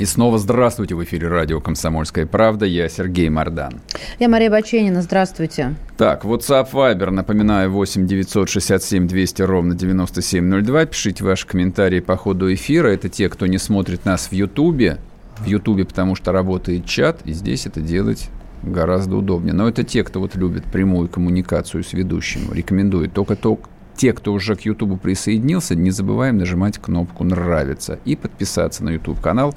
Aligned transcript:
И 0.00 0.06
снова 0.06 0.38
здравствуйте 0.38 0.94
в 0.94 1.04
эфире 1.04 1.28
радио 1.28 1.60
«Комсомольская 1.60 2.24
правда». 2.24 2.64
Я 2.64 2.88
Сергей 2.88 3.28
Мордан. 3.28 3.82
Я 4.18 4.30
Мария 4.30 4.50
Баченина. 4.50 5.02
Здравствуйте. 5.02 5.74
Так, 5.98 6.24
WhatsApp 6.24 6.70
Viber, 6.72 7.10
напоминаю, 7.10 7.70
8 7.70 8.06
967 8.06 9.06
200 9.06 9.42
ровно 9.42 9.74
9702. 9.74 10.86
Пишите 10.86 11.22
ваши 11.22 11.46
комментарии 11.46 12.00
по 12.00 12.16
ходу 12.16 12.50
эфира. 12.50 12.88
Это 12.88 13.10
те, 13.10 13.28
кто 13.28 13.46
не 13.46 13.58
смотрит 13.58 14.06
нас 14.06 14.28
в 14.28 14.32
Ютубе. 14.32 14.96
В 15.36 15.44
Ютубе, 15.44 15.84
потому 15.84 16.14
что 16.14 16.32
работает 16.32 16.86
чат, 16.86 17.20
и 17.26 17.34
здесь 17.34 17.66
это 17.66 17.82
делать 17.82 18.30
гораздо 18.62 19.16
удобнее. 19.16 19.52
Но 19.52 19.68
это 19.68 19.84
те, 19.84 20.02
кто 20.02 20.20
вот 20.20 20.34
любит 20.34 20.64
прямую 20.64 21.10
коммуникацию 21.10 21.84
с 21.84 21.92
ведущим. 21.92 22.50
Рекомендую 22.54 23.10
только, 23.10 23.36
только 23.36 23.68
те, 24.00 24.14
кто 24.14 24.32
уже 24.32 24.56
к 24.56 24.62
Ютубу 24.62 24.96
присоединился, 24.96 25.74
не 25.74 25.90
забываем 25.90 26.38
нажимать 26.38 26.78
кнопку 26.78 27.22
«Нравится» 27.22 27.98
и 28.06 28.16
подписаться 28.16 28.82
на 28.82 28.88
YouTube-канал 28.92 29.54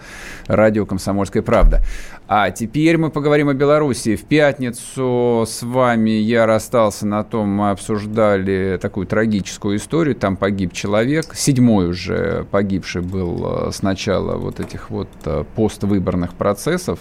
«Радио 0.47 0.85
Комсомольская 0.85 1.41
правда». 1.41 1.81
А 2.27 2.51
теперь 2.51 2.97
мы 2.97 3.09
поговорим 3.09 3.47
о 3.47 3.53
Беларуси. 3.53 4.17
В 4.17 4.25
пятницу 4.25 5.45
с 5.47 5.63
вами 5.63 6.09
я 6.09 6.45
расстался 6.45 7.07
на 7.07 7.23
том, 7.23 7.47
мы 7.47 7.69
обсуждали 7.69 8.77
такую 8.81 9.07
трагическую 9.07 9.77
историю. 9.77 10.13
Там 10.13 10.35
погиб 10.35 10.73
человек. 10.73 11.33
Седьмой 11.33 11.87
уже 11.87 12.45
погибший 12.51 13.01
был 13.01 13.67
э, 13.67 13.71
с 13.71 13.81
начала 13.81 14.35
вот 14.35 14.59
этих 14.59 14.89
вот 14.89 15.07
э, 15.23 15.45
поствыборных 15.55 16.33
процессов. 16.33 16.99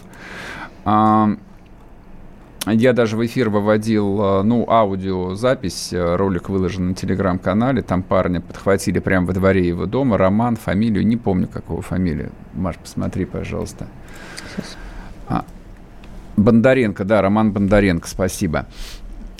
Я 2.66 2.92
даже 2.92 3.16
в 3.16 3.26
эфир 3.26 3.50
выводил, 3.50 4.22
э, 4.22 4.42
ну, 4.42 4.64
аудиозапись, 4.68 5.92
э, 5.92 6.16
ролик 6.16 6.48
выложен 6.48 6.90
на 6.90 6.94
телеграм-канале, 6.94 7.82
там 7.82 8.04
парня 8.04 8.40
подхватили 8.40 9.00
прямо 9.00 9.26
во 9.26 9.32
дворе 9.32 9.66
его 9.66 9.86
дома, 9.86 10.16
Роман, 10.16 10.54
фамилию, 10.54 11.04
не 11.04 11.16
помню, 11.16 11.48
какого 11.48 11.82
фамилия. 11.82 12.30
Маш, 12.54 12.76
посмотри, 12.76 13.24
пожалуйста. 13.24 13.88
А, 15.28 15.44
Бондаренко, 16.36 17.04
да, 17.04 17.20
Роман 17.20 17.50
Бондаренко, 17.52 18.06
спасибо. 18.08 18.66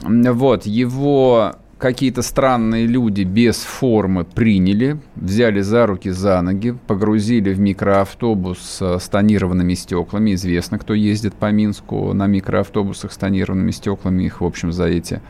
Вот, 0.03 0.67
его 0.67 1.55
какие-то 1.83 2.23
странные 2.23 2.87
люди 2.87 3.25
без 3.25 3.57
формы 3.57 4.25
приняли, 4.25 4.99
взяли 5.17 5.63
за 5.63 5.87
руки, 5.89 6.11
за 6.11 6.41
ноги, 6.41 6.77
погрузили 6.87 7.53
в 7.53 7.59
микроавтобус 7.59 8.81
с 8.81 9.09
тонированными 9.09 9.75
стеклами. 9.75 10.35
Известно, 10.35 10.79
кто 10.79 10.95
ездит 10.95 11.35
по 11.35 11.51
Минску 11.51 12.13
на 12.13 12.29
микроавтобусах 12.29 13.13
с 13.13 13.17
тонированными 13.17 13.73
стеклами. 13.73 14.23
Их, 14.23 14.41
в 14.41 14.45
общем, 14.45 14.71
за 14.71 14.85
эти 14.85 15.21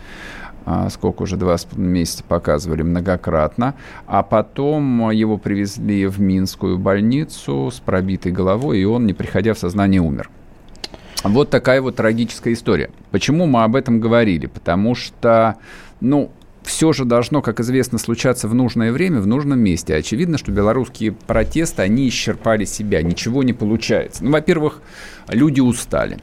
а, 0.66 0.90
сколько 0.90 1.22
уже, 1.22 1.38
два 1.38 1.56
месяца 1.74 2.22
показывали 2.22 2.82
многократно. 2.82 3.74
А 4.06 4.22
потом 4.22 5.10
его 5.10 5.38
привезли 5.38 6.06
в 6.06 6.20
Минскую 6.20 6.78
больницу 6.78 7.70
с 7.72 7.80
пробитой 7.80 8.30
головой, 8.30 8.80
и 8.80 8.84
он, 8.84 9.06
не 9.06 9.14
приходя 9.14 9.54
в 9.54 9.58
сознание, 9.58 10.02
умер. 10.02 10.28
Вот 11.24 11.48
такая 11.48 11.80
вот 11.80 11.96
трагическая 11.96 12.52
история. 12.52 12.90
Почему 13.10 13.46
мы 13.46 13.62
об 13.62 13.74
этом 13.74 14.00
говорили? 14.00 14.46
Потому 14.46 14.94
что, 14.94 15.56
ну, 16.00 16.30
все 16.64 16.92
же 16.92 17.04
должно, 17.04 17.42
как 17.42 17.60
известно, 17.60 17.98
случаться 17.98 18.48
в 18.48 18.54
нужное 18.54 18.92
время, 18.92 19.20
в 19.20 19.26
нужном 19.26 19.58
месте. 19.58 19.94
Очевидно, 19.94 20.38
что 20.38 20.52
белорусские 20.52 21.12
протесты, 21.12 21.82
они 21.82 22.08
исчерпали 22.08 22.64
себя, 22.64 23.02
ничего 23.02 23.42
не 23.42 23.52
получается. 23.52 24.24
Ну, 24.24 24.30
во-первых, 24.30 24.80
люди 25.28 25.60
устали. 25.60 26.18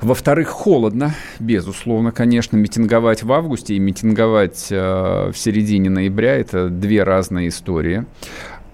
Во-вторых, 0.00 0.48
холодно, 0.48 1.14
безусловно, 1.38 2.10
конечно, 2.10 2.56
митинговать 2.56 3.22
в 3.22 3.32
августе 3.32 3.74
и 3.74 3.78
митинговать 3.78 4.66
э, 4.70 5.30
в 5.32 5.38
середине 5.38 5.90
ноября– 5.90 6.36
это 6.38 6.68
две 6.68 7.04
разные 7.04 7.48
истории. 7.48 8.04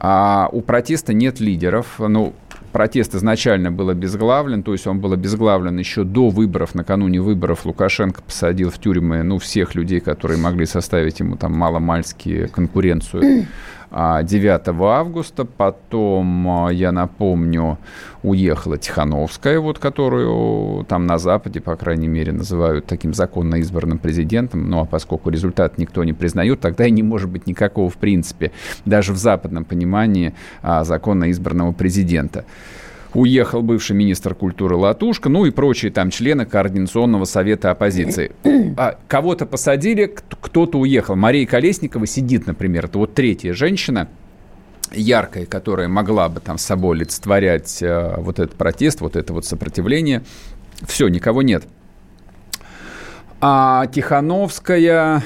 А 0.00 0.48
у 0.52 0.62
протеста 0.62 1.12
нет 1.12 1.38
лидеров. 1.38 1.96
Ну, 1.98 2.32
протест 2.72 3.14
изначально 3.14 3.70
был 3.70 3.88
обезглавлен, 3.88 4.62
то 4.62 4.72
есть 4.72 4.86
он 4.86 5.00
был 5.00 5.12
обезглавлен 5.12 5.78
еще 5.78 6.04
до 6.04 6.28
выборов, 6.28 6.74
накануне 6.74 7.20
выборов 7.20 7.64
Лукашенко 7.64 8.22
посадил 8.22 8.70
в 8.70 8.78
тюрьмы, 8.78 9.22
ну, 9.22 9.38
всех 9.38 9.74
людей, 9.74 10.00
которые 10.00 10.38
могли 10.38 10.66
составить 10.66 11.20
ему 11.20 11.36
там 11.36 11.52
маломальски 11.52 12.46
конкуренцию. 12.48 13.46
9 13.90 14.68
а, 14.68 14.84
августа, 15.00 15.44
потом, 15.44 16.66
а, 16.66 16.68
я 16.70 16.92
напомню, 16.92 17.78
уехала 18.22 18.76
Тихановская, 18.76 19.60
вот, 19.60 19.78
которую 19.78 20.84
там 20.84 21.06
на 21.06 21.18
Западе, 21.18 21.60
по 21.60 21.74
крайней 21.76 22.08
мере, 22.08 22.32
называют 22.32 22.86
таким 22.86 23.14
законно 23.14 23.56
избранным 23.56 23.98
президентом, 23.98 24.68
ну, 24.68 24.80
а 24.80 24.84
поскольку 24.84 25.30
результат 25.30 25.78
никто 25.78 26.04
не 26.04 26.12
признает, 26.12 26.60
тогда 26.60 26.86
и 26.86 26.90
не 26.90 27.02
может 27.02 27.30
быть 27.30 27.46
никакого, 27.46 27.88
в 27.88 27.96
принципе, 27.96 28.52
даже 28.84 29.12
в 29.12 29.16
западном 29.16 29.64
понимании 29.64 30.34
а, 30.62 30.84
законно 30.84 31.30
избранного 31.30 31.72
президента 31.72 32.44
уехал 33.14 33.62
бывший 33.62 33.96
министр 33.96 34.34
культуры 34.34 34.76
Латушка, 34.76 35.28
ну 35.28 35.46
и 35.46 35.50
прочие 35.50 35.90
там 35.90 36.10
члены 36.10 36.44
Координационного 36.44 37.24
совета 37.24 37.70
оппозиции. 37.70 38.32
А 38.76 38.98
кого-то 39.08 39.46
посадили, 39.46 40.14
кто-то 40.40 40.78
уехал. 40.78 41.16
Мария 41.16 41.46
Колесникова 41.46 42.06
сидит, 42.06 42.46
например, 42.46 42.86
это 42.86 42.98
вот 42.98 43.14
третья 43.14 43.52
женщина, 43.52 44.08
яркая, 44.92 45.46
которая 45.46 45.88
могла 45.88 46.28
бы 46.28 46.40
там 46.40 46.58
с 46.58 46.62
собой 46.62 46.96
олицетворять 46.96 47.82
э, 47.82 48.14
вот 48.18 48.38
этот 48.38 48.56
протест, 48.56 49.00
вот 49.00 49.16
это 49.16 49.32
вот 49.32 49.44
сопротивление. 49.44 50.22
Все, 50.86 51.08
никого 51.08 51.42
нет. 51.42 51.64
А 53.40 53.86
Тихановская, 53.86 55.22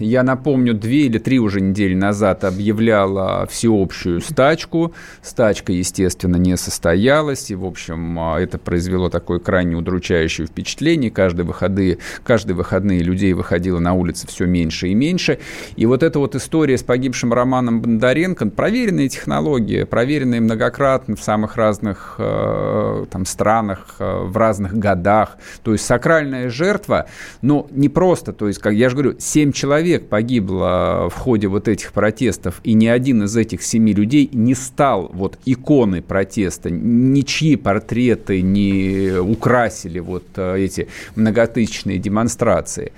я 0.00 0.22
напомню, 0.22 0.74
две 0.74 1.06
или 1.06 1.18
три 1.18 1.38
уже 1.38 1.60
недели 1.60 1.94
назад 1.94 2.44
объявляла 2.44 3.46
всеобщую 3.50 4.20
стачку. 4.20 4.94
Стачка, 5.22 5.72
естественно, 5.72 6.36
не 6.36 6.56
состоялась. 6.56 7.50
И, 7.50 7.54
в 7.54 7.64
общем, 7.64 8.18
а, 8.18 8.40
это 8.40 8.58
произвело 8.58 9.10
такое 9.10 9.38
крайне 9.38 9.76
удручающее 9.76 10.46
впечатление. 10.46 11.10
Каждые 11.10 11.46
выходные, 11.46 11.98
каждые 12.24 12.56
выходные 12.56 13.00
людей 13.00 13.32
выходило 13.34 13.78
на 13.78 13.92
улицы 13.92 14.26
все 14.26 14.46
меньше 14.46 14.88
и 14.88 14.94
меньше. 14.94 15.38
И 15.76 15.86
вот 15.86 16.02
эта 16.02 16.18
вот 16.18 16.34
история 16.34 16.78
с 16.78 16.82
погибшим 16.82 17.32
Романом 17.32 17.82
Бондаренко, 17.82 18.46
проверенные 18.46 19.08
технологии, 19.08 19.84
проверенные 19.84 20.40
многократно 20.40 21.16
в 21.16 21.22
самых 21.22 21.56
разных 21.56 22.14
э, 22.18 23.06
там, 23.10 23.26
странах, 23.26 23.96
э, 23.98 24.22
в 24.24 24.36
разных 24.36 24.74
годах. 24.74 25.36
То 25.62 25.72
есть 25.72 25.84
сакральная 25.84 26.48
жертва, 26.48 27.06
но 27.42 27.66
не 27.70 27.88
просто, 27.88 28.32
то 28.32 28.48
есть, 28.48 28.60
как 28.60 28.72
я 28.72 28.88
же 28.88 28.96
говорю, 28.96 29.16
семь 29.18 29.52
человек 29.52 29.89
человек 29.90 30.08
погибло 30.08 31.08
в 31.10 31.16
ходе 31.16 31.48
вот 31.48 31.66
этих 31.66 31.92
протестов, 31.92 32.60
и 32.62 32.74
ни 32.74 32.86
один 32.86 33.24
из 33.24 33.36
этих 33.36 33.62
семи 33.62 33.92
людей 33.92 34.28
не 34.32 34.54
стал 34.54 35.10
вот 35.12 35.38
иконой 35.44 36.00
протеста, 36.00 36.70
ничьи 36.70 37.56
портреты 37.56 38.40
не 38.42 39.18
украсили 39.18 39.98
вот 39.98 40.24
э, 40.36 40.58
эти 40.58 40.86
многотысячные 41.16 41.98
демонстрации. 41.98 42.92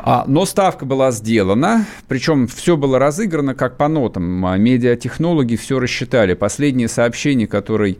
А, 0.00 0.24
но 0.26 0.44
ставка 0.44 0.84
была 0.84 1.10
сделана, 1.10 1.86
причем 2.06 2.46
все 2.46 2.76
было 2.76 2.98
разыграно 2.98 3.54
как 3.54 3.76
по 3.76 3.88
нотам. 3.88 4.44
А 4.44 4.56
медиатехнологи 4.56 5.56
все 5.56 5.80
рассчитали. 5.80 6.34
Последнее 6.34 6.88
сообщение, 6.88 7.46
которое 7.46 7.96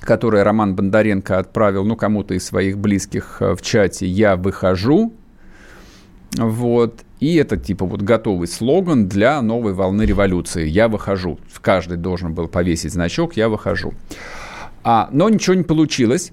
которое 0.00 0.42
Роман 0.42 0.74
Бондаренко 0.74 1.38
отправил, 1.38 1.84
ну, 1.84 1.94
кому-то 1.94 2.34
из 2.34 2.44
своих 2.44 2.76
близких 2.76 3.36
э, 3.40 3.54
в 3.54 3.62
чате 3.62 4.06
«Я 4.06 4.34
выхожу», 4.34 5.12
вот. 6.36 7.00
И 7.20 7.36
это 7.36 7.56
типа 7.56 7.86
вот 7.86 8.02
готовый 8.02 8.48
слоган 8.48 9.08
для 9.08 9.40
новой 9.42 9.74
волны 9.74 10.02
революции. 10.02 10.66
Я 10.66 10.88
выхожу. 10.88 11.38
Каждый 11.60 11.96
должен 11.96 12.34
был 12.34 12.48
повесить 12.48 12.92
значок 12.92 13.36
«Я 13.36 13.48
выхожу». 13.48 13.94
А, 14.84 15.08
но 15.12 15.28
ничего 15.28 15.54
не 15.54 15.62
получилось 15.62 16.32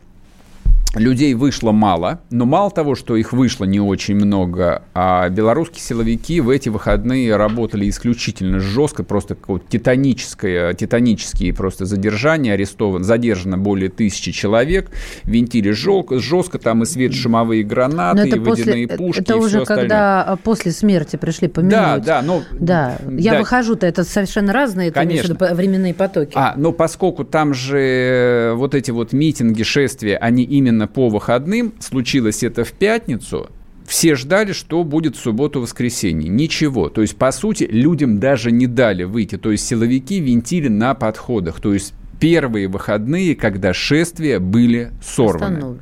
людей 0.96 1.34
вышло 1.34 1.72
мало, 1.72 2.22
но 2.32 2.46
мало 2.46 2.72
того, 2.72 2.96
что 2.96 3.16
их 3.16 3.34
вышло 3.34 3.66
не 3.66 3.80
очень 3.80 4.16
много, 4.16 4.84
а 4.94 5.30
белорусские 5.30 5.82
силовики 5.82 6.42
в 6.42 6.50
эти 6.50 6.70
выходные 6.70 7.36
работали 7.36 7.90
исключительно 7.90 8.60
жестко, 8.60 9.04
просто 9.04 9.38
титаническое, 9.70 10.74
титанические 10.74 11.54
просто 11.54 11.86
задержания, 11.86 12.54
арестован, 12.54 13.04
задержано 13.04 13.58
более 13.58 13.90
тысячи 13.90 14.32
человек, 14.32 14.90
винтили 15.24 15.72
жестко, 15.72 16.20
жестко 16.20 16.58
там 16.60 16.84
и 16.84 16.86
светошумовые 16.86 17.64
гранаты, 17.64 18.30
и 18.30 18.40
водяные 18.40 18.88
после, 18.88 18.98
пушки. 18.98 19.22
Это 19.22 19.34
и 19.34 19.38
уже 19.38 19.58
все 19.60 19.66
когда 19.66 20.20
остальное. 20.22 20.38
после 20.44 20.72
смерти 20.72 21.16
пришли 21.16 21.48
помянуть. 21.48 21.72
Да, 21.72 21.98
да, 22.00 22.22
ну, 22.22 22.42
да. 22.52 22.98
Я 23.12 23.34
да. 23.34 23.40
выхожу-то, 23.40 23.86
это 23.86 24.04
совершенно 24.04 24.54
разные 24.54 24.92
Конечно. 24.92 25.34
Это 25.34 25.54
временные 25.54 25.94
потоки. 25.94 26.34
А, 26.36 26.54
но 26.58 26.72
поскольку 26.72 27.24
там 27.24 27.54
же 27.54 28.54
вот 28.56 28.76
эти 28.76 28.92
вот 28.92 29.14
митинги, 29.14 29.64
шествия, 29.64 30.18
они 30.18 30.44
именно 30.44 30.79
именно 30.80 30.88
по 30.88 31.10
выходным. 31.10 31.74
Случилось 31.80 32.44
это 32.44 32.64
в 32.64 32.72
пятницу. 32.72 33.50
Все 33.86 34.16
ждали, 34.16 34.54
что 34.54 34.84
будет 34.84 35.16
в 35.16 35.20
субботу-воскресенье. 35.20 36.30
Ничего. 36.30 36.90
То 36.90 37.02
есть, 37.02 37.18
по 37.18 37.32
сути, 37.32 37.68
людям 37.70 38.20
даже 38.20 38.52
не 38.52 38.68
дали 38.68 39.04
выйти. 39.04 39.38
То 39.38 39.52
есть, 39.52 39.66
силовики 39.66 40.20
винтили 40.20 40.68
на 40.68 40.94
подходах. 40.94 41.60
То 41.60 41.74
есть, 41.74 41.94
первые 42.20 42.68
выходные, 42.68 43.36
когда 43.36 43.74
шествия 43.74 44.40
были 44.40 44.92
сорваны. 45.02 45.80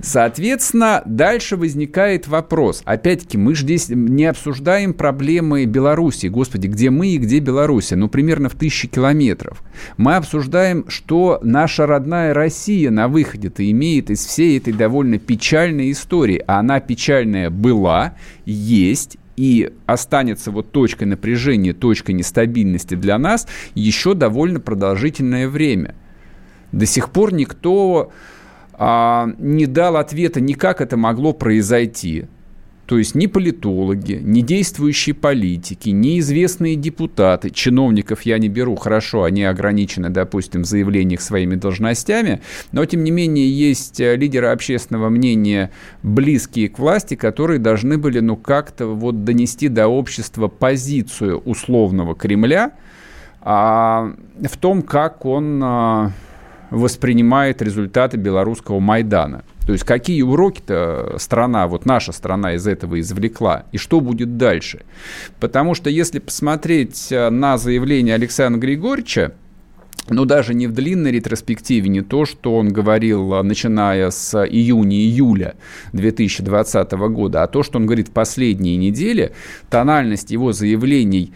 Соответственно, 0.00 1.02
дальше 1.04 1.56
возникает 1.56 2.28
вопрос. 2.28 2.82
Опять-таки, 2.84 3.38
мы 3.38 3.54
же 3.54 3.62
здесь 3.64 3.88
не 3.88 4.24
обсуждаем 4.26 4.94
проблемы 4.94 5.64
Беларуси. 5.64 6.26
Господи, 6.26 6.66
где 6.66 6.90
мы 6.90 7.08
и 7.08 7.18
где 7.18 7.40
Беларусь? 7.40 7.90
Ну, 7.90 8.08
примерно 8.08 8.48
в 8.48 8.54
тысячи 8.54 8.88
километров. 8.88 9.62
Мы 9.96 10.16
обсуждаем, 10.16 10.84
что 10.88 11.40
наша 11.42 11.86
родная 11.86 12.34
Россия 12.34 12.90
на 12.90 13.08
выходе-то 13.08 13.68
имеет 13.70 14.10
из 14.10 14.24
всей 14.24 14.58
этой 14.58 14.72
довольно 14.72 15.18
печальной 15.18 15.90
истории. 15.90 16.42
А 16.46 16.60
она 16.60 16.80
печальная 16.80 17.50
была, 17.50 18.14
есть 18.44 19.18
и 19.36 19.72
останется 19.86 20.50
вот 20.50 20.72
точкой 20.72 21.04
напряжения, 21.04 21.72
точкой 21.72 22.12
нестабильности 22.12 22.94
для 22.94 23.18
нас 23.18 23.46
еще 23.74 24.14
довольно 24.14 24.60
продолжительное 24.60 25.48
время. 25.48 25.94
До 26.72 26.86
сих 26.86 27.10
пор 27.10 27.32
никто 27.32 28.12
а, 28.72 29.28
не 29.38 29.66
дал 29.66 29.96
ответа 29.96 30.40
ни 30.40 30.54
как 30.54 30.80
это 30.80 30.96
могло 30.96 31.32
произойти. 31.32 32.26
То 32.92 32.98
есть 32.98 33.14
ни 33.14 33.24
политологи, 33.24 34.20
ни 34.22 34.42
действующие 34.42 35.14
политики, 35.14 35.88
ни 35.88 36.18
известные 36.18 36.76
депутаты, 36.76 37.48
чиновников 37.48 38.20
я 38.26 38.36
не 38.36 38.50
беру, 38.50 38.76
хорошо, 38.76 39.22
они 39.22 39.44
ограничены, 39.44 40.10
допустим, 40.10 40.64
в 40.64 40.66
заявлениях 40.66 41.22
своими 41.22 41.54
должностями, 41.54 42.42
но 42.70 42.84
тем 42.84 43.02
не 43.02 43.10
менее 43.10 43.50
есть 43.50 43.98
э, 43.98 44.14
лидеры 44.16 44.48
общественного 44.48 45.08
мнения, 45.08 45.70
близкие 46.02 46.68
к 46.68 46.78
власти, 46.78 47.14
которые 47.14 47.58
должны 47.58 47.96
были 47.96 48.20
ну 48.20 48.36
как-то 48.36 48.88
вот 48.88 49.24
донести 49.24 49.68
до 49.68 49.88
общества 49.88 50.48
позицию 50.48 51.38
условного 51.38 52.14
Кремля 52.14 52.72
а, 53.40 54.12
в 54.36 54.58
том, 54.58 54.82
как 54.82 55.24
он 55.24 55.62
а, 55.64 56.12
воспринимает 56.72 57.60
результаты 57.62 58.16
белорусского 58.16 58.80
Майдана. 58.80 59.44
То 59.66 59.72
есть 59.72 59.84
какие 59.84 60.22
уроки-то 60.22 61.16
страна, 61.18 61.68
вот 61.68 61.86
наша 61.86 62.12
страна 62.12 62.54
из 62.54 62.66
этого 62.66 62.98
извлекла, 62.98 63.66
и 63.72 63.78
что 63.78 64.00
будет 64.00 64.36
дальше? 64.36 64.80
Потому 65.38 65.74
что 65.74 65.90
если 65.90 66.18
посмотреть 66.18 67.12
э, 67.12 67.30
на 67.30 67.58
заявление 67.58 68.14
Александра 68.14 68.58
Григорьевича, 68.58 69.34
ну, 70.08 70.24
даже 70.24 70.54
не 70.54 70.66
в 70.66 70.72
длинной 70.72 71.12
ретроспективе, 71.12 71.88
не 71.88 72.00
то, 72.00 72.24
что 72.24 72.56
он 72.56 72.72
говорил, 72.72 73.34
э, 73.34 73.42
начиная 73.42 74.10
с 74.10 74.34
июня-июля 74.34 75.54
2020 75.92 76.92
года, 76.92 77.42
а 77.44 77.46
то, 77.46 77.62
что 77.62 77.78
он 77.78 77.86
говорит 77.86 78.08
в 78.08 78.12
последние 78.12 78.76
недели, 78.76 79.32
тональность 79.70 80.30
его 80.30 80.52
заявлений 80.52 81.32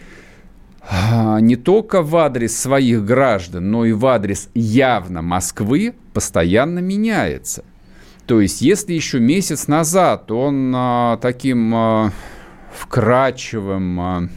не 1.41 1.55
только 1.55 2.01
в 2.01 2.15
адрес 2.15 2.57
своих 2.57 3.03
граждан, 3.03 3.71
но 3.71 3.85
и 3.85 3.91
в 3.91 4.05
адрес 4.05 4.49
явно 4.53 5.21
Москвы 5.21 5.95
постоянно 6.13 6.79
меняется– 6.79 7.63
то 8.27 8.41
есть, 8.41 8.61
если 8.61 8.93
еще 8.93 9.19
месяц 9.19 9.67
назад 9.67 10.31
он 10.31 10.73
а, 10.75 11.17
таким 11.17 11.73
а, 11.73 12.11
вкрадчивым, 12.73 13.99
а, 14.01 14.29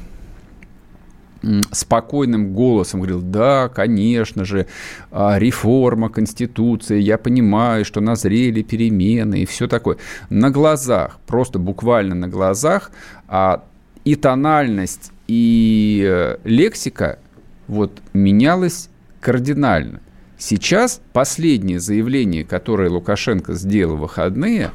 спокойным 1.72 2.52
голосом 2.54 3.00
говорил, 3.00 3.20
да, 3.20 3.68
конечно 3.68 4.44
же, 4.44 4.68
а, 5.10 5.40
реформа 5.40 6.08
Конституции, 6.08 7.00
я 7.00 7.18
понимаю, 7.18 7.84
что 7.84 8.00
назрели 8.00 8.62
перемены 8.62 9.42
и 9.42 9.46
все 9.46 9.66
такое. 9.66 9.96
На 10.28 10.50
глазах, 10.50 11.18
просто 11.26 11.58
буквально 11.58 12.14
на 12.14 12.28
глазах, 12.28 12.92
а, 13.26 13.64
и 14.04 14.14
тональность, 14.14 15.10
и 15.30 16.04
э, 16.04 16.38
лексика 16.42 17.20
вот 17.68 18.02
менялась 18.12 18.88
кардинально. 19.20 20.00
Сейчас 20.38 21.00
последнее 21.12 21.78
заявление, 21.78 22.44
которое 22.44 22.90
Лукашенко 22.90 23.54
сделал 23.54 23.96
в 23.96 24.00
выходные, 24.00 24.72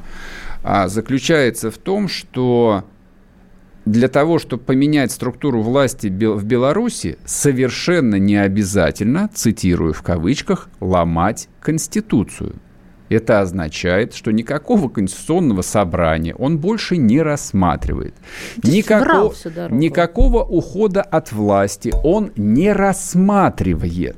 а, 0.62 0.88
заключается 0.88 1.70
в 1.70 1.76
том, 1.76 2.08
что 2.08 2.84
для 3.84 4.08
того, 4.08 4.38
чтобы 4.38 4.62
поменять 4.62 5.12
структуру 5.12 5.60
власти 5.60 6.06
в 6.06 6.44
Беларуси, 6.44 7.18
совершенно 7.26 8.14
не 8.14 8.36
обязательно, 8.36 9.28
цитирую 9.34 9.92
в 9.92 10.00
кавычках, 10.00 10.70
ломать 10.80 11.50
Конституцию. 11.60 12.54
Это 13.08 13.40
означает, 13.40 14.14
что 14.14 14.32
никакого 14.32 14.88
конституционного 14.88 15.62
собрания 15.62 16.34
он 16.34 16.58
больше 16.58 16.96
не 16.96 17.22
рассматривает. 17.22 18.14
Никакого, 18.62 19.34
никакого 19.70 20.42
ухода 20.42 21.02
от 21.02 21.32
власти 21.32 21.92
он 22.02 22.32
не 22.36 22.72
рассматривает. 22.72 24.16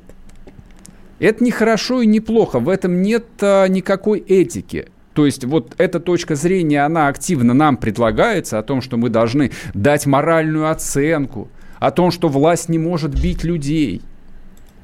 Это 1.18 1.44
не 1.44 1.50
хорошо 1.50 2.00
и 2.00 2.06
не 2.06 2.20
плохо, 2.20 2.60
в 2.60 2.68
этом 2.68 3.02
нет 3.02 3.26
а, 3.40 3.66
никакой 3.66 4.20
этики. 4.20 4.88
То 5.14 5.26
есть 5.26 5.44
вот 5.44 5.74
эта 5.78 5.98
точка 5.98 6.36
зрения, 6.36 6.84
она 6.84 7.08
активно 7.08 7.52
нам 7.52 7.76
предлагается 7.76 8.58
о 8.58 8.62
том, 8.62 8.80
что 8.80 8.96
мы 8.96 9.08
должны 9.08 9.50
дать 9.74 10.06
моральную 10.06 10.70
оценку, 10.70 11.48
о 11.80 11.90
том, 11.90 12.12
что 12.12 12.28
власть 12.28 12.68
не 12.68 12.78
может 12.78 13.20
бить 13.20 13.42
людей. 13.42 14.02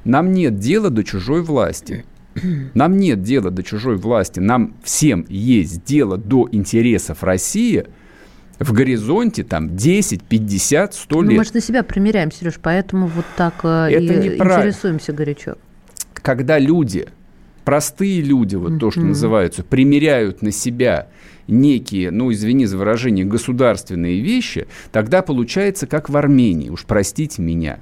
Нам 0.03 0.33
нет 0.33 0.59
дела 0.59 0.89
до 0.89 1.05
чужой 1.05 1.41
власти. 1.41 2.03
Нам 2.73 2.97
нет 2.97 3.21
дела 3.21 3.51
до 3.51 3.63
чужой 3.63 3.97
власти. 3.97 4.39
Нам 4.39 4.75
всем 4.83 5.25
есть 5.29 5.83
дело 5.83 6.17
до 6.17 6.47
интересов 6.51 7.23
России. 7.23 7.85
В 8.59 8.71
горизонте 8.71 9.43
там 9.43 9.75
10, 9.75 10.23
50, 10.23 10.93
100 10.93 11.21
лет. 11.21 11.31
Ну, 11.31 11.37
мы 11.37 11.43
же 11.43 11.51
на 11.53 11.61
себя 11.61 11.83
примеряем, 11.83 12.31
Сереж, 12.31 12.55
поэтому 12.61 13.07
вот 13.07 13.25
так 13.35 13.53
э, 13.63 13.89
Это 13.91 14.13
и 14.13 14.37
интересуемся 14.37 15.11
горячо. 15.11 15.55
Когда 16.13 16.57
люди, 16.57 17.07
простые 17.65 18.21
люди, 18.21 18.55
вот 18.55 18.79
то, 18.79 18.91
что 18.91 19.01
называются, 19.01 19.63
примеряют 19.63 20.41
на 20.41 20.51
себя 20.51 21.09
некие, 21.47 22.11
ну, 22.11 22.31
извини 22.31 22.65
за 22.65 22.77
выражение, 22.77 23.25
государственные 23.25 24.21
вещи, 24.21 24.67
тогда 24.93 25.21
получается 25.21 25.85
как 25.85 26.09
в 26.09 26.15
Армении, 26.15 26.69
уж 26.69 26.85
простите 26.85 27.41
меня 27.41 27.79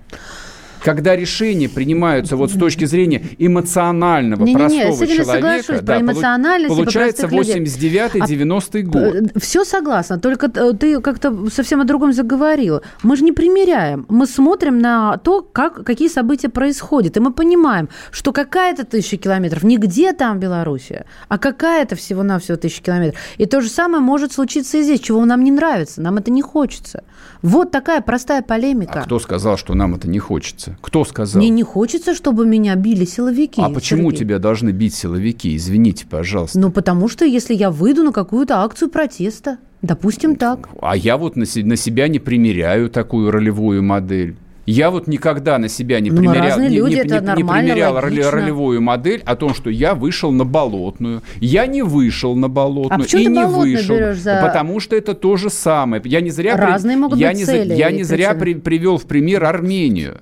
когда 0.83 1.15
решения 1.15 1.69
принимаются 1.69 2.35
вот 2.35 2.51
с 2.51 2.57
точки 2.57 2.85
зрения 2.85 3.23
эмоционального, 3.37 4.43
не, 4.43 4.53
простого 4.53 5.05
не, 5.05 5.11
не, 5.11 5.17
человека, 5.17 5.81
да, 5.81 6.01
эмоциональность 6.01 6.75
получается 6.75 7.27
89-90 7.27 8.79
а, 8.79 8.83
год. 8.83 9.31
Э, 9.35 9.39
Все 9.39 9.63
согласна, 9.63 10.19
только 10.19 10.49
ты 10.49 10.99
как-то 10.99 11.49
совсем 11.49 11.81
о 11.81 11.85
другом 11.85 12.13
заговорил. 12.13 12.81
Мы 13.01 13.15
же 13.15 13.23
не 13.23 13.31
примеряем, 13.31 14.05
мы 14.09 14.27
смотрим 14.27 14.79
на 14.79 15.17
то, 15.17 15.41
как, 15.41 15.85
какие 15.85 16.09
события 16.09 16.49
происходят, 16.49 17.15
и 17.17 17.19
мы 17.19 17.31
понимаем, 17.31 17.89
что 18.11 18.33
какая-то 18.33 18.85
тысяча 18.85 19.17
километров 19.17 19.63
не 19.63 19.77
где 19.77 20.11
там 20.13 20.39
Белоруссия, 20.39 21.05
а 21.29 21.37
какая-то 21.37 21.95
всего-навсего 21.95 22.57
тысяча 22.57 22.83
километров. 22.83 23.19
И 23.37 23.45
то 23.45 23.61
же 23.61 23.69
самое 23.69 24.03
может 24.03 24.33
случиться 24.33 24.77
и 24.77 24.83
здесь, 24.83 24.99
чего 24.99 25.23
нам 25.25 25.43
не 25.43 25.51
нравится, 25.51 26.01
нам 26.01 26.17
это 26.17 26.29
не 26.29 26.41
хочется. 26.41 27.03
Вот 27.41 27.71
такая 27.71 28.01
простая 28.01 28.41
полемика. 28.41 29.01
А 29.01 29.03
кто 29.03 29.19
сказал, 29.19 29.57
что 29.57 29.73
нам 29.73 29.95
это 29.95 30.09
не 30.09 30.19
хочется? 30.19 30.72
Кто 30.81 31.05
сказал? 31.05 31.41
Мне 31.41 31.49
не 31.49 31.63
хочется, 31.63 32.15
чтобы 32.15 32.45
меня 32.45 32.75
били 32.75 33.05
силовики. 33.05 33.61
А 33.61 33.69
почему 33.69 34.09
Сергей. 34.11 34.19
тебя 34.19 34.39
должны 34.39 34.69
бить 34.69 34.93
силовики? 34.93 35.55
Извините, 35.55 36.05
пожалуйста. 36.09 36.59
Ну, 36.59 36.71
потому 36.71 37.07
что 37.07 37.25
если 37.25 37.53
я 37.53 37.71
выйду 37.71 38.03
на 38.03 38.11
какую-то 38.11 38.63
акцию 38.63 38.89
протеста, 38.89 39.57
допустим 39.81 40.35
так. 40.35 40.69
А 40.81 40.95
я 40.95 41.17
вот 41.17 41.35
на, 41.35 41.45
на 41.55 41.75
себя 41.75 42.07
не 42.07 42.19
примеряю 42.19 42.89
такую 42.89 43.31
ролевую 43.31 43.83
модель. 43.83 44.35
Я 44.65 44.91
вот 44.91 45.07
никогда 45.07 45.57
на 45.57 45.67
себя 45.67 45.99
не 45.99 46.09
ну, 46.09 46.17
примерял, 46.17 46.57
не, 46.57 46.69
люди, 46.69 46.95
не, 46.95 47.01
не, 47.01 47.35
не 47.35 47.43
примерял 47.43 47.95
логично. 47.95 48.31
ролевую 48.31 48.81
модель 48.81 49.21
о 49.25 49.35
том, 49.35 49.53
что 49.53 49.69
я 49.69 49.93
вышел 49.93 50.31
на 50.31 50.45
болотную. 50.45 51.21
Я 51.41 51.67
не 51.67 51.81
вышел 51.81 52.33
на 52.35 52.47
болотную 52.47 53.07
а 53.11 53.17
и 53.17 53.25
не 53.25 53.45
вышел, 53.45 54.13
за... 54.13 54.39
потому 54.41 54.79
что 54.79 54.95
это 54.95 55.15
то 55.15 55.35
же 55.35 55.49
самое. 55.49 56.01
Я 56.05 56.21
не 56.21 56.29
зря 56.29 56.55
разные 56.55 56.95
при... 56.95 57.01
могут 57.01 57.19
я 57.19 57.29
быть 57.29 57.39
не 57.39 57.45
цели. 57.45 57.73
Я 57.73 57.91
не 57.91 58.03
зря 58.03 58.35
при... 58.35 58.53
привел 58.53 58.97
в 58.97 59.05
пример 59.05 59.43
Армению. 59.43 60.21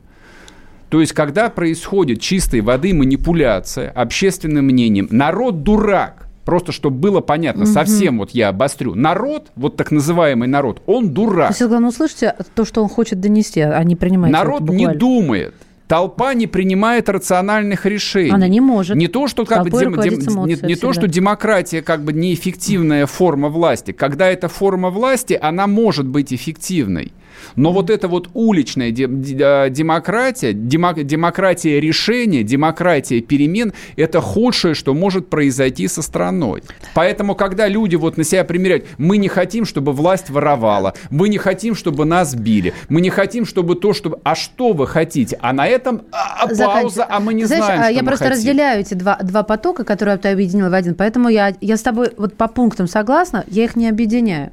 То 0.92 1.00
есть, 1.00 1.14
когда 1.14 1.50
происходит 1.50 2.20
чистой 2.20 2.60
воды 2.60 2.94
манипуляция 2.94 3.90
общественным 3.92 4.66
мнением, 4.66 5.08
народ 5.10 5.64
дурак. 5.64 6.28
Просто 6.44 6.74
чтобы 6.74 6.98
было 6.98 7.22
понятно, 7.22 7.64
угу. 7.64 7.72
совсем 7.72 8.18
вот 8.18 8.32
я 8.32 8.50
обострю. 8.50 8.94
Народ, 8.94 9.52
вот 9.56 9.78
так 9.78 9.92
называемый 9.92 10.50
народ, 10.50 10.82
он 10.88 11.12
дурак. 11.12 11.48
То 11.48 11.54
есть, 11.54 11.70
главное, 11.70 11.90
услышите 11.92 12.36
то, 12.56 12.66
что 12.66 12.84
он 12.84 12.90
хочет 12.90 13.22
донести, 13.22 13.62
а 13.62 13.82
не 13.86 13.96
принимать 13.96 14.32
Народ 14.34 14.64
не 14.70 14.88
думает. 14.90 15.54
Толпа 15.88 16.34
не 16.34 16.48
принимает 16.48 17.08
рациональных 17.08 17.86
решений. 17.86 18.32
Она 18.32 18.50
не 18.50 18.60
может. 18.60 18.98
Не 18.98 19.08
то, 19.08 19.28
что, 19.28 19.46
как 19.46 19.64
бы, 19.64 19.70
дем, 19.70 19.94
дем, 19.94 20.46
не, 20.46 20.58
не 20.62 20.76
то, 20.76 20.92
что 20.92 21.08
демократия 21.08 21.82
как 21.82 22.04
бы 22.04 22.12
неэффективная 22.12 23.06
форма 23.06 23.48
власти. 23.48 23.92
Когда 23.92 24.30
эта 24.30 24.50
форма 24.50 24.90
власти, 24.90 25.40
она 25.42 25.68
может 25.68 26.08
быть 26.08 26.34
эффективной. 26.34 27.14
Но 27.56 27.72
вот 27.72 27.90
эта 27.90 28.08
вот 28.08 28.30
уличная 28.34 28.90
а, 28.90 29.70
демократия, 29.70 30.54
демократия 30.54 31.80
решения, 31.80 32.44
демократия 32.44 33.22
перемен– 33.22 33.74
это 33.96 34.22
худшее, 34.22 34.74
что 34.74 34.94
может 34.94 35.30
произойти 35.30 35.88
со 35.88 36.02
страной. 36.02 36.64
Поэтому, 36.94 37.36
когда 37.36 37.68
люди 37.68 37.96
вот 37.96 38.18
на 38.18 38.24
себя 38.24 38.44
примеряют, 38.44 38.86
мы 38.98 39.18
не 39.18 39.28
хотим, 39.28 39.66
чтобы 39.66 39.92
власть 39.92 40.30
воровала, 40.30 40.94
мы 41.10 41.30
не 41.30 41.38
хотим, 41.38 41.76
чтобы 41.76 42.06
нас 42.06 42.36
били, 42.36 42.74
мы 42.90 43.02
не 43.02 43.10
хотим, 43.10 43.46
чтобы 43.46 43.76
то, 43.76 43.94
чтобы... 43.94 44.20
А 44.24 44.36
что 44.36 44.74
вы 44.74 44.88
хотите? 44.88 45.38
А 45.42 45.54
на 45.54 45.68
этом 45.68 46.04
а, 46.12 46.44
а 46.44 46.48
пауза, 46.48 47.06
а 47.10 47.20
мы 47.20 47.34
не 47.34 47.46
Знаешь, 47.46 47.66
знаем, 47.66 47.82
а 47.82 47.84
что 47.86 47.94
Я 47.94 48.04
просто 48.04 48.26
хотим. 48.26 48.38
разделяю 48.38 48.82
эти 48.82 48.94
два, 48.94 49.18
два 49.22 49.44
потока, 49.44 49.84
которые 49.84 50.18
ты 50.18 50.30
объединила 50.30 50.70
в 50.70 50.74
один, 50.74 50.96
поэтому 50.96 51.30
я, 51.30 51.54
я 51.62 51.78
с 51.78 51.82
тобой 51.82 52.12
вот 52.18 52.36
по 52.36 52.48
пунктам 52.48 52.88
согласна, 52.88 53.44
я 53.48 53.64
их 53.64 53.76
не 53.76 53.88
объединяю. 53.88 54.52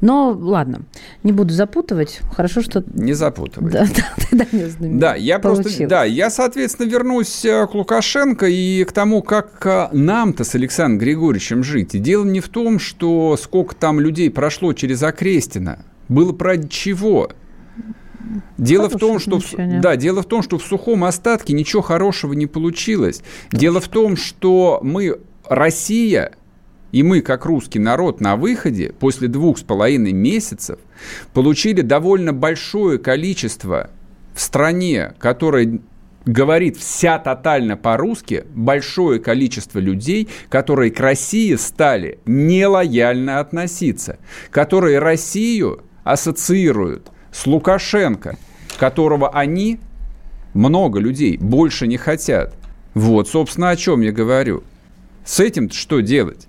Но 0.00 0.30
ладно, 0.38 0.80
не 1.22 1.32
буду 1.32 1.52
запутывать. 1.52 2.15
Хорошо, 2.32 2.62
что... 2.62 2.84
Не 2.94 3.12
запутывай. 3.12 3.70
Да, 3.70 3.86
да, 3.96 4.24
ты 4.28 4.36
донес 4.36 4.74
до 4.74 4.88
Да, 4.88 5.14
я 5.14 5.38
просто... 5.38 5.86
Да, 5.86 6.04
я, 6.04 6.30
соответственно, 6.30 6.88
вернусь 6.88 7.44
э, 7.44 7.66
к 7.66 7.74
Лукашенко 7.74 8.46
и 8.46 8.84
к 8.84 8.92
тому, 8.92 9.22
как 9.22 9.66
э, 9.66 9.88
нам-то 9.92 10.44
с 10.44 10.54
Александром 10.54 10.98
Григорьевичем 10.98 11.62
жить. 11.62 11.94
И 11.94 11.98
дело 11.98 12.24
не 12.24 12.40
в 12.40 12.48
том, 12.48 12.78
что 12.78 13.36
сколько 13.36 13.74
там 13.74 14.00
людей 14.00 14.30
прошло 14.30 14.72
через 14.72 15.02
Окрестина. 15.02 15.84
Было 16.08 16.32
про 16.32 16.58
чего? 16.58 17.30
Дело 18.58 18.88
в 18.88 18.98
том, 18.98 19.18
что 19.18 19.38
в, 19.38 19.44
да, 19.80 19.96
дело 19.96 20.22
в 20.22 20.26
том, 20.26 20.42
что 20.42 20.58
в 20.58 20.62
сухом 20.62 21.04
остатке 21.04 21.52
ничего 21.52 21.82
хорошего 21.82 22.32
не 22.32 22.46
получилось. 22.46 23.22
Дело 23.52 23.80
в 23.80 23.88
том, 23.88 24.16
что 24.16 24.80
мы 24.82 25.18
Россия 25.48 26.32
и 26.92 27.02
мы, 27.02 27.20
как 27.20 27.44
русский 27.44 27.78
народ, 27.78 28.20
на 28.20 28.36
выходе 28.36 28.92
после 28.98 29.28
двух 29.28 29.58
с 29.58 29.62
половиной 29.62 30.12
месяцев 30.12 30.78
получили 31.34 31.82
довольно 31.82 32.32
большое 32.32 32.98
количество 32.98 33.90
в 34.34 34.40
стране, 34.40 35.14
которая 35.18 35.80
говорит 36.26 36.76
вся 36.76 37.18
тотально 37.18 37.76
по-русски, 37.76 38.44
большое 38.54 39.20
количество 39.20 39.78
людей, 39.78 40.28
которые 40.48 40.90
к 40.90 41.00
России 41.00 41.54
стали 41.54 42.18
нелояльно 42.26 43.40
относиться, 43.40 44.18
которые 44.50 44.98
Россию 44.98 45.84
ассоциируют 46.04 47.10
с 47.32 47.46
Лукашенко, 47.46 48.36
которого 48.78 49.30
они, 49.30 49.78
много 50.52 50.98
людей, 50.98 51.36
больше 51.36 51.86
не 51.86 51.96
хотят. 51.96 52.54
Вот, 52.94 53.28
собственно, 53.28 53.70
о 53.70 53.76
чем 53.76 54.00
я 54.00 54.12
говорю. 54.12 54.62
С 55.24 55.40
этим 55.40 55.70
что 55.70 56.00
делать? 56.00 56.46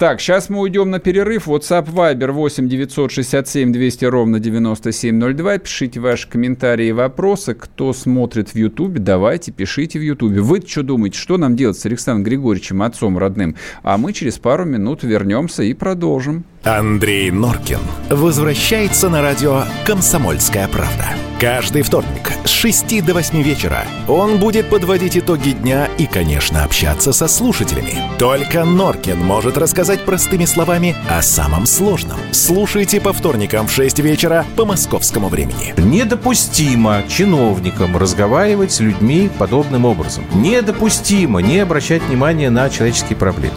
Так, 0.00 0.18
сейчас 0.22 0.48
мы 0.48 0.60
уйдем 0.60 0.88
на 0.88 0.98
перерыв. 0.98 1.46
WhatsApp 1.46 1.92
Viber 1.92 2.30
8 2.30 2.70
967 2.70 3.70
200 3.70 4.04
ровно 4.06 4.40
9702. 4.40 5.58
Пишите 5.58 6.00
ваши 6.00 6.26
комментарии 6.26 6.86
и 6.86 6.92
вопросы. 6.92 7.52
Кто 7.52 7.92
смотрит 7.92 8.48
в 8.48 8.56
Ютубе, 8.56 8.98
давайте 8.98 9.52
пишите 9.52 9.98
в 9.98 10.02
Ютубе. 10.02 10.40
Вы 10.40 10.62
что 10.66 10.82
думаете, 10.82 11.18
что 11.18 11.36
нам 11.36 11.54
делать 11.54 11.76
с 11.76 11.84
Александром 11.84 12.24
Григорьевичем, 12.24 12.80
отцом 12.80 13.18
родным? 13.18 13.56
А 13.82 13.98
мы 13.98 14.14
через 14.14 14.38
пару 14.38 14.64
минут 14.64 15.02
вернемся 15.02 15.64
и 15.64 15.74
продолжим. 15.74 16.46
Андрей 16.64 17.30
Норкин 17.30 17.80
возвращается 18.10 19.10
на 19.10 19.20
радио 19.22 19.64
«Комсомольская 19.86 20.68
правда». 20.68 21.08
Каждый 21.40 21.80
вторник 21.80 22.32
с 22.44 22.50
6 22.50 23.02
до 23.02 23.14
8 23.14 23.42
вечера 23.42 23.84
он 24.06 24.38
будет 24.38 24.68
подводить 24.68 25.16
итоги 25.16 25.52
дня 25.52 25.88
и, 25.96 26.04
конечно, 26.04 26.62
общаться 26.64 27.12
со 27.14 27.28
слушателями. 27.28 27.94
Только 28.18 28.66
Норкин 28.66 29.18
может 29.18 29.56
рассказать 29.56 29.89
простыми 29.98 30.44
словами 30.44 30.94
о 31.08 31.20
самом 31.20 31.66
сложном. 31.66 32.18
Слушайте 32.30 33.00
по 33.00 33.12
вторникам 33.12 33.66
в 33.66 33.72
6 33.72 33.98
вечера 33.98 34.46
по 34.56 34.64
московскому 34.64 35.28
времени. 35.28 35.74
Недопустимо 35.76 37.02
чиновникам 37.08 37.96
разговаривать 37.96 38.70
с 38.70 38.78
людьми 38.80 39.28
подобным 39.38 39.84
образом. 39.84 40.24
Недопустимо 40.32 41.40
не 41.40 41.58
обращать 41.58 42.02
внимания 42.02 42.50
на 42.50 42.70
человеческие 42.70 43.16
проблемы. 43.16 43.56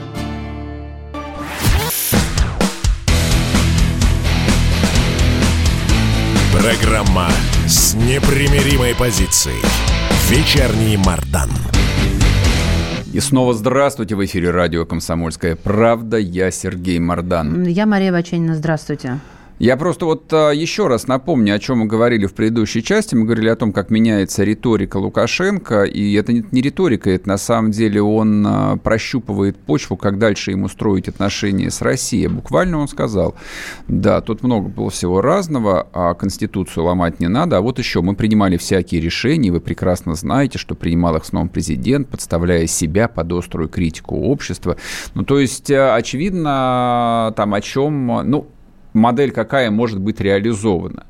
Программа 6.52 7.30
с 7.68 7.94
непримиримой 7.94 8.96
позицией. 8.96 9.62
Вечерний 10.30 10.98
Мардан. 10.98 11.52
И 13.14 13.20
снова 13.20 13.54
здравствуйте 13.54 14.16
в 14.16 14.26
эфире 14.26 14.50
радио 14.50 14.88
«Комсомольская 14.88 15.56
правда». 15.56 16.18
Я 16.18 16.50
Сергей 16.50 16.98
Мардан. 16.98 17.64
Я 17.68 17.86
Мария 17.86 18.12
Баченина. 18.12 18.56
Здравствуйте. 18.56 19.20
Я 19.60 19.78
просто 19.78 20.06
вот 20.06 20.34
а, 20.34 20.50
еще 20.50 20.88
раз 20.88 21.08
напомню, 21.08 21.56
о 21.56 21.60
чем 21.60 21.80
мы 21.80 21.86
говорили 21.86 22.26
в 22.26 22.34
предыдущей 22.34 22.84
части. 22.84 23.16
Мы 23.16 23.26
говорили 23.26 23.50
о 23.50 23.56
том, 23.56 23.72
как 23.72 23.92
меняется 23.92 24.44
риторика 24.44 24.98
Лукашенко. 24.98 25.84
И 25.84 26.14
это 26.14 26.34
не, 26.34 26.62
риторика, 26.62 27.12
это 27.12 27.30
на 27.30 27.38
самом 27.38 27.72
деле 27.72 28.02
он 28.02 28.46
а, 28.48 28.78
прощупывает 28.78 29.58
почву, 29.58 29.96
как 29.96 30.18
дальше 30.18 30.52
ему 30.52 30.68
строить 30.70 31.08
отношения 31.08 31.70
с 31.70 31.82
Россией. 31.82 32.28
Буквально 32.28 32.80
он 32.80 32.88
сказал, 32.88 33.36
да, 33.88 34.22
тут 34.22 34.42
много 34.44 34.70
было 34.70 34.90
всего 34.90 35.22
разного, 35.22 35.88
а 35.94 36.16
Конституцию 36.16 36.86
ломать 36.86 37.20
не 37.20 37.28
надо. 37.28 37.58
А 37.58 37.62
вот 37.62 37.78
еще 37.78 38.02
мы 38.02 38.16
принимали 38.16 38.58
всякие 38.58 39.02
решения, 39.02 39.52
вы 39.52 39.62
прекрасно 39.62 40.16
знаете, 40.16 40.58
что 40.58 40.74
принимал 40.74 41.16
их 41.16 41.26
снова 41.26 41.48
президент, 41.48 42.10
подставляя 42.10 42.66
себя 42.66 43.08
под 43.08 43.32
острую 43.32 43.70
критику 43.70 44.16
общества. 44.16 44.78
Ну, 45.14 45.24
то 45.24 45.38
есть, 45.38 45.70
а, 45.70 45.96
очевидно, 45.96 47.34
там 47.38 47.54
о 47.54 47.62
чем... 47.62 48.08
Ну, 48.26 48.48
модель 48.94 49.32
какая 49.32 49.72
может 49.72 50.00
быть 50.00 50.20
реализована. 50.20 51.06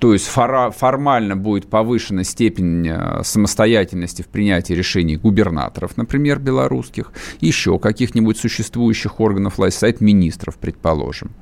То 0.00 0.14
есть 0.14 0.28
формально 0.28 1.36
будет 1.36 1.66
повышена 1.68 2.24
степень 2.24 2.88
э, 2.88 3.20
самостоятельности 3.22 4.22
в 4.22 4.28
принятии 4.28 4.72
решений 4.72 5.18
губернаторов, 5.18 5.98
например, 5.98 6.38
белорусских, 6.38 7.12
еще 7.40 7.78
каких-нибудь 7.78 8.38
существующих 8.38 9.20
органов 9.20 9.58
власти, 9.58 9.80
сайт 9.80 10.00
министров, 10.00 10.56
предположим. 10.56 11.32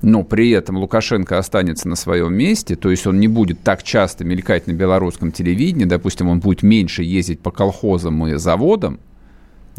Но 0.00 0.22
при 0.22 0.50
этом 0.50 0.78
Лукашенко 0.78 1.36
останется 1.36 1.88
на 1.88 1.96
своем 1.96 2.32
месте, 2.32 2.74
то 2.74 2.90
есть 2.90 3.06
он 3.06 3.20
не 3.20 3.28
будет 3.28 3.60
так 3.60 3.82
часто 3.82 4.24
мелькать 4.24 4.66
на 4.66 4.72
белорусском 4.72 5.30
телевидении, 5.30 5.84
допустим, 5.84 6.28
он 6.28 6.40
будет 6.40 6.62
меньше 6.62 7.02
ездить 7.02 7.40
по 7.40 7.50
колхозам 7.50 8.26
и 8.28 8.36
заводам, 8.36 8.98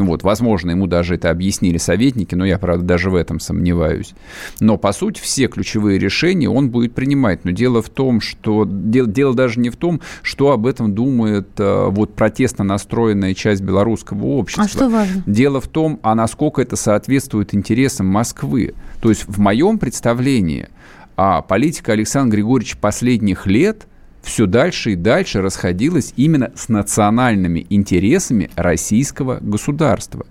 вот, 0.05 0.23
возможно, 0.23 0.71
ему 0.71 0.87
даже 0.87 1.15
это 1.15 1.29
объяснили 1.29 1.77
советники, 1.77 2.35
но 2.35 2.45
я, 2.45 2.57
правда, 2.57 2.85
даже 2.85 3.09
в 3.09 3.15
этом 3.15 3.39
сомневаюсь. 3.39 4.13
Но, 4.59 4.77
по 4.77 4.91
сути, 4.91 5.19
все 5.21 5.47
ключевые 5.47 5.99
решения 5.99 6.49
он 6.49 6.69
будет 6.69 6.93
принимать. 6.93 7.45
Но 7.45 7.51
дело 7.51 7.81
в 7.81 7.89
том, 7.89 8.21
что... 8.21 8.65
Дело, 8.65 9.07
дело 9.07 9.33
даже 9.33 9.59
не 9.59 9.69
в 9.69 9.75
том, 9.75 10.01
что 10.21 10.51
об 10.51 10.65
этом 10.65 10.93
думает 10.93 11.47
э, 11.57 11.87
вот 11.89 12.15
протестно 12.15 12.63
настроенная 12.63 13.33
часть 13.33 13.61
белорусского 13.61 14.25
общества. 14.25 14.65
А 14.65 14.67
что 14.67 14.89
важно? 14.89 15.23
Дело 15.25 15.61
в 15.61 15.67
том, 15.67 15.99
а 16.03 16.15
насколько 16.15 16.61
это 16.61 16.75
соответствует 16.75 17.53
интересам 17.53 18.07
Москвы. 18.07 18.73
То 19.01 19.09
есть, 19.09 19.25
в 19.27 19.39
моем 19.39 19.77
представлении, 19.77 20.69
а 21.15 21.41
политика 21.41 21.93
Александра 21.93 22.35
Григорьевича 22.35 22.77
последних 22.79 23.47
лет– 23.47 23.87
все 24.21 24.45
дальше 24.45 24.91
и 24.91 24.95
дальше 24.95 25.41
расходилось 25.41 26.13
именно 26.15 26.51
с 26.55 26.69
национальными 26.69 27.65
интересами 27.69 28.49
российского 28.55 29.39
государства. 29.41 30.25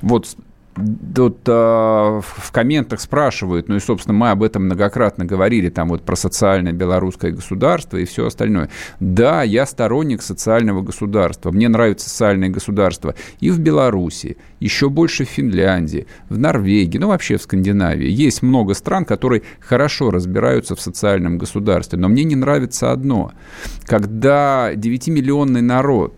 Вот 0.00 0.36
тут 1.14 1.38
а, 1.48 2.20
в 2.20 2.52
комментах 2.52 3.00
спрашивают, 3.00 3.68
ну 3.68 3.76
и, 3.76 3.80
собственно, 3.80 4.16
мы 4.16 4.30
об 4.30 4.42
этом 4.42 4.64
многократно 4.64 5.24
говорили, 5.24 5.68
там 5.68 5.88
вот 5.88 6.02
про 6.02 6.16
социальное 6.16 6.72
белорусское 6.72 7.32
государство 7.32 7.96
и 7.96 8.04
все 8.04 8.26
остальное. 8.26 8.70
Да, 9.00 9.42
я 9.42 9.66
сторонник 9.66 10.22
социального 10.22 10.82
государства. 10.82 11.50
Мне 11.50 11.68
нравится 11.68 12.08
социальное 12.08 12.48
государство 12.48 13.14
и 13.40 13.50
в 13.50 13.58
Беларуси, 13.58 14.36
еще 14.60 14.88
больше 14.88 15.24
в 15.24 15.28
Финляндии, 15.28 16.06
в 16.28 16.38
Норвегии, 16.38 16.98
ну 16.98 17.08
вообще 17.08 17.36
в 17.36 17.42
Скандинавии. 17.42 18.08
Есть 18.08 18.42
много 18.42 18.74
стран, 18.74 19.04
которые 19.04 19.42
хорошо 19.60 20.10
разбираются 20.10 20.76
в 20.76 20.80
социальном 20.80 21.38
государстве. 21.38 21.98
Но 21.98 22.08
мне 22.08 22.24
не 22.24 22.36
нравится 22.36 22.92
одно. 22.92 23.32
Когда 23.84 24.72
9-миллионный 24.72 25.62
народ, 25.62 26.14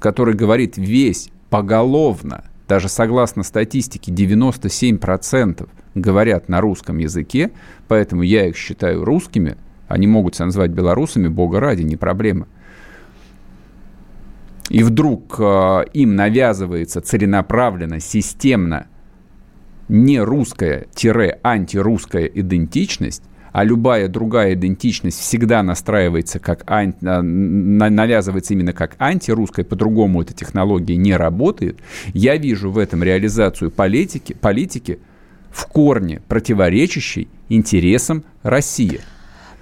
который 0.00 0.34
говорит 0.34 0.76
весь 0.76 1.30
поголовно– 1.50 2.44
даже 2.68 2.88
согласно 2.88 3.42
статистике 3.42 4.12
97% 4.12 5.68
говорят 5.94 6.48
на 6.48 6.60
русском 6.60 6.98
языке, 6.98 7.50
поэтому 7.88 8.22
я 8.22 8.48
их 8.48 8.56
считаю 8.56 9.04
русскими, 9.04 9.56
они 9.88 10.06
могут 10.06 10.34
себя 10.34 10.46
назвать 10.46 10.70
белорусами, 10.70 11.28
бога 11.28 11.60
ради, 11.60 11.82
не 11.82 11.96
проблема. 11.96 12.48
И 14.70 14.82
вдруг 14.82 15.36
э, 15.38 15.84
им 15.92 16.16
навязывается 16.16 17.02
целенаправленно, 17.02 18.00
системно 18.00 18.86
не 19.88 20.20
русская-антирусская 20.20 22.24
идентичность, 22.24 23.22
а 23.54 23.62
любая 23.62 24.08
другая 24.08 24.54
идентичность 24.54 25.20
всегда 25.20 25.62
настраивается 25.62 26.40
как 26.40 26.64
ан... 26.66 26.92
навязывается 27.00 28.52
именно 28.52 28.72
как 28.72 28.96
антирусская, 28.98 29.64
по-другому 29.64 30.22
эта 30.22 30.34
технология 30.34 30.96
не 30.96 31.14
работает, 31.16 31.78
я 32.14 32.36
вижу 32.36 32.72
в 32.72 32.78
этом 32.78 33.04
реализацию 33.04 33.70
политики, 33.70 34.32
политики 34.32 34.98
в 35.52 35.66
корне 35.68 36.20
противоречащей 36.26 37.28
интересам 37.48 38.24
России. 38.42 39.00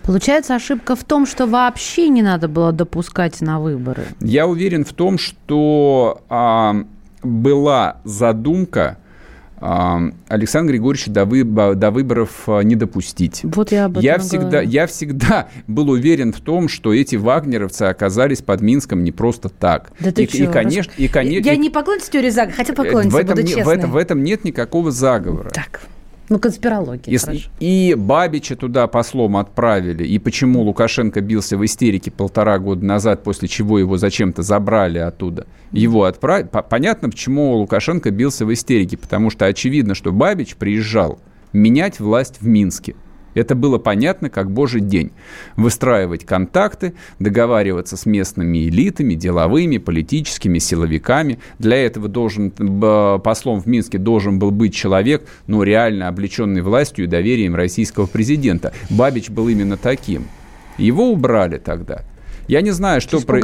Получается, 0.03 0.55
ошибка 0.55 0.97
в 0.97 1.05
том, 1.05 1.27
что 1.27 1.47
вообще 1.47 2.09
не 2.09 2.23
надо 2.23 2.49
было 2.49 2.73
допускать 2.73 3.43
на 3.43 3.61
выборы. 3.61 4.05
Я 4.21 4.47
уверен 4.47 4.87
в 4.87 4.95
том, 4.95 5.19
что 5.19 6.23
а, 6.31 6.77
была 7.23 7.99
задумка 8.05 8.97
Александра 10.29 10.73
Григорьевича 10.73 11.11
до, 11.11 11.25
выбор, 11.25 11.75
до 11.75 11.91
выборов 11.91 12.31
а, 12.49 12.61
не 12.63 12.75
допустить. 12.75 13.41
Вот 13.45 13.71
я 13.71 13.85
об 13.85 13.93
этом 13.93 14.03
я 14.03 14.19
всегда, 14.19 14.61
я 14.61 14.87
всегда 14.87 15.49
был 15.67 15.91
уверен 15.91 16.33
в 16.33 16.41
том, 16.41 16.69
что 16.69 16.93
эти 16.93 17.17
вагнеровцы 17.17 17.85
оказались 17.85 18.43
под 18.43 18.61
Минском 18.61 19.05
не 19.05 19.13
просто 19.13 19.49
так. 19.49 19.93
Да 20.01 20.11
ты 20.11 20.25
и, 20.25 20.29
чё, 20.29 20.45
и, 20.45 20.47
конечно, 20.47 20.93
и, 20.97 21.09
конечно, 21.09 21.49
я 21.49 21.57
не 21.57 21.71
поклонница 21.71 22.11
теории 22.11 22.31
заговора, 22.31 22.57
хотя 22.57 22.73
поклонница, 22.75 23.17
в 23.17 23.21
этом, 23.21 23.37
буду 23.37 23.47
не, 23.47 23.63
в, 23.63 23.69
этом, 23.69 23.91
в 23.93 23.97
этом 23.97 24.25
нет 24.25 24.45
никакого 24.45 24.91
заговора. 24.91 25.51
Так. 25.51 25.81
Ну, 26.33 26.39
конспирология. 26.39 27.21
И, 27.61 27.91
и 27.91 27.95
Бабича 27.95 28.57
туда 28.57 28.87
послом 28.87 29.37
отправили. 29.37 30.05
И 30.05 30.19
почему 30.19 30.63
Лукашенко 30.63 31.21
бился 31.21 31.59
в 31.59 31.65
истерике 31.67 32.11
полтора 32.11 32.59
года 32.59 32.83
назад, 32.83 33.23
после 33.23 33.49
чего 33.49 33.79
его 33.79 33.99
зачем-то 33.99 34.41
забрали 34.41 34.97
оттуда. 34.97 35.47
Его 35.73 36.05
отправили. 36.05 36.49
Понятно, 36.71 37.11
почему 37.11 37.53
Лукашенко 37.57 38.11
бился 38.11 38.47
в 38.47 38.53
истерике. 38.55 38.97
Потому 38.97 39.29
что 39.29 39.45
очевидно, 39.45 39.95
что 39.95 40.11
Бабич 40.11 40.57
приезжал 40.57 41.19
менять 41.53 42.01
власть 42.01 42.39
в 42.41 42.47
Минске. 42.47 42.97
Это 43.35 43.55
было 43.55 43.79
понятно, 43.79 44.31
как 44.31 44.51
божий 44.51 44.81
день. 44.81 45.13
Выстраивать 45.57 46.25
контакты, 46.25 46.95
договариваться 47.19 47.97
с 47.97 48.07
местными 48.07 48.69
элитами, 48.69 49.15
деловыми, 49.15 49.79
политическими, 49.79 50.59
силовиками. 50.59 51.39
Для 51.59 51.77
этого 51.77 52.09
должен, 52.09 52.51
послом 52.51 53.61
в 53.61 53.67
Минске 53.67 53.99
должен 53.99 54.39
был 54.39 54.51
быть 54.51 54.75
человек, 54.75 55.25
ну, 55.47 55.63
реально 55.63 56.09
облеченный 56.09 56.63
властью 56.63 57.07
и 57.07 57.09
доверием 57.09 57.55
российского 57.55 58.07
президента. 58.07 58.73
Бабич 58.91 59.31
был 59.31 59.49
именно 59.49 59.77
таким. 59.77 60.27
Его 60.79 61.11
убрали 61.11 61.59
тогда. 61.59 62.03
Я 62.49 62.61
не 62.61 62.71
знаю, 62.71 63.01
что, 63.01 63.21
про... 63.21 63.41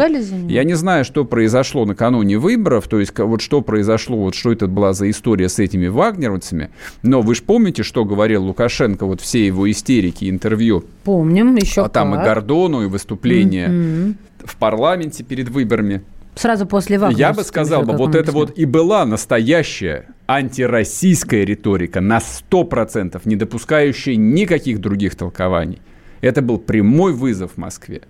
я 0.49 0.65
не 0.65 0.75
знаю, 0.75 1.05
что 1.05 1.25
произошло 1.25 1.85
накануне 1.85 2.39
выборов, 2.39 2.89
то 2.89 2.99
есть 2.99 3.17
вот 3.19 3.41
что 3.41 3.61
произошло, 3.61 4.17
вот 4.17 4.35
что 4.35 4.53
это 4.53 4.67
была 4.67 4.93
за 4.93 5.09
история 5.11 5.49
с 5.49 5.59
этими 5.59 5.87
вагнеровцами, 5.87 6.71
но 7.03 7.23
вы 7.23 7.35
же 7.35 7.43
помните, 7.43 7.83
что 7.83 8.05
говорил 8.05 8.45
Лукашенко, 8.45 9.07
вот 9.07 9.21
все 9.21 9.47
его 9.47 9.71
истерики, 9.71 10.29
интервью. 10.29 10.85
Помним, 11.05 11.57
еще 11.57 11.85
А 11.85 11.89
там 11.89 12.15
и 12.15 12.19
Гордону, 12.19 12.83
и 12.83 12.87
выступления 12.87 13.69
mm-hmm. 13.69 14.15
в 14.45 14.57
парламенте 14.57 15.25
перед 15.25 15.49
выборами. 15.49 16.03
Сразу 16.35 16.67
после 16.67 16.99
вагнеровцев. 16.99 17.21
Я 17.21 17.33
бы 17.33 17.43
сказал, 17.43 17.83
бы, 17.83 17.97
вот 17.97 18.15
это 18.15 18.31
вот 18.31 18.57
и 18.57 18.65
была 18.65 19.05
настоящая 19.05 20.07
антироссийская 20.29 21.45
риторика 21.45 22.01
на 22.01 22.19
100%, 22.19 23.21
не 23.25 23.35
допускающая 23.35 24.15
никаких 24.15 24.81
других 24.81 25.17
толкований. 25.17 25.81
Это 26.21 26.43
был 26.43 26.59
прямой 26.59 27.13
вызов 27.13 27.57
Москве. 27.57 28.03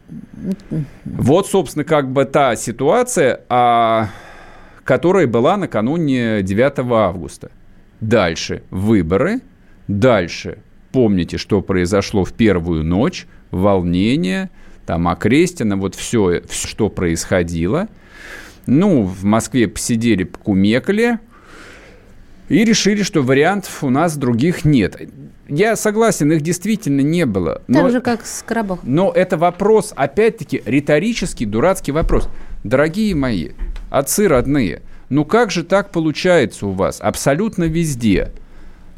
Вот, 1.05 1.47
собственно, 1.47 1.85
как 1.85 2.11
бы 2.11 2.25
та 2.25 2.57
ситуация, 2.57 3.41
а, 3.49 4.09
которая 4.85 5.27
была 5.27 5.57
накануне 5.57 6.43
9 6.43 6.79
августа. 6.93 7.51
Дальше 8.01 8.63
выборы, 8.71 9.41
дальше 9.89 10.59
помните, 10.93 11.39
что 11.39 11.63
произошло 11.63 12.25
в 12.25 12.33
первую 12.33 12.85
ночь, 12.85 13.27
волнение, 13.51 14.51
там 14.87 15.09
Окрестина, 15.09 15.77
вот 15.77 15.95
все, 15.95 16.43
что 16.51 16.89
происходило. 16.89 17.89
Ну, 18.67 19.03
в 19.03 19.25
Москве 19.25 19.69
посидели, 19.69 20.25
покумекали, 20.25 21.19
и 22.49 22.65
решили, 22.65 23.03
что 23.03 23.23
вариантов 23.23 23.85
у 23.85 23.91
нас 23.91 24.17
других 24.17 24.65
нет. 24.65 24.97
Я 25.49 25.77
согласен, 25.77 26.31
их 26.33 26.43
действительно 26.43 27.01
не 27.01 27.25
было. 27.25 27.63
Но, 27.69 27.83
так 27.83 27.91
же, 27.91 28.01
как 28.01 28.27
с 28.27 28.43
Карабахом. 28.43 28.85
Но 28.87 29.11
это 29.11 29.37
вопрос, 29.37 29.93
опять-таки, 29.97 30.63
риторический, 30.67 31.47
дурацкий 31.47 31.93
вопрос. 31.93 32.29
Дорогие 32.65 33.15
мои, 33.15 33.51
отцы 33.89 34.29
родные, 34.29 34.83
ну 35.09 35.25
как 35.25 35.51
же 35.51 35.65
так 35.65 35.91
получается 35.91 36.67
у 36.67 36.73
вас 36.73 36.99
абсолютно 37.01 37.65
везде? 37.65 38.33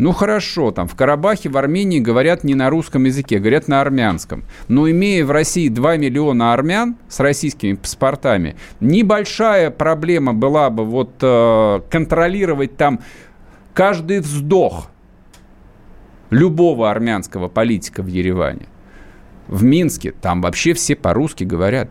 Ну 0.00 0.12
хорошо, 0.12 0.70
там 0.70 0.88
в 0.88 0.94
Карабахе, 0.94 1.50
в 1.50 1.58
Армении 1.58 2.00
говорят 2.00 2.42
не 2.42 2.54
на 2.54 2.70
русском 2.70 3.04
языке, 3.04 3.38
говорят 3.38 3.68
на 3.68 3.82
армянском. 3.82 4.44
Но 4.66 4.90
имея 4.90 5.26
в 5.26 5.30
России 5.30 5.68
2 5.68 5.98
миллиона 5.98 6.54
армян 6.54 6.96
с 7.10 7.20
российскими 7.20 7.74
паспортами, 7.74 8.56
небольшая 8.80 9.70
проблема 9.70 10.32
была 10.32 10.70
бы 10.70 10.86
вот 10.86 11.16
э, 11.20 11.80
контролировать 11.90 12.78
там 12.78 13.00
каждый 13.80 14.20
вздох 14.20 14.90
любого 16.28 16.90
армянского 16.90 17.48
политика 17.48 18.02
в 18.02 18.08
Ереване. 18.08 18.66
В 19.48 19.62
Минске 19.64 20.12
там 20.12 20.42
вообще 20.42 20.74
все 20.74 20.94
по-русски 20.94 21.44
говорят. 21.44 21.88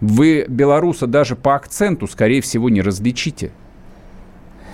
Вы 0.00 0.46
белоруса 0.48 1.06
даже 1.06 1.36
по 1.36 1.54
акценту, 1.54 2.06
скорее 2.06 2.40
всего, 2.40 2.70
не 2.70 2.80
различите. 2.80 3.50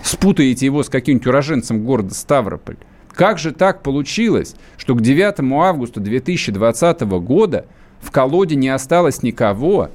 Спутаете 0.04 0.66
его 0.66 0.84
с 0.84 0.88
каким-нибудь 0.88 1.26
уроженцем 1.26 1.84
города 1.84 2.14
Ставрополь. 2.14 2.76
Как 3.12 3.40
же 3.40 3.50
так 3.50 3.82
получилось, 3.82 4.54
что 4.76 4.94
к 4.94 5.00
9 5.00 5.40
августа 5.60 5.98
2020 5.98 7.00
года 7.00 7.66
в 8.00 8.12
колоде 8.12 8.54
не 8.54 8.68
осталось 8.68 9.24
никого, 9.24 9.90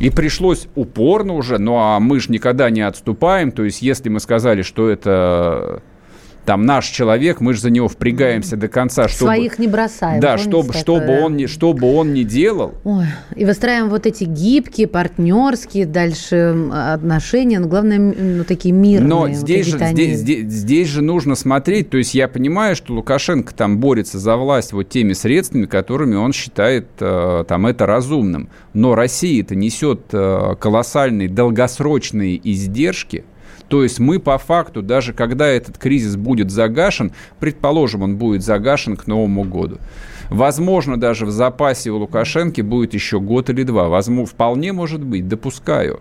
и 0.00 0.10
пришлось 0.10 0.68
упорно 0.74 1.34
уже, 1.34 1.58
ну 1.58 1.76
а 1.78 2.00
мы 2.00 2.20
же 2.20 2.30
никогда 2.30 2.70
не 2.70 2.82
отступаем, 2.82 3.52
то 3.52 3.64
есть 3.64 3.82
если 3.82 4.08
мы 4.08 4.20
сказали, 4.20 4.62
что 4.62 4.88
это 4.88 5.82
там 6.44 6.66
наш 6.66 6.86
человек, 6.86 7.40
мы 7.40 7.54
же 7.54 7.60
за 7.60 7.70
него 7.70 7.88
впрягаемся 7.88 8.56
до 8.56 8.68
конца. 8.68 9.08
Чтобы, 9.08 9.32
Своих 9.32 9.58
не 9.58 9.68
бросаем. 9.68 10.20
Да, 10.20 10.38
чтобы, 10.38 10.68
такое, 10.68 10.80
чтобы, 10.80 11.06
да? 11.06 11.24
Он 11.24 11.36
не, 11.36 11.46
чтобы 11.46 11.92
он 11.92 12.12
не 12.12 12.24
делал. 12.24 12.74
Ой, 12.84 13.06
и 13.34 13.44
выстраиваем 13.44 13.90
вот 13.90 14.06
эти 14.06 14.24
гибкие, 14.24 14.86
партнерские 14.86 15.86
дальше 15.86 16.54
отношения, 16.72 17.58
но 17.60 17.68
главное, 17.68 17.98
ну, 17.98 18.44
такие 18.44 18.74
мирные. 18.74 19.08
Но 19.08 19.28
здесь, 19.30 19.72
вот 19.72 19.80
же, 19.80 19.86
здесь, 19.88 20.18
здесь, 20.18 20.46
здесь 20.46 20.88
же 20.88 21.02
нужно 21.02 21.34
смотреть, 21.34 21.90
то 21.90 21.96
есть 21.96 22.14
я 22.14 22.28
понимаю, 22.28 22.76
что 22.76 22.94
Лукашенко 22.94 23.54
там 23.54 23.78
борется 23.78 24.18
за 24.18 24.36
власть 24.36 24.72
вот 24.72 24.88
теми 24.88 25.12
средствами, 25.12 25.66
которыми 25.66 26.16
он 26.16 26.32
считает 26.32 26.86
э, 27.00 27.44
там 27.48 27.66
это 27.66 27.86
разумным. 27.86 28.48
Но 28.72 28.94
Россия 28.94 29.42
это 29.42 29.54
несет 29.54 30.02
э, 30.12 30.54
колоссальные 30.58 31.28
долгосрочные 31.28 32.40
издержки, 32.50 33.24
то 33.68 33.82
есть 33.82 33.98
мы 33.98 34.18
по 34.18 34.38
факту, 34.38 34.82
даже 34.82 35.12
когда 35.12 35.46
этот 35.46 35.78
кризис 35.78 36.16
будет 36.16 36.50
загашен, 36.50 37.12
предположим, 37.40 38.02
он 38.02 38.16
будет 38.16 38.42
загашен 38.42 38.96
к 38.96 39.06
Новому 39.06 39.44
году, 39.44 39.78
Возможно, 40.30 40.98
даже 40.98 41.26
в 41.26 41.30
запасе 41.30 41.90
у 41.90 41.98
Лукашенко 41.98 42.62
будет 42.62 42.94
еще 42.94 43.20
год 43.20 43.50
или 43.50 43.62
два. 43.62 43.88
Возможно, 43.88 44.26
вполне 44.26 44.72
может 44.72 45.04
быть, 45.04 45.28
допускаю. 45.28 46.00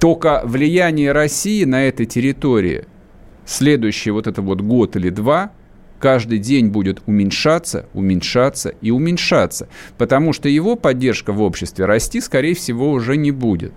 Только 0.00 0.42
влияние 0.44 1.12
России 1.12 1.64
на 1.64 1.86
этой 1.86 2.06
территории 2.06 2.86
следующий 3.44 4.12
вот 4.12 4.26
это 4.26 4.40
вот 4.42 4.60
год 4.60 4.96
или 4.96 5.10
два 5.10 5.50
каждый 5.98 6.38
день 6.38 6.68
будет 6.68 7.02
уменьшаться, 7.06 7.86
уменьшаться 7.92 8.70
и 8.80 8.90
уменьшаться. 8.90 9.68
Потому 9.98 10.32
что 10.32 10.48
его 10.48 10.76
поддержка 10.76 11.32
в 11.32 11.42
обществе 11.42 11.84
расти, 11.84 12.20
скорее 12.20 12.54
всего, 12.54 12.90
уже 12.90 13.16
не 13.16 13.32
будет. 13.32 13.74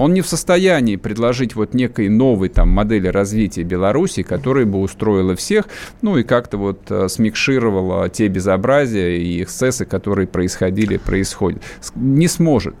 Он 0.00 0.14
не 0.14 0.22
в 0.22 0.26
состоянии 0.26 0.96
предложить 0.96 1.54
вот 1.54 1.74
некой 1.74 2.08
новой 2.08 2.48
там 2.48 2.70
модели 2.70 3.08
развития 3.08 3.64
Беларуси, 3.64 4.22
которая 4.22 4.64
бы 4.64 4.80
устроила 4.80 5.36
всех, 5.36 5.66
ну 6.00 6.16
и 6.16 6.22
как-то 6.22 6.56
вот 6.56 6.90
э, 6.90 7.08
смикшировала 7.08 8.08
те 8.08 8.28
безобразия 8.28 9.18
и 9.18 9.42
эксцессы, 9.42 9.84
которые 9.84 10.26
происходили, 10.26 10.96
происходят. 10.96 11.62
Не 11.94 12.28
сможет. 12.28 12.74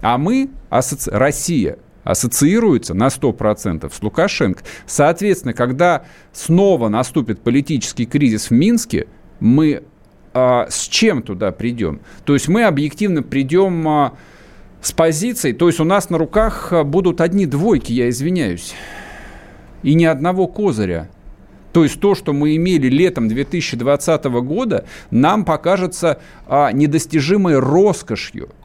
А 0.00 0.16
мы, 0.16 0.48
асоци... 0.70 1.10
Россия, 1.10 1.76
ассоциируется 2.04 2.94
на 2.94 3.08
100% 3.08 3.92
с 3.92 4.02
Лукашенко. 4.02 4.62
Соответственно, 4.86 5.52
когда 5.52 6.06
снова 6.32 6.88
наступит 6.88 7.40
политический 7.40 8.06
кризис 8.06 8.48
в 8.48 8.52
Минске, 8.52 9.08
мы 9.40 9.82
а, 10.32 10.66
с 10.70 10.88
чем 10.88 11.22
туда 11.22 11.52
придем? 11.52 12.00
То 12.24 12.32
есть 12.32 12.48
мы 12.48 12.64
объективно 12.64 13.22
придем... 13.22 13.86
А, 13.86 14.14
с 14.82 14.92
позицией, 14.92 15.54
то 15.54 15.68
есть 15.68 15.80
у 15.80 15.84
нас 15.84 16.10
на 16.10 16.18
руках 16.18 16.72
э, 16.72 16.82
будут 16.82 17.20
одни 17.20 17.46
двойки, 17.46 17.92
я 17.92 18.10
извиняюсь, 18.10 18.74
и 19.82 19.94
ни 19.94 20.04
одного 20.04 20.48
козыря. 20.48 21.08
То 21.72 21.84
есть 21.84 22.00
то, 22.00 22.14
что 22.14 22.34
мы 22.34 22.56
имели 22.56 22.88
летом 22.88 23.28
2020 23.28 24.24
года, 24.24 24.84
нам 25.10 25.46
покажется 25.46 26.20
а, 26.46 26.70
недостижимой 26.70 27.58
роскошью– 27.58 28.50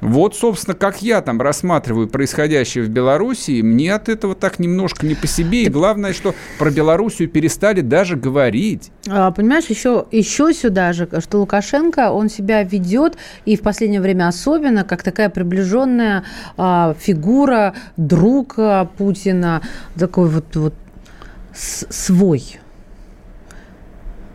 вот, 0.00 0.36
собственно, 0.36 0.76
как 0.76 1.02
я 1.02 1.20
там 1.22 1.40
рассматриваю 1.40 2.08
происходящее 2.08 2.84
в 2.84 2.88
Белоруссии, 2.88 3.62
мне 3.62 3.94
от 3.94 4.08
этого 4.08 4.34
так 4.34 4.58
немножко 4.58 5.06
не 5.06 5.14
по 5.14 5.26
себе. 5.26 5.64
И 5.64 5.68
главное, 5.68 6.12
что 6.12 6.34
про 6.58 6.70
Белоруссию 6.70 7.28
перестали 7.28 7.80
даже 7.80 8.16
говорить. 8.16 8.90
А, 9.08 9.30
понимаешь, 9.30 9.66
еще, 9.66 10.06
еще 10.10 10.52
сюда 10.52 10.92
же, 10.92 11.08
что 11.20 11.38
Лукашенко, 11.38 12.10
он 12.10 12.28
себя 12.28 12.62
ведет, 12.62 13.16
и 13.44 13.56
в 13.56 13.62
последнее 13.62 14.00
время 14.00 14.28
особенно, 14.28 14.84
как 14.84 15.02
такая 15.02 15.30
приближенная 15.30 16.24
а, 16.56 16.94
фигура, 16.98 17.74
друг 17.96 18.54
а, 18.58 18.84
Путина, 18.84 19.62
такой 19.98 20.28
вот, 20.28 20.54
вот 20.56 20.74
свой. 21.54 22.58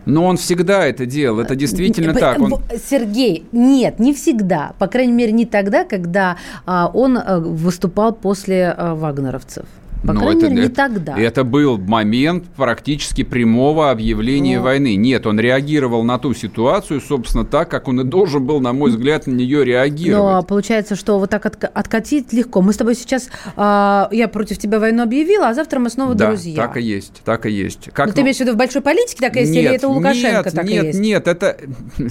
Но 0.05 0.25
он 0.25 0.37
всегда 0.37 0.85
это 0.85 1.05
делал, 1.05 1.39
это 1.39 1.55
действительно 1.55 2.13
так. 2.13 2.39
Он... 2.39 2.53
Сергей, 2.89 3.45
нет, 3.51 3.99
не 3.99 4.13
всегда. 4.13 4.73
По 4.79 4.87
крайней 4.87 5.13
мере, 5.13 5.31
не 5.31 5.45
тогда, 5.45 5.83
когда 5.83 6.37
а, 6.65 6.89
он 6.93 7.17
а, 7.17 7.39
выступал 7.39 8.13
после 8.13 8.73
а, 8.75 8.95
вагнеровцев. 8.95 9.65
По 10.01 10.07
Но 10.07 10.13
ну, 10.13 10.19
крайней 10.21 10.41
это, 10.41 10.49
мере, 10.49 10.63
не 10.63 10.69
тогда. 10.69 11.17
Это 11.17 11.43
был 11.43 11.77
момент 11.77 12.45
практически 12.55 13.23
прямого 13.23 13.91
объявления 13.91 14.57
Но... 14.57 14.63
войны. 14.63 14.95
Нет, 14.95 15.27
он 15.27 15.39
реагировал 15.39 16.03
на 16.03 16.17
ту 16.17 16.33
ситуацию, 16.33 17.01
собственно, 17.01 17.45
так, 17.45 17.69
как 17.69 17.87
он 17.87 18.01
и 18.01 18.03
должен 18.03 18.43
был, 18.43 18.59
на 18.61 18.73
мой 18.73 18.89
взгляд, 18.89 19.27
на 19.27 19.31
нее 19.31 19.63
реагировать. 19.63 20.33
Но 20.33 20.43
получается, 20.43 20.95
что 20.95 21.19
вот 21.19 21.29
так 21.29 21.45
от, 21.45 21.63
откатить 21.63 22.33
легко. 22.33 22.63
Мы 22.63 22.73
с 22.73 22.77
тобой 22.77 22.95
сейчас, 22.95 23.29
э, 23.55 24.07
я 24.11 24.27
против 24.27 24.57
тебя 24.57 24.79
войну 24.79 25.03
объявила, 25.03 25.49
а 25.49 25.53
завтра 25.53 25.79
мы 25.79 25.91
снова 25.91 26.15
да, 26.15 26.29
друзья. 26.29 26.55
так 26.55 26.77
и 26.77 26.81
есть, 26.81 27.21
так 27.23 27.45
и 27.45 27.51
есть. 27.51 27.91
Как... 27.93 28.07
Но 28.07 28.13
ты 28.13 28.21
имеешь 28.21 28.37
в 28.37 28.39
виду 28.39 28.53
в 28.53 28.57
большой 28.57 28.81
политике 28.81 29.19
так 29.19 29.37
и 29.37 29.41
есть, 29.41 29.51
нет, 29.51 29.65
или 29.65 29.75
это 29.75 29.87
у 29.87 29.93
Лукашенко 29.93 30.45
нет, 30.45 30.55
так 30.55 30.65
нет, 30.65 30.83
и 30.83 30.87
есть? 30.87 30.99
Нет, 30.99 31.27
это... 31.27 31.57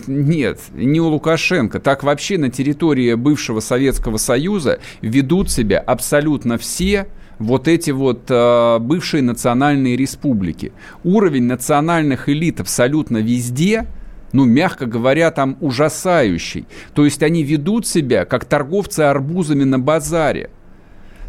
Нет, 0.06 0.60
не 0.74 1.00
у 1.00 1.08
Лукашенко. 1.08 1.80
Так 1.80 2.04
вообще 2.04 2.38
на 2.38 2.50
территории 2.50 3.14
бывшего 3.14 3.58
Советского 3.58 4.16
Союза 4.16 4.78
ведут 5.00 5.50
себя 5.50 5.78
абсолютно 5.80 6.56
все 6.56 7.08
вот 7.40 7.66
эти 7.66 7.90
вот 7.90 8.26
э, 8.28 8.78
бывшие 8.78 9.22
национальные 9.22 9.96
республики. 9.96 10.72
Уровень 11.02 11.44
национальных 11.44 12.28
элит 12.28 12.60
абсолютно 12.60 13.16
везде, 13.16 13.86
ну, 14.32 14.44
мягко 14.44 14.86
говоря, 14.86 15.30
там 15.30 15.56
ужасающий. 15.60 16.66
То 16.94 17.04
есть 17.04 17.22
они 17.22 17.42
ведут 17.42 17.86
себя 17.86 18.26
как 18.26 18.44
торговцы 18.44 19.00
арбузами 19.00 19.64
на 19.64 19.78
базаре. 19.78 20.50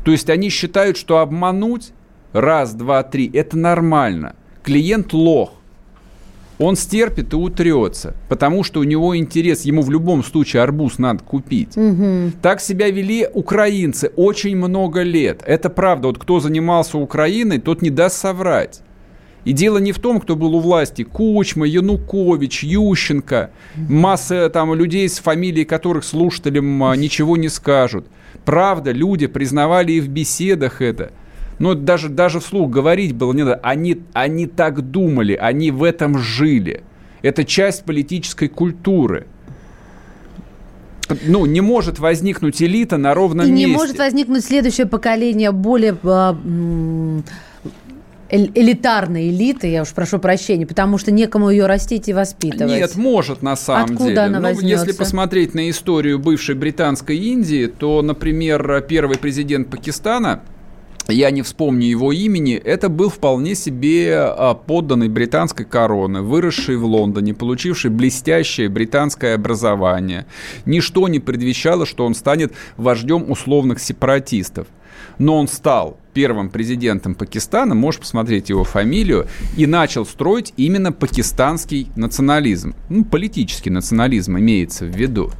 То 0.04 0.12
есть 0.12 0.30
они 0.30 0.50
считают, 0.50 0.98
что 0.98 1.20
обмануть 1.20 1.94
раз, 2.34 2.74
два, 2.74 3.04
три– 3.04 3.32
это 3.34 3.58
нормально. 3.58 4.36
Клиент 4.64 5.14
лох 5.14 5.61
он 6.62 6.76
стерпит 6.76 7.34
и 7.34 7.36
утрется, 7.36 8.14
потому 8.30 8.64
что 8.64 8.80
у 8.80 8.84
него 8.84 9.18
интерес, 9.18 9.64
ему 9.64 9.82
в 9.82 9.90
любом 9.90 10.24
случае 10.24 10.62
арбуз 10.62 11.00
надо 11.00 11.24
купить. 11.24 11.76
Угу. 11.76 12.34
Так 12.42 12.62
себя 12.62 12.90
вели 12.92 13.28
украинцы 13.34 14.12
очень 14.16 14.56
много 14.56 15.02
лет. 15.02 15.42
Это 15.46 15.70
правда. 15.70 16.10
Вот 16.10 16.20
кто 16.20 16.40
занимался 16.40 16.98
Украиной, 16.98 17.60
тот 17.60 17.82
не 17.82 17.90
даст 17.90 18.18
соврать. 18.18 18.82
И 19.44 19.54
дело 19.54 19.80
не 19.80 19.92
в 19.92 19.98
том, 19.98 20.20
кто 20.20 20.36
был 20.36 20.56
у 20.56 20.60
власти. 20.60 21.04
Кучма, 21.04 21.66
Янукович, 21.66 22.64
Ющенко. 22.64 23.50
Масса 23.76 24.50
там 24.50 24.76
людей 24.76 25.10
с 25.10 25.18
фамилией 25.18 25.66
которых 25.66 26.04
слушателям 26.04 26.84
а, 26.84 26.96
ничего 26.96 27.38
не 27.38 27.50
скажут. 27.50 28.06
Правда, 28.46 28.92
люди 28.92 29.26
признавали 29.26 29.94
и 29.94 30.00
в 30.00 30.10
беседах 30.10 30.82
это– 30.82 31.12
ну, 31.62 31.76
даже, 31.76 32.10
даже 32.10 32.40
вслух 32.40 32.72
говорить 32.72 33.14
было 33.14 33.34
не 33.34 33.44
надо. 33.44 33.60
Они, 33.62 34.02
они 34.14 34.48
так 34.48 34.82
думали, 34.82 35.34
они 35.34 35.70
в 35.70 35.84
этом 35.84 36.18
жили. 36.18 36.84
Это 37.22 37.46
часть 37.46 37.86
политической 37.86 38.48
культуры. 38.48 39.28
Ну, 41.24 41.46
не 41.46 41.62
может 41.62 42.00
возникнуть 42.00 42.64
элита 42.64 42.98
на 42.98 43.14
ровном 43.14 43.46
и 43.46 43.52
месте. 43.52 43.68
Не 43.68 43.72
может 43.72 44.00
возникнуть 44.00 44.44
следующее 44.44 44.88
поколение 44.88 45.52
более 45.52 45.96
а, 46.04 46.36
элитарной 48.32 49.30
элиты, 49.30 49.68
я 49.68 49.84
уж 49.84 49.90
прошу 49.90 50.18
прощения, 50.18 50.66
потому 50.66 50.98
что 50.98 51.12
некому 51.12 51.52
ее 51.52 51.68
растить 51.68 52.08
и 52.08 52.14
воспитывать. 52.14 52.74
Нет, 52.74 52.96
может 52.96 53.44
на 53.44 53.56
самом 53.56 53.92
Откуда 53.92 54.10
деле. 54.10 54.22
Она 54.22 54.40
ну, 54.40 54.48
возьмется? 54.48 54.86
если 54.86 54.98
посмотреть 54.98 55.54
на 55.54 55.70
историю 55.70 56.18
бывшей 56.18 56.56
британской 56.56 57.18
Индии, 57.18 57.68
то, 57.68 58.02
например, 58.02 58.84
первый 58.88 59.20
президент 59.20 59.70
Пакистана 59.70 60.42
я 61.12 61.32
не 61.32 61.42
вспомню 61.42 61.88
его 61.88 62.12
имени, 62.12 62.56
это 62.56 62.90
был 62.90 63.10
вполне 63.10 63.56
себе 63.56 64.16
а, 64.18 64.54
подданный 64.54 65.10
британской 65.10 65.66
короны, 65.66 66.22
выросший 66.22 66.78
в 66.78 66.86
Лондоне, 66.86 67.34
получивший 67.34 67.92
блестящее 67.92 68.70
британское 68.70 69.36
образование. 69.36 70.26
Ничто 70.66 71.08
не 71.08 71.20
предвещало, 71.20 71.86
что 71.86 72.06
он 72.06 72.16
станет 72.16 72.54
вождем 72.78 73.30
условных 73.30 73.80
сепаратистов. 73.80 74.68
Но 75.18 75.38
он 75.38 75.48
стал 75.48 75.98
первым 76.14 76.50
президентом 76.50 77.16
Пакистана, 77.16 77.76
можешь 77.76 78.02
посмотреть 78.02 78.50
его 78.50 78.64
фамилию, 78.64 79.28
и 79.56 79.66
начал 79.66 80.06
строить 80.06 80.54
именно 80.58 80.92
пакистанский 80.92 81.88
национализм. 81.96 82.76
Ну, 82.90 83.04
политический 83.04 83.70
национализм 83.70 84.38
имеется 84.38 84.86
в 84.86 84.96
виду. 84.96 85.32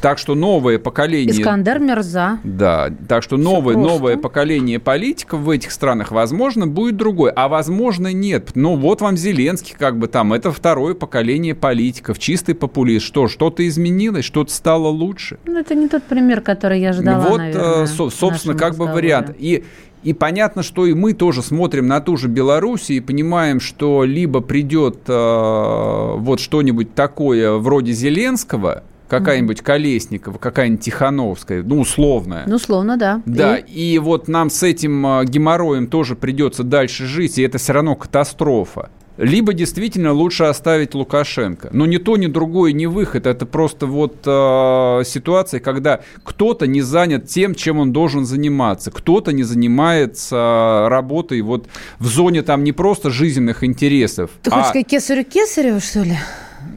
Так 0.00 0.18
что 0.18 0.34
новое 0.34 0.78
поколение... 0.78 1.30
Искандер 1.30 1.78
Мерза. 1.78 2.38
Да, 2.44 2.90
так 3.08 3.22
что 3.22 3.36
новое, 3.36 3.76
новое 3.76 4.16
поколение 4.16 4.78
политиков 4.78 5.40
в 5.40 5.50
этих 5.50 5.72
странах, 5.72 6.10
возможно, 6.10 6.66
будет 6.66 6.96
другое, 6.96 7.32
а 7.34 7.48
возможно 7.48 8.12
нет. 8.12 8.50
Ну 8.54 8.76
вот 8.76 9.00
вам 9.00 9.16
Зеленский 9.16 9.74
как 9.78 9.98
бы 9.98 10.08
там, 10.08 10.32
это 10.32 10.52
второе 10.52 10.94
поколение 10.94 11.54
политиков, 11.54 12.18
чистый 12.18 12.54
популист. 12.54 13.06
Что, 13.06 13.28
что-то 13.28 13.66
изменилось, 13.66 14.24
что-то 14.24 14.52
стало 14.52 14.88
лучше? 14.88 15.38
Ну 15.46 15.58
это 15.58 15.74
не 15.74 15.88
тот 15.88 16.02
пример, 16.04 16.40
который 16.40 16.80
я 16.80 16.92
ждала, 16.92 17.26
Вот, 17.28 17.38
наверное, 17.38 17.86
со, 17.86 18.10
собственно, 18.10 18.54
как 18.54 18.76
бы 18.76 18.86
вариант. 18.86 19.34
И 19.38 19.64
и 20.02 20.14
понятно, 20.14 20.62
что 20.62 20.86
и 20.86 20.94
мы 20.94 21.12
тоже 21.12 21.42
смотрим 21.42 21.86
на 21.86 22.00
ту 22.00 22.16
же 22.16 22.28
Беларусь 22.28 22.88
и 22.88 23.00
понимаем, 23.00 23.60
что 23.60 24.04
либо 24.04 24.40
придет 24.40 25.00
э, 25.06 26.14
вот 26.16 26.40
что-нибудь 26.40 26.94
такое 26.94 27.52
вроде 27.52 27.92
Зеленского, 27.92 28.82
какая-нибудь 29.10 29.60
Колесникова, 29.60 30.38
какая-нибудь 30.38 30.84
Тихановская, 30.84 31.62
ну, 31.62 31.80
условная. 31.80 32.44
Ну, 32.46 32.56
условно, 32.56 32.96
да. 32.96 33.20
Да, 33.26 33.56
и, 33.56 33.94
и 33.94 33.98
вот 33.98 34.28
нам 34.28 34.48
с 34.48 34.62
этим 34.62 35.04
а, 35.06 35.24
геморроем 35.24 35.88
тоже 35.88 36.14
придется 36.14 36.62
дальше 36.62 37.06
жить, 37.06 37.36
и 37.38 37.42
это 37.42 37.58
все 37.58 37.72
равно 37.72 37.96
катастрофа. 37.96 38.90
Либо 39.16 39.52
действительно 39.52 40.12
лучше 40.12 40.44
оставить 40.44 40.94
Лукашенко. 40.94 41.68
Но 41.72 41.84
ни 41.84 41.98
то, 41.98 42.16
ни 42.16 42.26
другое 42.26 42.72
не 42.72 42.86
выход. 42.86 43.26
Это 43.26 43.44
просто 43.44 43.84
вот 43.84 44.16
э, 44.24 45.02
ситуация, 45.04 45.60
когда 45.60 46.00
кто-то 46.22 46.66
не 46.66 46.80
занят 46.80 47.28
тем, 47.28 47.54
чем 47.54 47.80
он 47.80 47.92
должен 47.92 48.24
заниматься. 48.24 48.90
Кто-то 48.90 49.32
не 49.32 49.42
занимается 49.42 50.86
работой 50.88 51.42
вот 51.42 51.68
в 51.98 52.06
зоне 52.06 52.40
там 52.40 52.64
не 52.64 52.72
просто 52.72 53.10
жизненных 53.10 53.62
интересов. 53.62 54.30
Ты 54.42 54.50
а... 54.50 54.54
хочешь 54.54 54.68
сказать 54.70 54.86
Кесарю 54.86 55.24
Кесарева, 55.24 55.80
что 55.80 56.02
ли? 56.02 56.16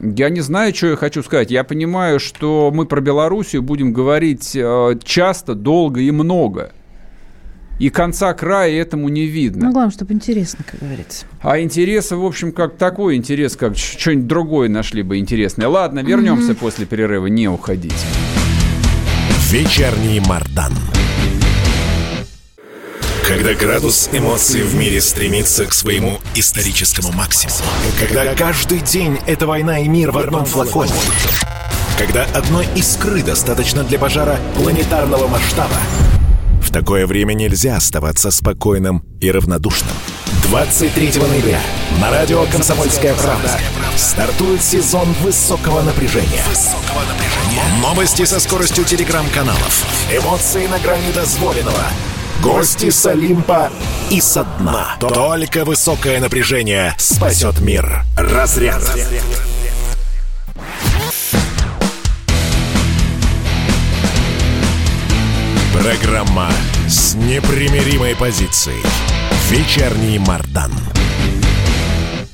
Я 0.04 0.28
не 0.28 0.42
знаю, 0.42 0.74
что 0.74 0.88
я 0.88 0.96
хочу 0.96 1.22
сказать. 1.22 1.50
Я 1.50 1.64
понимаю, 1.64 2.20
что 2.20 2.70
мы 2.74 2.84
про 2.84 3.00
Белоруссию 3.00 3.62
будем 3.62 3.94
говорить 3.94 4.54
э, 4.54 4.98
часто, 5.02 5.54
долго 5.54 6.00
и 6.00 6.10
много. 6.10 6.72
И 7.78 7.88
конца 7.88 8.32
края 8.34 8.70
этому 8.80 9.08
не 9.08 9.26
видно. 9.26 9.66
Ну, 9.66 9.72
главное, 9.72 9.92
чтобы 9.92 10.12
интересно, 10.12 10.64
как 10.64 10.80
говорится. 10.80 11.26
А 11.40 11.58
интереса, 11.58 12.16
в 12.16 12.24
общем, 12.24 12.52
как 12.52 12.76
такой 12.76 13.16
интерес, 13.16 13.56
как 13.56 13.76
что-нибудь 13.76 14.26
другое 14.26 14.68
нашли 14.68 15.02
бы 15.02 15.18
интересное. 15.18 15.68
Ладно, 15.68 16.00
вернемся 16.00 16.52
mm-hmm. 16.52 16.56
после 16.56 16.86
перерыва, 16.86 17.26
не 17.26 17.48
уходите. 17.48 17.96
Вечерний 19.50 20.20
Мардан. 20.20 20.72
Когда 23.26 23.54
градус 23.54 24.10
эмоций 24.12 24.60
в 24.60 24.74
мире 24.74 25.00
стремится 25.00 25.64
к 25.64 25.72
своему 25.72 26.20
историческому 26.34 27.10
максимуму. 27.12 27.58
Когда 27.98 28.34
каждый 28.34 28.80
день 28.80 29.18
это 29.26 29.46
война 29.46 29.78
и 29.78 29.88
мир 29.88 30.10
в 30.10 30.18
одном 30.18 30.44
флаконе. 30.44 30.92
Когда 31.98 32.24
одной 32.34 32.66
искры 32.74 33.22
достаточно 33.22 33.82
для 33.82 33.98
пожара 33.98 34.38
планетарного 34.56 35.26
масштаба. 35.26 35.76
В 36.60 36.70
такое 36.70 37.06
время 37.06 37.32
нельзя 37.32 37.76
оставаться 37.76 38.30
спокойным 38.30 39.02
и 39.22 39.30
равнодушным. 39.30 39.94
23 40.50 41.12
ноября 41.22 41.60
на 42.02 42.10
радио 42.10 42.44
«Комсомольская 42.52 43.14
правда» 43.14 43.58
стартует 43.96 44.62
сезон 44.62 45.10
высокого 45.22 45.80
напряжения. 45.80 46.42
Новости 47.80 48.26
со 48.26 48.38
скоростью 48.38 48.84
телеграм-каналов. 48.84 49.86
Эмоции 50.12 50.66
на 50.66 50.78
грани 50.78 51.10
дозволенного– 51.14 51.84
Гости 52.42 52.90
с 52.90 53.06
Олимпа 53.06 53.70
и 54.10 54.20
со 54.20 54.44
дна. 54.58 54.96
Только 55.00 55.64
высокое 55.64 56.20
напряжение 56.20 56.94
спасет 56.98 57.60
мир. 57.60 58.02
Разряд. 58.16 58.82
Программа 65.72 66.50
с 66.86 67.14
непримиримой 67.14 68.14
позицией. 68.16 68.82
Вечерний 69.50 70.18
Мардан. 70.18 70.72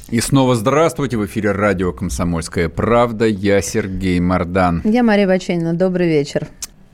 И 0.08 0.20
снова 0.20 0.56
здравствуйте. 0.56 1.16
В 1.16 1.26
эфире 1.26 1.52
радио 1.52 1.92
«Комсомольская 1.92 2.68
правда». 2.68 3.26
Я 3.26 3.62
Сергей 3.62 4.18
Мардан. 4.18 4.82
Я 4.84 5.04
Мария 5.04 5.28
Баченина. 5.28 5.72
Добрый 5.74 6.08
вечер. 6.08 6.48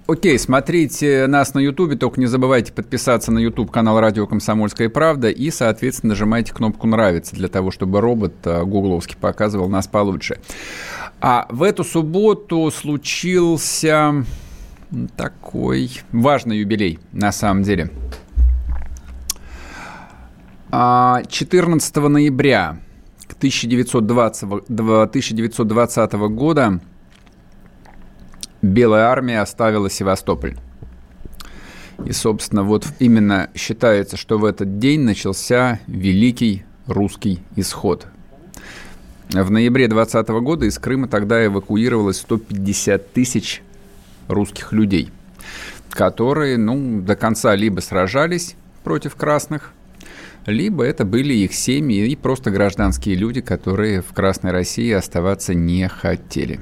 Окей, 0.08 0.38
смотрите 0.38 1.26
нас 1.26 1.52
на 1.54 1.58
Ютубе, 1.58 1.96
только 1.96 2.20
не 2.20 2.26
забывайте 2.26 2.72
подписаться 2.72 3.32
на 3.32 3.40
YouTube 3.40 3.72
канал 3.72 3.98
Радио 3.98 4.28
Комсомольская 4.28 4.88
правда 4.88 5.30
и, 5.30 5.50
соответственно, 5.50 6.10
нажимайте 6.10 6.54
кнопку 6.54 6.86
«Нравится» 6.86 7.34
для 7.34 7.48
того, 7.48 7.72
чтобы 7.72 8.00
робот 8.00 8.34
э, 8.44 8.62
гугловский 8.62 9.16
показывал 9.16 9.68
нас 9.68 9.88
получше. 9.88 10.38
А 11.20 11.48
в 11.50 11.64
эту 11.64 11.82
субботу 11.82 12.70
случился 12.70 14.24
такой 15.16 15.90
важный 16.12 16.58
юбилей, 16.58 17.00
на 17.10 17.32
самом 17.32 17.64
деле. 17.64 17.90
14 20.70 21.96
а, 21.96 22.08
ноября 22.08 22.78
1920, 23.38 24.42
1920 24.68 26.12
года 26.12 26.80
Белая 28.76 29.06
армия 29.06 29.40
оставила 29.40 29.88
Севастополь. 29.88 30.54
И, 32.04 32.12
собственно, 32.12 32.62
вот 32.62 32.86
именно 32.98 33.48
считается, 33.54 34.18
что 34.18 34.36
в 34.36 34.44
этот 34.44 34.78
день 34.78 35.00
начался 35.00 35.80
Великий 35.86 36.66
русский 36.86 37.40
исход. 37.56 38.06
В 39.30 39.50
ноябре 39.50 39.88
2020 39.88 40.28
года 40.44 40.66
из 40.66 40.78
Крыма 40.78 41.08
тогда 41.08 41.46
эвакуировалось 41.46 42.18
150 42.18 43.12
тысяч 43.14 43.62
русских 44.28 44.74
людей, 44.74 45.10
которые 45.88 46.58
ну, 46.58 47.00
до 47.00 47.16
конца 47.16 47.54
либо 47.54 47.80
сражались 47.80 48.56
против 48.84 49.16
красных, 49.16 49.72
либо 50.44 50.84
это 50.84 51.06
были 51.06 51.32
их 51.32 51.54
семьи 51.54 52.06
и 52.08 52.14
просто 52.14 52.50
гражданские 52.50 53.14
люди, 53.14 53.40
которые 53.40 54.02
в 54.02 54.12
Красной 54.12 54.50
России 54.50 54.92
оставаться 54.92 55.54
не 55.54 55.88
хотели. 55.88 56.60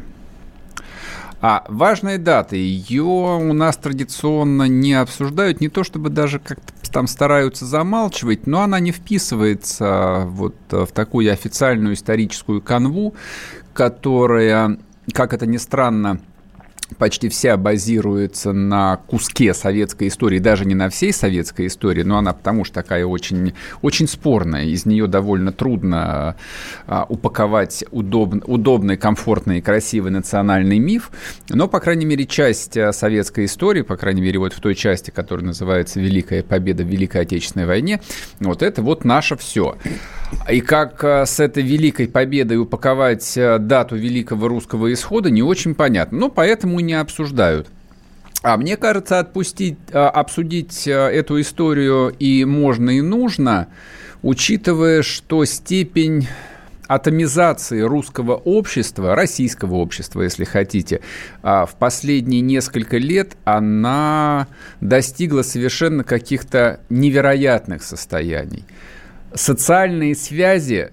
А 1.46 1.62
важная 1.68 2.16
дата, 2.16 2.56
ее 2.56 3.02
у 3.02 3.52
нас 3.52 3.76
традиционно 3.76 4.62
не 4.62 4.94
обсуждают, 4.94 5.60
не 5.60 5.68
то 5.68 5.84
чтобы 5.84 6.08
даже 6.08 6.38
как-то 6.38 6.72
там 6.90 7.06
стараются 7.06 7.66
замалчивать, 7.66 8.46
но 8.46 8.62
она 8.62 8.80
не 8.80 8.92
вписывается 8.92 10.24
вот 10.26 10.56
в 10.70 10.86
такую 10.86 11.30
официальную 11.30 11.96
историческую 11.96 12.62
канву, 12.62 13.14
которая, 13.74 14.78
как 15.12 15.34
это 15.34 15.44
ни 15.44 15.58
странно, 15.58 16.18
почти 16.98 17.28
вся 17.28 17.56
базируется 17.56 18.52
на 18.52 18.96
куске 18.96 19.54
советской 19.54 20.08
истории, 20.08 20.38
даже 20.38 20.64
не 20.64 20.74
на 20.74 20.88
всей 20.88 21.12
советской 21.12 21.66
истории, 21.66 22.02
но 22.02 22.18
она 22.18 22.32
потому 22.32 22.64
что 22.64 22.74
такая 22.74 23.06
очень, 23.06 23.54
очень 23.82 24.06
спорная, 24.06 24.64
из 24.64 24.86
нее 24.86 25.06
довольно 25.06 25.52
трудно 25.52 26.36
а, 26.86 27.06
упаковать 27.08 27.84
удоб, 27.90 28.34
удобный, 28.46 28.96
комфортный 28.96 29.58
и 29.58 29.60
красивый 29.60 30.10
национальный 30.10 30.78
миф, 30.78 31.10
но, 31.48 31.68
по 31.68 31.80
крайней 31.80 32.06
мере, 32.06 32.26
часть 32.26 32.76
а, 32.76 32.92
советской 32.92 33.46
истории, 33.46 33.82
по 33.82 33.96
крайней 33.96 34.22
мере, 34.22 34.38
вот 34.38 34.52
в 34.52 34.60
той 34.60 34.74
части, 34.74 35.10
которая 35.10 35.46
называется 35.46 36.00
«Великая 36.00 36.42
победа 36.42 36.84
в 36.84 36.88
Великой 36.88 37.22
Отечественной 37.22 37.66
войне», 37.66 38.00
вот 38.40 38.62
это 38.62 38.82
вот 38.82 39.04
наше 39.04 39.36
все. 39.36 39.76
И 40.50 40.60
как 40.60 41.02
а, 41.04 41.26
с 41.26 41.40
этой 41.40 41.62
великой 41.62 42.08
победой 42.08 42.58
упаковать 42.58 43.34
а, 43.38 43.58
дату 43.58 43.96
великого 43.96 44.48
русского 44.48 44.92
исхода, 44.92 45.30
не 45.30 45.42
очень 45.42 45.74
понятно. 45.74 46.18
Но 46.18 46.28
поэтому 46.28 46.73
не 46.80 46.94
обсуждают. 46.94 47.68
А 48.42 48.56
мне 48.56 48.76
кажется, 48.76 49.18
отпустить, 49.18 49.78
а, 49.92 50.10
обсудить 50.10 50.86
эту 50.86 51.40
историю 51.40 52.14
и 52.18 52.44
можно, 52.44 52.90
и 52.90 53.00
нужно, 53.00 53.68
учитывая, 54.22 55.02
что 55.02 55.44
степень 55.44 56.28
атомизации 56.86 57.80
русского 57.80 58.34
общества, 58.34 59.14
российского 59.14 59.76
общества, 59.76 60.20
если 60.20 60.44
хотите, 60.44 61.00
в 61.42 61.70
последние 61.78 62.42
несколько 62.42 62.98
лет 62.98 63.38
она 63.44 64.48
достигла 64.82 65.40
совершенно 65.40 66.04
каких-то 66.04 66.80
невероятных 66.90 67.82
состояний 67.82 68.64
социальные 69.34 70.14
связи 70.14 70.92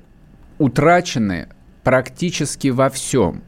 утрачены 0.57 1.47
практически 1.83 2.67
во 2.69 2.89
всем. 2.89 3.43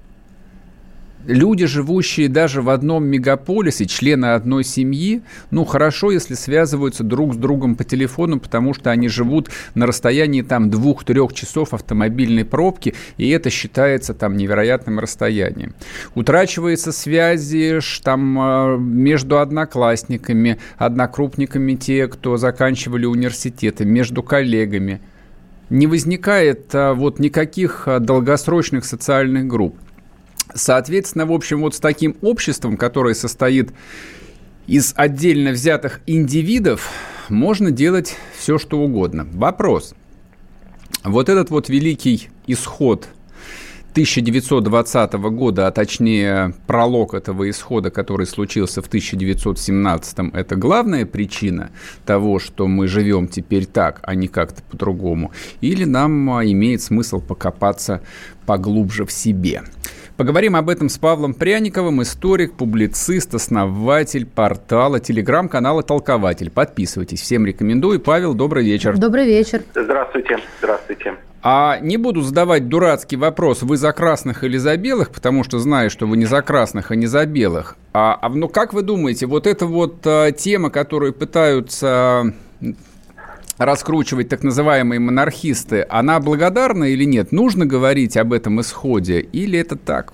Люди, 1.25 1.65
живущие 1.65 2.27
даже 2.27 2.61
в 2.61 2.69
одном 2.69 3.05
мегаполисе, 3.05 3.85
члены 3.85 4.33
одной 4.33 4.65
семьи, 4.65 5.21
ну, 5.51 5.63
хорошо, 5.63 6.11
если 6.11 6.33
связываются 6.33 7.03
друг 7.03 7.33
с 7.33 7.37
другом 7.37 7.75
по 7.75 7.85
телефону, 7.85 8.41
потому 8.41 8.73
что 8.73 8.91
они 8.91 9.07
живут 9.07 9.49
на 9.73 9.87
расстоянии 9.87 10.41
там 10.41 10.69
двух-трех 10.69 11.33
часов 11.33 11.73
автомобильной 11.73 12.43
пробки, 12.43 12.93
и 13.15 13.29
это 13.29 13.49
считается 13.49 14.13
там 14.13 14.35
невероятным 14.35 14.99
расстоянием. 14.99 15.73
Утрачиваются 16.13 16.91
связи 16.91 17.79
там 18.03 18.37
а, 18.39 18.77
между 18.77 19.39
одноклассниками, 19.39 20.57
однокрупниками 20.77 21.75
те, 21.75 22.07
кто 22.07 22.35
заканчивали 22.35 23.05
университеты, 23.05 23.85
между 23.85 24.23
коллегами. 24.23 24.99
Не 25.69 25.87
возникает 25.87 26.75
а, 26.75 26.93
вот 26.93 27.19
никаких 27.19 27.87
а, 27.87 27.99
долгосрочных 27.99 28.83
социальных 28.83 29.47
групп. 29.47 29.77
Соответственно, 30.53 31.25
в 31.25 31.31
общем, 31.31 31.61
вот 31.61 31.75
с 31.75 31.79
таким 31.79 32.15
обществом, 32.21 32.77
которое 32.77 33.15
состоит 33.15 33.71
из 34.67 34.93
отдельно 34.95 35.51
взятых 35.51 36.01
индивидов, 36.05 36.89
можно 37.29 37.71
делать 37.71 38.15
все, 38.37 38.57
что 38.57 38.79
угодно. 38.79 39.27
Вопрос. 39.33 39.93
Вот 41.03 41.29
этот 41.29 41.49
вот 41.49 41.69
великий 41.69 42.29
исход 42.47 43.09
1920 43.93 45.13
года, 45.13 45.67
а 45.67 45.71
точнее 45.71 46.55
пролог 46.65 47.13
этого 47.13 47.47
исхода, 47.49 47.91
который 47.91 48.25
случился 48.25 48.81
в 48.81 48.87
1917, 48.87 50.33
это 50.33 50.55
главная 50.55 51.05
причина 51.05 51.69
того, 52.03 52.39
что 52.39 52.67
мы 52.67 52.87
живем 52.87 53.27
теперь 53.27 53.67
так, 53.67 53.99
а 54.01 54.15
не 54.15 54.27
как-то 54.27 54.63
по-другому? 54.63 55.31
Или 55.61 55.83
нам 55.83 56.31
а, 56.31 56.43
имеет 56.43 56.81
смысл 56.81 57.21
покопаться 57.21 58.01
поглубже 58.47 59.05
в 59.05 59.11
себе? 59.11 59.61
Поговорим 60.15 60.55
об 60.55 60.69
этом 60.69 60.89
с 60.89 60.99
Павлом 60.99 61.33
Пряниковым, 61.33 62.03
историк, 62.03 62.53
публицист, 62.53 63.33
основатель 63.33 64.27
портала, 64.27 64.99
телеграм-канала 64.99 65.81
«Толкователь». 65.81 66.51
Подписывайтесь, 66.51 67.19
всем 67.19 67.47
рекомендую. 67.47 67.99
Павел, 67.99 68.35
добрый 68.35 68.63
вечер. 68.63 68.95
Добрый 68.95 69.25
вечер. 69.25 69.63
Здравствуйте, 69.73 70.37
здравствуйте. 70.59 71.15
А 71.41 71.79
не 71.81 71.97
буду 71.97 72.21
задавать 72.21 72.69
дурацкий 72.69 73.17
вопрос, 73.17 73.63
вы 73.63 73.75
за 73.75 73.91
красных 73.91 74.43
или 74.43 74.57
за 74.57 74.77
белых, 74.77 75.09
потому 75.09 75.43
что 75.43 75.57
знаю, 75.57 75.89
что 75.89 76.05
вы 76.05 76.15
не 76.15 76.25
за 76.25 76.43
красных, 76.43 76.91
а 76.91 76.95
не 76.95 77.07
за 77.07 77.25
белых. 77.25 77.75
А, 77.91 78.19
а 78.21 78.29
ну 78.29 78.47
как 78.47 78.73
вы 78.73 78.83
думаете, 78.83 79.25
вот 79.25 79.47
эта 79.47 79.65
вот 79.65 80.05
а, 80.05 80.31
тема, 80.31 80.69
которую 80.69 81.13
пытаются 81.13 82.33
раскручивать 83.65 84.29
так 84.29 84.43
называемые 84.43 84.99
монархисты, 84.99 85.85
она 85.89 86.19
благодарна 86.19 86.85
или 86.85 87.03
нет? 87.03 87.31
Нужно 87.31 87.65
говорить 87.65 88.17
об 88.17 88.33
этом 88.33 88.61
исходе 88.61 89.19
или 89.19 89.59
это 89.59 89.75
так? 89.75 90.13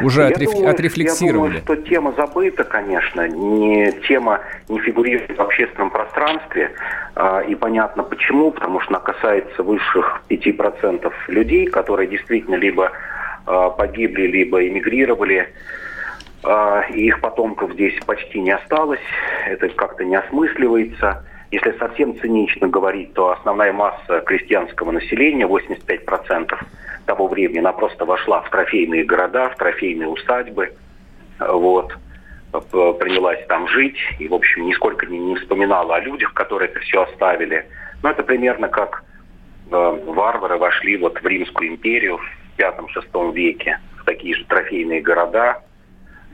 Уже 0.00 0.22
я 0.22 0.28
отреф... 0.28 0.52
думаю, 0.52 0.70
отрефлексировали. 0.70 1.54
Я 1.54 1.60
думаю, 1.60 1.82
что 1.82 1.88
тема 1.88 2.12
забыта, 2.16 2.64
конечно. 2.64 3.28
Не, 3.28 3.92
тема 4.06 4.40
не 4.68 4.78
фигурирует 4.80 5.36
в 5.36 5.40
общественном 5.40 5.90
пространстве. 5.90 6.70
А, 7.14 7.40
и 7.40 7.54
понятно 7.54 8.02
почему. 8.02 8.50
Потому 8.52 8.80
что 8.80 8.94
она 8.94 9.00
касается 9.00 9.62
высших 9.62 10.22
5% 10.28 11.12
людей, 11.28 11.66
которые 11.66 12.08
действительно 12.08 12.56
либо 12.56 12.92
а, 13.46 13.70
погибли, 13.70 14.26
либо 14.26 14.66
эмигрировали. 14.66 15.48
А, 16.44 16.82
и 16.90 17.06
их 17.06 17.20
потомков 17.20 17.72
здесь 17.72 17.98
почти 18.06 18.40
не 18.40 18.52
осталось. 18.52 19.00
Это 19.46 19.68
как-то 19.70 20.04
не 20.04 20.16
осмысливается. 20.16 21.24
Если 21.50 21.72
совсем 21.78 22.18
цинично 22.20 22.68
говорить, 22.68 23.14
то 23.14 23.30
основная 23.30 23.72
масса 23.72 24.20
крестьянского 24.20 24.90
населения, 24.90 25.46
85% 25.46 26.54
того 27.06 27.26
времени, 27.26 27.58
она 27.58 27.72
просто 27.72 28.04
вошла 28.04 28.42
в 28.42 28.50
трофейные 28.50 29.04
города, 29.04 29.48
в 29.48 29.56
трофейные 29.56 30.08
усадьбы, 30.08 30.74
вот, 31.40 31.96
принялась 32.52 33.44
там 33.46 33.66
жить 33.68 33.98
и, 34.18 34.28
в 34.28 34.34
общем, 34.34 34.66
нисколько 34.66 35.06
не, 35.06 35.18
не 35.18 35.36
вспоминала 35.36 35.96
о 35.96 36.00
людях, 36.00 36.34
которые 36.34 36.70
это 36.70 36.80
все 36.80 37.02
оставили. 37.02 37.66
Но 38.02 38.10
это 38.10 38.22
примерно 38.22 38.68
как 38.68 39.04
э, 39.70 39.74
варвары 40.06 40.58
вошли 40.58 40.96
вот 40.96 41.20
в 41.20 41.26
Римскую 41.26 41.70
империю 41.70 42.18
в 42.18 42.58
V-VI 42.58 43.32
веке, 43.32 43.80
в 43.98 44.04
такие 44.04 44.34
же 44.34 44.44
трофейные 44.44 45.00
города, 45.00 45.62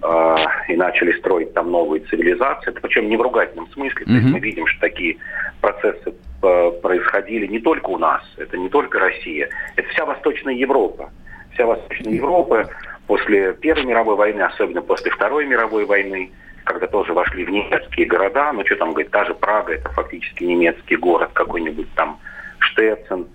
э, 0.02 0.36
и 0.68 0.76
начали 0.76 1.12
строить 1.18 1.52
там 1.54 1.70
новые 1.70 2.02
цивилизации. 2.04 2.70
Это 2.70 2.80
причем 2.80 3.08
не 3.08 3.16
в 3.16 3.22
ругательном 3.22 3.68
смысле. 3.72 4.02
Mm-hmm. 4.02 4.06
То 4.06 4.12
есть 4.12 4.28
мы 4.28 4.38
видим, 4.40 4.66
что 4.66 4.80
такие 4.80 5.16
процессы 5.60 6.14
э, 6.42 6.70
происходили 6.82 7.46
не 7.46 7.58
только 7.58 7.90
у 7.90 7.98
нас, 7.98 8.22
это 8.36 8.56
не 8.56 8.68
только 8.68 8.98
Россия, 8.98 9.48
это 9.76 9.88
вся 9.90 10.04
Восточная 10.04 10.54
Европа. 10.54 11.10
Вся 11.52 11.66
Восточная 11.66 12.14
Европа 12.14 12.68
после 13.06 13.52
Первой 13.54 13.84
мировой 13.84 14.16
войны, 14.16 14.42
особенно 14.42 14.82
после 14.82 15.10
Второй 15.10 15.46
мировой 15.46 15.84
войны, 15.84 16.32
когда 16.64 16.86
тоже 16.86 17.12
вошли 17.12 17.44
в 17.44 17.50
немецкие 17.50 18.06
города, 18.06 18.52
ну 18.52 18.64
что 18.64 18.76
там 18.76 18.90
говорить, 18.90 19.10
та 19.10 19.24
же 19.24 19.34
Прага, 19.34 19.74
это 19.74 19.88
фактически 19.90 20.44
немецкий 20.44 20.96
город, 20.96 21.30
какой-нибудь 21.32 21.88
там 21.94 22.18
Штецен 22.58 23.28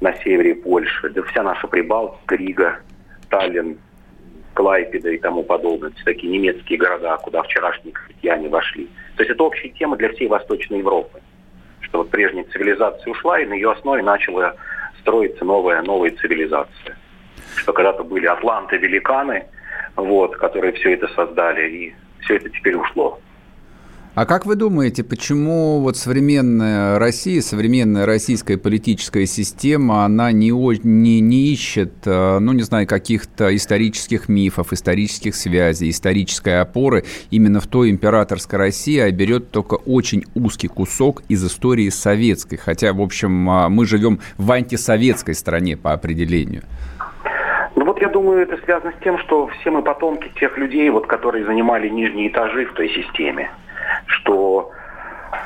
на 0.00 0.14
севере 0.14 0.54
Польши, 0.54 1.10
да 1.10 1.22
вся 1.24 1.42
наша 1.42 1.66
Прибалтика, 1.66 2.34
Рига, 2.34 2.80
Таллин, 3.28 3.78
Клайпеда 4.54 5.10
и 5.10 5.18
тому 5.18 5.42
подобное. 5.42 5.90
Это 5.90 6.04
такие 6.04 6.32
немецкие 6.32 6.78
города, 6.78 7.16
куда 7.18 7.42
вчерашние 7.42 7.92
крестьяне 7.92 8.48
вошли. 8.48 8.88
То 9.16 9.22
есть 9.22 9.30
это 9.30 9.44
общая 9.44 9.68
тема 9.70 9.96
для 9.96 10.10
всей 10.10 10.28
Восточной 10.28 10.78
Европы. 10.78 11.20
Что 11.80 11.98
вот 11.98 12.10
прежняя 12.10 12.44
цивилизация 12.44 13.10
ушла, 13.10 13.40
и 13.40 13.46
на 13.46 13.54
ее 13.54 13.72
основе 13.72 14.02
начала 14.02 14.54
строиться 15.00 15.44
новая, 15.44 15.82
новая 15.82 16.10
цивилизация. 16.10 16.96
Что 17.56 17.72
когда-то 17.72 18.04
были 18.04 18.26
атланты, 18.26 18.76
великаны, 18.76 19.46
вот, 19.96 20.36
которые 20.36 20.72
все 20.72 20.94
это 20.94 21.08
создали, 21.08 21.68
и 21.70 21.94
все 22.20 22.36
это 22.36 22.48
теперь 22.50 22.76
ушло. 22.76 23.20
А 24.16 24.26
как 24.26 24.44
вы 24.44 24.56
думаете, 24.56 25.04
почему 25.04 25.80
вот 25.80 25.96
современная 25.96 26.98
Россия, 26.98 27.40
современная 27.40 28.06
российская 28.06 28.58
политическая 28.58 29.24
система, 29.24 30.04
она 30.04 30.32
не, 30.32 30.50
не, 30.50 31.20
не 31.20 31.52
ищет, 31.52 31.92
э, 32.06 32.38
ну, 32.40 32.52
не 32.52 32.62
знаю, 32.62 32.88
каких-то 32.88 33.54
исторических 33.54 34.28
мифов, 34.28 34.72
исторических 34.72 35.36
связей, 35.36 35.90
исторической 35.90 36.60
опоры 36.60 37.04
именно 37.30 37.60
в 37.60 37.68
той 37.68 37.88
императорской 37.88 38.58
России, 38.58 38.98
а 38.98 39.08
берет 39.12 39.52
только 39.52 39.74
очень 39.74 40.24
узкий 40.34 40.66
кусок 40.66 41.22
из 41.28 41.46
истории 41.46 41.88
советской? 41.88 42.56
Хотя, 42.56 42.92
в 42.92 43.00
общем, 43.00 43.48
а, 43.48 43.68
мы 43.68 43.86
живем 43.86 44.18
в 44.38 44.50
антисоветской 44.50 45.36
стране 45.36 45.76
по 45.76 45.92
определению. 45.92 46.62
Ну 47.76 47.84
вот 47.84 48.00
я 48.00 48.08
думаю, 48.08 48.40
это 48.40 48.58
связано 48.64 48.90
с 48.90 49.04
тем, 49.04 49.18
что 49.18 49.46
все 49.60 49.70
мы 49.70 49.82
потомки 49.82 50.32
тех 50.40 50.58
людей, 50.58 50.90
вот, 50.90 51.06
которые 51.06 51.46
занимали 51.46 51.88
нижние 51.88 52.26
этажи 52.26 52.66
в 52.66 52.72
той 52.72 52.88
системе 52.88 53.50
что, 54.06 54.70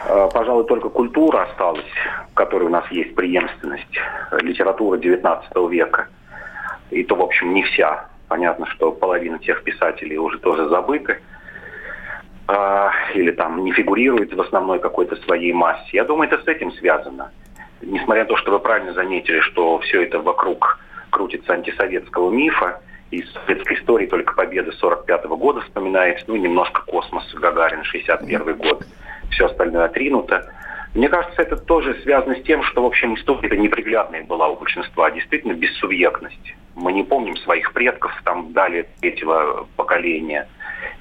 э, 0.06 0.28
пожалуй, 0.32 0.64
только 0.66 0.88
культура 0.88 1.42
осталась, 1.42 1.84
в 2.30 2.34
которой 2.34 2.64
у 2.64 2.70
нас 2.70 2.84
есть 2.90 3.14
преемственность, 3.14 3.98
литература 4.40 4.98
XIX 4.98 5.68
века. 5.70 6.08
И 6.90 7.04
то, 7.04 7.14
в 7.16 7.22
общем, 7.22 7.54
не 7.54 7.62
вся. 7.62 8.06
Понятно, 8.28 8.66
что 8.66 8.92
половина 8.92 9.38
тех 9.38 9.62
писателей 9.64 10.16
уже 10.18 10.38
тоже 10.38 10.68
забыты 10.68 11.20
э, 12.48 12.90
или 13.14 13.30
там 13.32 13.64
не 13.64 13.72
фигурирует 13.72 14.32
в 14.32 14.40
основной 14.40 14.78
какой-то 14.78 15.16
своей 15.16 15.52
массе. 15.52 15.88
Я 15.92 16.04
думаю, 16.04 16.30
это 16.30 16.42
с 16.42 16.48
этим 16.48 16.72
связано. 16.72 17.30
Несмотря 17.82 18.22
на 18.22 18.28
то, 18.28 18.36
что 18.36 18.52
вы 18.52 18.60
правильно 18.60 18.92
заметили, 18.92 19.40
что 19.40 19.78
все 19.80 20.02
это 20.02 20.20
вокруг 20.20 20.78
крутится 21.10 21.52
антисоветского 21.52 22.30
мифа, 22.30 22.80
из 23.18 23.32
советской 23.32 23.74
истории 23.74 24.06
только 24.06 24.34
победа 24.34 24.72
45 24.72 25.24
-го 25.26 25.36
года 25.36 25.60
вспоминается, 25.60 26.24
ну, 26.28 26.36
немножко 26.36 26.82
космос, 26.82 27.32
Гагарин, 27.34 27.84
61 27.84 28.56
год, 28.56 28.84
все 29.30 29.46
остальное 29.46 29.84
отринуто. 29.84 30.52
Мне 30.94 31.08
кажется, 31.08 31.42
это 31.42 31.56
тоже 31.56 31.94
связано 32.02 32.36
с 32.36 32.42
тем, 32.42 32.62
что, 32.62 32.82
в 32.82 32.86
общем, 32.86 33.14
история 33.14 33.56
неприглядная 33.58 34.22
была 34.24 34.48
у 34.48 34.56
большинства, 34.56 35.10
действительно 35.10 35.54
бессубъектность. 35.54 36.54
Мы 36.76 36.92
не 36.92 37.02
помним 37.02 37.36
своих 37.38 37.72
предков, 37.72 38.12
там, 38.24 38.52
далее 38.52 38.86
третьего 39.00 39.66
поколения. 39.76 40.48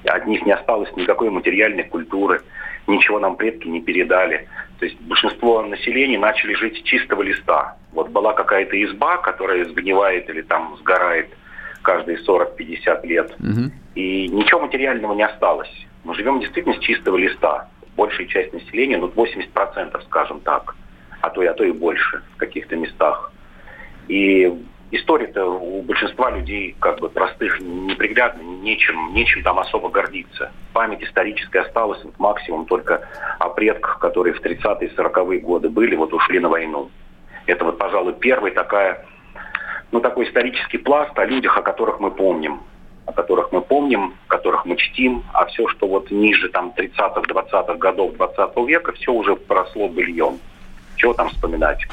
От 0.04 0.26
них 0.26 0.44
не 0.46 0.52
осталось 0.52 0.94
никакой 0.96 1.30
материальной 1.30 1.84
культуры, 1.84 2.40
ничего 2.86 3.18
нам 3.20 3.36
предки 3.36 3.68
не 3.68 3.80
передали. 3.80 4.48
То 4.80 4.86
есть 4.86 5.00
большинство 5.00 5.62
населения 5.62 6.18
начали 6.18 6.54
жить 6.54 6.82
чистого 6.84 7.22
листа. 7.22 7.76
Вот 7.92 8.08
была 8.08 8.32
какая-то 8.32 8.82
изба, 8.84 9.18
которая 9.18 9.64
сгнивает 9.64 10.28
или 10.28 10.42
там 10.42 10.76
сгорает– 10.78 11.28
каждые 11.84 12.18
40-50 12.18 13.06
лет. 13.06 13.30
Угу. 13.38 13.70
И 13.94 14.28
ничего 14.28 14.60
материального 14.62 15.14
не 15.14 15.22
осталось. 15.22 15.70
Мы 16.02 16.14
живем 16.14 16.40
действительно 16.40 16.74
с 16.74 16.80
чистого 16.80 17.16
листа. 17.16 17.68
Большая 17.96 18.26
часть 18.26 18.52
населения, 18.52 18.98
ну 18.98 19.06
80%, 19.06 20.02
скажем 20.06 20.40
так, 20.40 20.74
а 21.20 21.30
то 21.30 21.42
и, 21.42 21.46
а 21.46 21.54
то 21.54 21.62
и 21.62 21.70
больше 21.70 22.22
в 22.34 22.38
каких-то 22.38 22.74
местах. 22.74 23.32
И 24.08 24.52
история-то 24.90 25.44
у 25.44 25.82
большинства 25.82 26.30
людей, 26.30 26.74
как 26.80 26.98
бы 26.98 27.08
простых, 27.08 27.60
неприглядна, 27.60 28.42
нечем, 28.42 29.14
нечем 29.14 29.42
там 29.42 29.58
особо 29.60 29.90
гордиться. 29.90 30.50
Память 30.72 31.02
историческая 31.04 31.60
осталась 31.60 32.02
вот 32.02 32.18
максимум 32.18 32.66
только 32.66 33.06
о 33.38 33.50
предках, 33.50 34.00
которые 34.00 34.34
в 34.34 34.42
30-е 34.42 34.90
40-е 34.96 35.40
годы 35.40 35.68
были, 35.68 35.94
вот 35.94 36.12
ушли 36.12 36.40
на 36.40 36.48
войну. 36.48 36.90
Это 37.46 37.64
вот, 37.64 37.78
пожалуй, 37.78 38.14
первая 38.14 38.52
такая 38.52 39.06
ну, 39.94 40.00
такой 40.00 40.26
исторический 40.26 40.78
пласт 40.78 41.16
о 41.16 41.24
людях, 41.24 41.56
о 41.56 41.62
которых 41.62 42.00
мы 42.00 42.10
помним 42.10 42.60
о 43.06 43.12
которых 43.12 43.52
мы 43.52 43.60
помним, 43.60 44.14
которых 44.28 44.64
мы 44.64 44.76
чтим, 44.76 45.24
а 45.34 45.44
все, 45.44 45.68
что 45.68 45.86
вот 45.86 46.10
ниже 46.10 46.48
там 46.48 46.72
30-х, 46.74 47.20
20-х 47.20 47.74
годов 47.74 48.14
20 48.14 48.56
века, 48.66 48.92
все 48.92 49.12
уже 49.12 49.36
поросло 49.36 49.88
быльем. 49.88 50.38
Чего 50.96 51.12
там 51.12 51.28
вспоминать? 51.28 51.86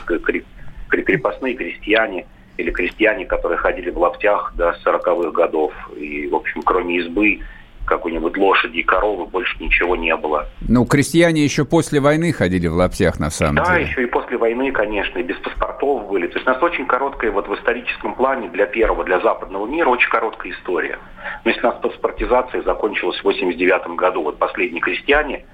Крепостные 0.88 1.56
крестьяне 1.56 2.28
или 2.56 2.72
крестьяне, 2.72 3.26
которые 3.26 3.58
ходили 3.58 3.90
в 3.90 3.98
лаптях 3.98 4.54
до 4.56 4.74
40-х 4.86 5.32
годов. 5.32 5.74
И, 5.98 6.30
в 6.30 6.36
общем, 6.36 6.62
кроме 6.62 7.00
избы, 7.00 7.42
какой-нибудь 7.86 8.38
лошади 8.38 8.78
и 8.78 8.84
коровы, 8.84 9.26
больше 9.26 9.56
ничего 9.60 9.96
не 9.96 10.16
было. 10.16 10.48
Ну, 10.68 10.86
крестьяне 10.86 11.44
еще 11.44 11.66
после 11.66 12.00
войны 12.00 12.32
ходили 12.32 12.68
в 12.68 12.74
лаптях, 12.74 13.20
на 13.20 13.30
самом 13.30 13.56
да, 13.56 13.66
деле. 13.66 13.86
Да, 13.86 13.92
еще 13.92 14.04
и 14.04 14.06
после 14.06 14.38
войны, 14.38 14.72
конечно, 14.72 15.20
и 15.20 15.24
без 15.24 15.36
паспортов 15.38 16.08
были. 16.08 16.28
То 16.28 16.36
есть 16.36 16.48
у 16.48 16.52
нас 16.52 16.62
очень 16.62 16.86
короткая, 16.86 17.32
вот 17.32 17.48
в 17.48 17.56
историческом 17.56 18.16
плане 18.16 18.50
для 18.50 18.66
первого, 18.66 19.04
для 19.04 19.20
западного 19.20 19.66
мира, 19.68 19.90
очень 19.90 20.10
короткая 20.10 20.54
история. 20.54 21.00
Но 21.44 21.52
если 21.52 21.66
у 21.66 21.70
нас 21.70 21.82
паспортизация 21.82 22.62
закончилась 22.64 23.20
в 23.20 23.24
89 23.24 23.96
году, 23.98 24.24
вот 24.24 24.38
последние 24.38 24.82
крестьяне 24.82 25.46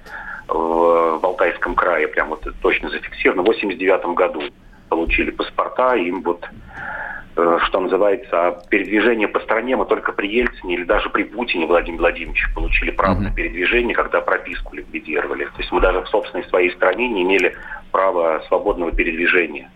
в 0.46 1.20
Алтайском 1.22 1.74
крае, 1.74 2.08
прям 2.08 2.28
вот 2.28 2.46
точно 2.62 2.88
зафиксировано, 2.88 3.42
в 3.42 3.46
89 3.46 4.14
году 4.14 4.42
получили 4.88 5.30
паспорта, 5.30 5.96
им 5.96 6.22
вот 6.22 6.46
Э, 6.48 7.17
что 7.38 7.80
называется, 7.80 8.64
передвижение 8.68 9.28
по 9.28 9.38
стране 9.40 9.76
мы 9.76 9.86
только 9.86 10.12
при 10.12 10.26
Ельцине 10.28 10.74
или 10.74 10.84
даже 10.84 11.08
при 11.10 11.22
Путине 11.22 11.66
Владимир 11.66 12.00
Владимирович 12.00 12.44
получили 12.52 12.90
право 12.90 13.20
на 13.20 13.30
передвижение, 13.32 13.94
когда 13.94 14.20
прописку 14.20 14.74
ликвидировали. 14.74 15.44
То 15.44 15.58
есть 15.58 15.70
мы 15.70 15.80
даже 15.80 16.00
в 16.00 16.08
собственной 16.08 16.44
своей 16.44 16.70
стране 16.72 17.08
не 17.08 17.22
имели 17.22 17.54
права 17.92 18.42
свободного 18.48 18.90
передвижения. 18.90 19.70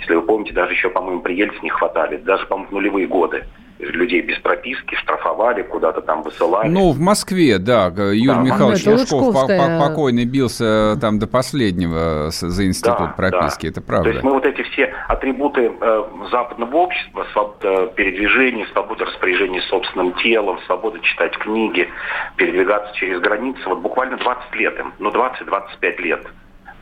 Если 0.00 0.14
вы 0.14 0.22
помните, 0.22 0.52
даже 0.52 0.72
еще, 0.72 0.90
по-моему, 0.90 1.20
при 1.20 1.34
Ельцине 1.34 1.70
хватали, 1.70 2.16
даже, 2.16 2.46
по-моему, 2.46 2.70
в 2.70 2.72
нулевые 2.72 3.06
годы 3.06 3.44
людей 3.82 4.22
без 4.22 4.38
прописки 4.38 4.94
штрафовали, 4.94 5.62
куда-то 5.62 6.00
там 6.00 6.22
высылали. 6.22 6.68
Ну, 6.68 6.92
в 6.92 7.00
Москве, 7.00 7.58
да. 7.58 7.86
Юрий 7.86 8.26
да, 8.26 8.40
Михайлович 8.40 8.86
Лужков 8.86 9.34
покойный 9.46 10.24
бился 10.24 10.96
там 11.00 11.18
до 11.18 11.26
последнего 11.26 12.30
за 12.30 12.66
институт 12.66 12.98
да, 12.98 13.14
прописки, 13.16 13.66
да. 13.66 13.68
это 13.68 13.80
правда. 13.80 14.04
То 14.04 14.10
есть 14.10 14.24
мы 14.24 14.32
вот 14.32 14.46
эти 14.46 14.62
все 14.70 14.94
атрибуты 15.08 15.72
э, 15.80 16.04
западного 16.30 16.76
общества, 16.76 17.26
свобода 17.32 17.86
передвижения, 17.94 18.66
свобода 18.72 19.04
распоряжения 19.04 19.60
собственным 19.62 20.12
телом, 20.14 20.58
свобода 20.66 20.98
читать 21.00 21.36
книги, 21.38 21.88
передвигаться 22.36 22.94
через 22.94 23.20
границы, 23.20 23.60
вот 23.66 23.80
буквально 23.80 24.16
20 24.18 24.54
лет 24.54 24.78
им, 24.78 24.92
ну 24.98 25.10
20-25 25.10 26.02
лет, 26.02 26.26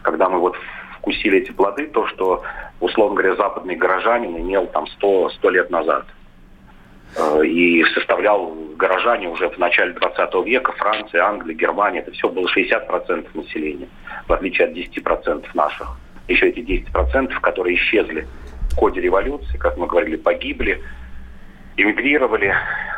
когда 0.03 0.29
мы 0.29 0.39
вот 0.39 0.57
вкусили 0.99 1.39
эти 1.39 1.51
плоды, 1.51 1.87
то, 1.87 2.07
что, 2.09 2.43
условно 2.81 3.17
говоря, 3.17 3.37
западный 3.37 3.75
горожанин 3.75 4.37
имел 4.37 4.67
там 4.67 4.87
100, 4.87 5.31
100 5.31 5.51
лет 5.51 5.71
назад. 5.71 6.07
И 7.61 7.85
составлял 7.93 8.55
горожане 8.79 9.29
уже 9.29 9.51
в 9.51 9.59
начале 9.59 9.93
20 9.93 10.47
века, 10.47 10.73
Франция, 10.79 11.25
Англия, 11.25 11.55
Германия, 11.55 11.99
это 11.99 12.11
все 12.13 12.31
было 12.31 12.47
60% 12.47 13.29
населения, 13.35 13.87
в 14.27 14.33
отличие 14.33 14.69
от 14.69 14.73
10% 14.73 15.45
наших. 15.53 15.99
Еще 16.27 16.49
эти 16.49 16.61
10%, 16.61 17.39
которые 17.43 17.77
исчезли 17.77 18.27
в 18.71 18.77
ходе 18.77 19.03
революции, 19.03 19.59
как 19.59 19.77
мы 19.77 19.87
говорили, 19.87 20.17
погибли, 20.17 20.81
эмигрировали, 21.77 22.55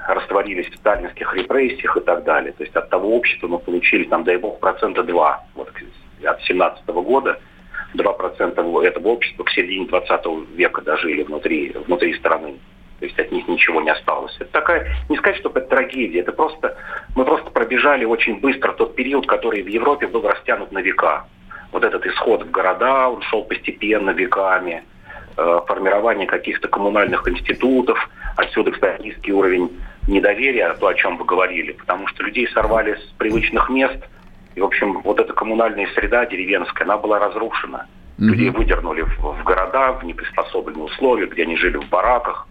растворились 0.07 0.69
в 0.69 0.77
сталинских 0.77 1.35
репрессиях 1.35 1.97
и 1.97 2.01
так 2.01 2.23
далее. 2.23 2.53
То 2.53 2.63
есть 2.63 2.77
от 2.77 2.89
того 2.89 3.17
общества 3.17 3.49
мы 3.49 3.59
получили, 3.59 4.05
там, 4.05 4.23
дай 4.23 4.37
бог, 4.37 4.61
процента 4.61 5.03
2 5.03 5.45
вот, 5.57 5.73
от 6.25 6.43
17 6.43 6.87
года. 6.87 7.41
2% 7.97 8.85
этого 8.85 9.09
общества 9.09 9.43
к 9.43 9.51
середине 9.51 9.87
20 9.87 10.27
века 10.55 10.83
дожили 10.83 11.25
внутри, 11.25 11.73
внутри 11.85 12.15
страны 12.15 12.59
то 13.03 13.07
есть 13.07 13.19
от 13.19 13.33
них 13.33 13.49
ничего 13.49 13.81
не 13.81 13.91
осталось. 13.91 14.33
Это 14.39 14.53
такая, 14.53 14.95
не 15.09 15.17
сказать, 15.17 15.37
что 15.41 15.49
это 15.49 15.63
трагедия, 15.63 16.21
это 16.21 16.31
просто, 16.31 16.77
мы 17.17 17.25
просто 17.25 17.51
пробежали 17.51 18.05
очень 18.05 18.39
быстро 18.39 18.73
тот 18.75 18.95
период, 18.95 19.27
который 19.27 19.61
в 19.63 19.67
Европе 19.67 20.07
был 20.07 20.23
растянут 20.23 20.71
на 20.71 20.79
века. 20.79 21.25
Вот 21.73 21.83
этот 21.83 22.07
исход 22.07 22.45
в 22.45 22.51
города, 22.53 23.09
он 23.09 23.21
шел 23.23 23.43
постепенно, 23.43 24.11
веками, 24.11 24.85
э, 25.37 25.61
формирование 25.67 26.29
каких-то 26.29 26.69
коммунальных 26.69 27.27
институтов, 27.27 27.99
отсюда, 28.37 28.71
кстати, 28.71 29.03
низкий 29.03 29.33
уровень 29.33 29.77
недоверия, 30.07 30.73
то, 30.75 30.87
о 30.87 30.95
чем 30.95 31.17
вы 31.17 31.25
говорили, 31.25 31.73
потому 31.73 32.07
что 32.07 32.23
людей 32.23 32.47
сорвали 32.55 32.95
с 32.95 33.13
привычных 33.19 33.69
мест, 33.69 33.99
и, 34.55 34.61
в 34.61 34.65
общем, 34.65 35.01
вот 35.03 35.19
эта 35.19 35.33
коммунальная 35.33 35.89
среда 35.97 36.25
деревенская, 36.25 36.85
она 36.85 36.99
была 36.99 37.19
разрушена. 37.19 37.89
Людей 38.19 38.51
выдернули 38.51 39.03
в, 39.03 39.19
в 39.19 39.43
города, 39.43 39.91
в 39.95 40.05
неприспособленные 40.05 40.85
условия, 40.85 41.27
где 41.27 41.43
они 41.43 41.57
жили 41.57 41.79
в 41.79 41.89
бараках. 41.89 42.47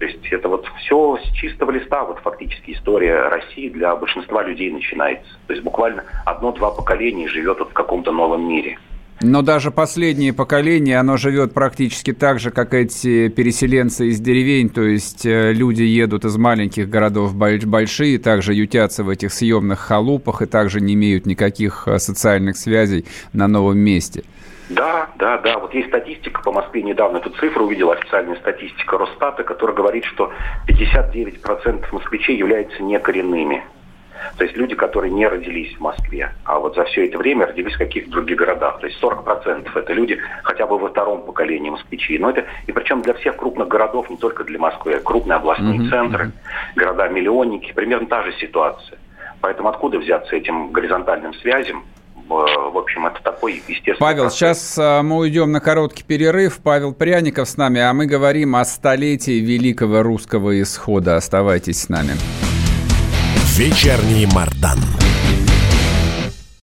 То 0.00 0.06
есть 0.06 0.26
это 0.32 0.48
вот 0.48 0.66
все 0.78 1.18
с 1.18 1.32
чистого 1.32 1.72
листа, 1.72 2.04
вот 2.04 2.20
фактически 2.20 2.70
история 2.70 3.28
России 3.28 3.68
для 3.68 3.94
большинства 3.94 4.42
людей 4.42 4.70
начинается. 4.70 5.30
То 5.46 5.52
есть 5.52 5.62
буквально 5.62 6.04
одно-два 6.24 6.70
поколения 6.70 7.28
живет 7.28 7.58
вот 7.58 7.68
в 7.68 7.74
каком-то 7.74 8.10
новом 8.10 8.48
мире. 8.48 8.78
Но 9.22 9.42
даже 9.42 9.70
последнее 9.70 10.32
поколение, 10.32 10.98
оно 10.98 11.18
живет 11.18 11.52
практически 11.52 12.12
так 12.14 12.38
же, 12.38 12.50
как 12.50 12.72
эти 12.72 13.28
переселенцы 13.28 14.08
из 14.08 14.18
деревень, 14.18 14.70
то 14.70 14.80
есть 14.80 15.26
э, 15.26 15.52
люди 15.52 15.82
едут 15.82 16.24
из 16.24 16.38
маленьких 16.38 16.88
городов 16.88 17.34
большие, 17.34 18.18
также 18.18 18.54
ютятся 18.54 19.04
в 19.04 19.10
этих 19.10 19.32
съемных 19.34 19.78
халупах 19.78 20.40
и 20.40 20.46
также 20.46 20.80
не 20.80 20.94
имеют 20.94 21.26
никаких 21.26 21.86
э, 21.86 21.98
социальных 21.98 22.56
связей 22.56 23.04
на 23.34 23.46
новом 23.46 23.78
месте. 23.78 24.24
Да, 24.70 25.10
да, 25.16 25.36
да. 25.38 25.58
Вот 25.58 25.74
есть 25.74 25.88
статистика 25.88 26.40
по 26.42 26.52
Москве 26.52 26.82
недавно 26.82 27.18
эту 27.18 27.30
цифру 27.30 27.66
увидел, 27.66 27.90
официальная 27.90 28.36
статистика 28.36 28.96
Росстата, 28.96 29.42
которая 29.42 29.76
говорит, 29.76 30.04
что 30.04 30.32
59% 30.66 31.84
москвичей 31.92 32.38
являются 32.38 32.82
некоренными. 32.82 33.64
То 34.36 34.44
есть 34.44 34.56
люди, 34.56 34.74
которые 34.74 35.12
не 35.12 35.26
родились 35.26 35.74
в 35.76 35.80
Москве, 35.80 36.32
а 36.44 36.58
вот 36.58 36.74
за 36.74 36.84
все 36.84 37.06
это 37.06 37.18
время 37.18 37.46
родились 37.46 37.74
в 37.74 37.78
каких-то 37.78 38.10
других 38.10 38.38
городах. 38.38 38.80
То 38.80 38.86
есть 38.86 39.02
40% 39.02 39.68
это 39.74 39.92
люди 39.92 40.18
хотя 40.42 40.66
бы 40.66 40.78
во 40.78 40.88
втором 40.88 41.22
поколении 41.22 41.70
москвичи. 41.70 42.18
Но 42.18 42.30
это, 42.30 42.44
и 42.66 42.72
причем 42.72 43.02
для 43.02 43.14
всех 43.14 43.36
крупных 43.36 43.68
городов, 43.68 44.10
не 44.10 44.16
только 44.16 44.44
для 44.44 44.58
Москвы, 44.58 44.94
а 44.94 45.00
крупные 45.00 45.36
областные 45.36 45.80
mm-hmm. 45.80 45.90
центры, 45.90 46.32
города-миллионники, 46.76 47.72
примерно 47.72 48.06
та 48.06 48.22
же 48.22 48.32
ситуация. 48.38 48.98
Поэтому 49.40 49.68
откуда 49.68 49.98
взяться 49.98 50.36
этим 50.36 50.70
горизонтальным 50.70 51.34
связям? 51.34 51.84
в 52.30 52.78
общем, 52.78 53.06
это 53.06 53.20
такой 53.22 53.54
естественный 53.66 53.98
Павел, 53.98 54.22
процесс. 54.24 54.38
сейчас 54.38 54.78
а, 54.78 55.02
мы 55.02 55.16
уйдем 55.16 55.50
на 55.50 55.60
короткий 55.60 56.04
перерыв. 56.04 56.60
Павел 56.62 56.94
Пряников 56.94 57.48
с 57.48 57.56
нами, 57.56 57.80
а 57.80 57.92
мы 57.92 58.06
говорим 58.06 58.54
о 58.54 58.64
столетии 58.64 59.40
великого 59.40 60.02
русского 60.02 60.60
исхода. 60.62 61.16
Оставайтесь 61.16 61.82
с 61.82 61.88
нами. 61.88 62.12
Вечерний 63.60 64.24
Мардан. 64.24 64.78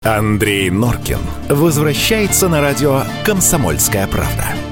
Андрей 0.05 0.69
Норкин 0.69 1.21
возвращается 1.49 2.51
на 2.51 2.61
радио 2.61 3.05
«Комсомольская 3.25 4.07
правда». 4.07 4.72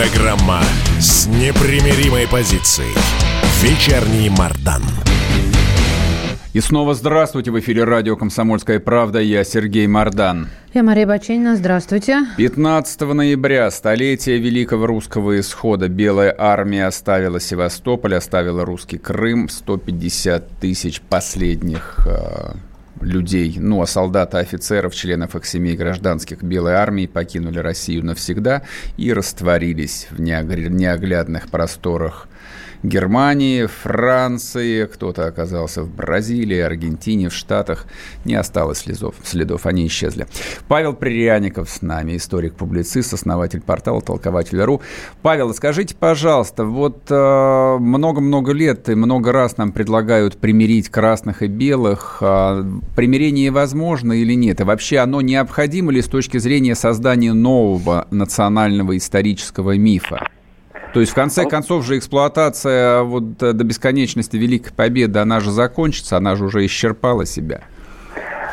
Программа 0.00 0.62
с 0.98 1.26
непримиримой 1.26 2.26
позицией. 2.26 2.94
Вечерний 3.60 4.30
Мардан. 4.30 4.82
И 6.54 6.60
снова 6.60 6.94
здравствуйте. 6.94 7.50
В 7.50 7.60
эфире 7.60 7.84
радио 7.84 8.16
«Комсомольская 8.16 8.80
правда». 8.80 9.18
Я 9.18 9.44
Сергей 9.44 9.86
Мардан. 9.86 10.48
Я 10.72 10.84
Мария 10.84 11.06
Баченина. 11.06 11.54
Здравствуйте. 11.54 12.20
15 12.38 13.00
ноября, 13.12 13.70
столетие 13.70 14.38
Великого 14.38 14.86
Русского 14.86 15.38
Исхода. 15.38 15.88
Белая 15.88 16.34
армия 16.38 16.86
оставила 16.86 17.38
Севастополь, 17.38 18.14
оставила 18.14 18.64
русский 18.64 18.96
Крым. 18.96 19.50
150 19.50 20.60
тысяч 20.60 21.02
последних 21.02 22.06
э, 22.06 22.54
людей, 23.00 23.56
ну, 23.58 23.82
а 23.82 23.86
солдат, 23.86 24.34
офицеров, 24.34 24.94
членов 24.94 25.36
их 25.36 25.46
семей 25.46 25.76
гражданских 25.76 26.42
Белой 26.42 26.74
армии 26.74 27.06
покинули 27.06 27.58
Россию 27.58 28.04
навсегда 28.04 28.62
и 28.96 29.12
растворились 29.12 30.08
в 30.10 30.20
неоглядных 30.20 31.48
просторах 31.48 32.28
Германии, 32.82 33.66
Франции, 33.66 34.86
кто-то 34.86 35.26
оказался 35.26 35.82
в 35.82 35.94
Бразилии, 35.94 36.58
Аргентине, 36.58 37.28
в 37.28 37.34
Штатах. 37.34 37.86
Не 38.24 38.34
осталось 38.34 38.78
следов, 38.78 39.14
следов 39.22 39.66
они 39.66 39.86
исчезли. 39.86 40.26
Павел 40.68 40.94
Приряников 40.94 41.68
с 41.68 41.82
нами, 41.82 42.16
историк-публицист, 42.16 43.12
основатель 43.12 43.60
портала 43.60 44.00
«Толкователь.ру». 44.00 44.80
Павел, 45.22 45.52
скажите, 45.52 45.94
пожалуйста, 45.94 46.64
вот 46.64 47.10
э, 47.10 47.76
много-много 47.78 48.52
э, 48.52 48.54
лет 48.54 48.88
и 48.88 48.94
много 48.94 49.32
раз 49.32 49.58
нам 49.58 49.72
предлагают 49.72 50.38
примирить 50.38 50.88
красных 50.88 51.42
и 51.42 51.48
белых. 51.48 52.18
Э, 52.20 52.64
примирение 52.96 53.50
возможно 53.50 54.12
или 54.12 54.34
нет? 54.34 54.60
И 54.60 54.64
вообще 54.64 54.98
оно 54.98 55.20
необходимо 55.20 55.92
ли 55.92 56.00
с 56.00 56.06
точки 56.06 56.38
зрения 56.38 56.74
создания 56.74 57.32
нового 57.32 58.06
национального 58.10 58.96
исторического 58.96 59.76
мифа? 59.76 60.26
То 60.92 61.00
есть, 61.00 61.12
в 61.12 61.14
конце 61.14 61.44
концов 61.44 61.84
же, 61.84 61.96
эксплуатация 61.98 63.02
вот 63.02 63.42
э, 63.42 63.52
до 63.52 63.64
бесконечности 63.64 64.36
Великой 64.36 64.72
Победы, 64.72 65.20
она 65.20 65.40
же 65.40 65.50
закончится, 65.50 66.16
она 66.16 66.34
же 66.34 66.44
уже 66.44 66.66
исчерпала 66.66 67.26
себя. 67.26 67.62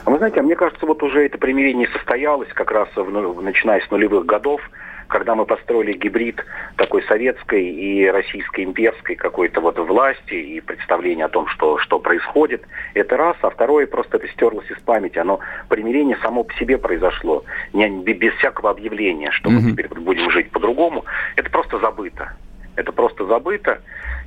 А 0.06 0.10
вы 0.12 0.20
знаете, 0.20 0.40
а 0.40 0.44
мне 0.44 0.56
кажется, 0.56 0.86
вот 0.86 1.02
уже 1.04 1.26
это 1.26 1.38
примирение 1.38 1.90
состоялось 1.90 2.50
как 2.54 2.72
раз 2.72 2.88
в, 2.96 3.10
ну, 3.10 3.42
начиная 3.42 3.82
с 3.82 3.90
нулевых 3.90 4.26
годов 4.26 4.62
когда 5.08 5.36
мы 5.36 5.46
построили 5.46 5.94
гибрид 5.94 6.44
такой 6.76 7.04
советской 7.04 7.64
и 7.64 8.06
российской 8.08 8.64
имперской 8.64 9.16
какой-то 9.16 9.62
вот 9.62 9.78
власти 9.80 10.34
и 10.34 10.62
представление 10.62 11.26
о 11.26 11.30
том, 11.30 11.48
что, 11.48 11.78
что 11.80 12.00
происходит, 12.00 12.64
это 12.94 13.18
раз, 13.18 13.38
а 13.42 13.50
второе, 13.50 13.88
просто 13.88 14.18
это 14.18 14.28
стерлось 14.30 14.70
из 14.70 14.78
памяти. 14.80 15.18
Оно, 15.18 15.40
примирение 15.70 16.18
само 16.22 16.44
по 16.44 16.54
себе 16.56 16.78
произошло, 16.78 17.44
не, 17.74 17.88
без 17.90 18.34
всякого 18.36 18.70
объявления, 18.70 19.32
что 19.32 19.50
мы 19.50 19.72
теперь 19.72 19.88
будем 19.88 20.30
жить 20.32 20.52
по-другому. 20.52 21.06
Это 21.36 21.50
просто 21.50 21.80
забыто. 21.80 22.34
Это 22.76 22.92
просто 22.92 23.26
забыто. 23.26 23.82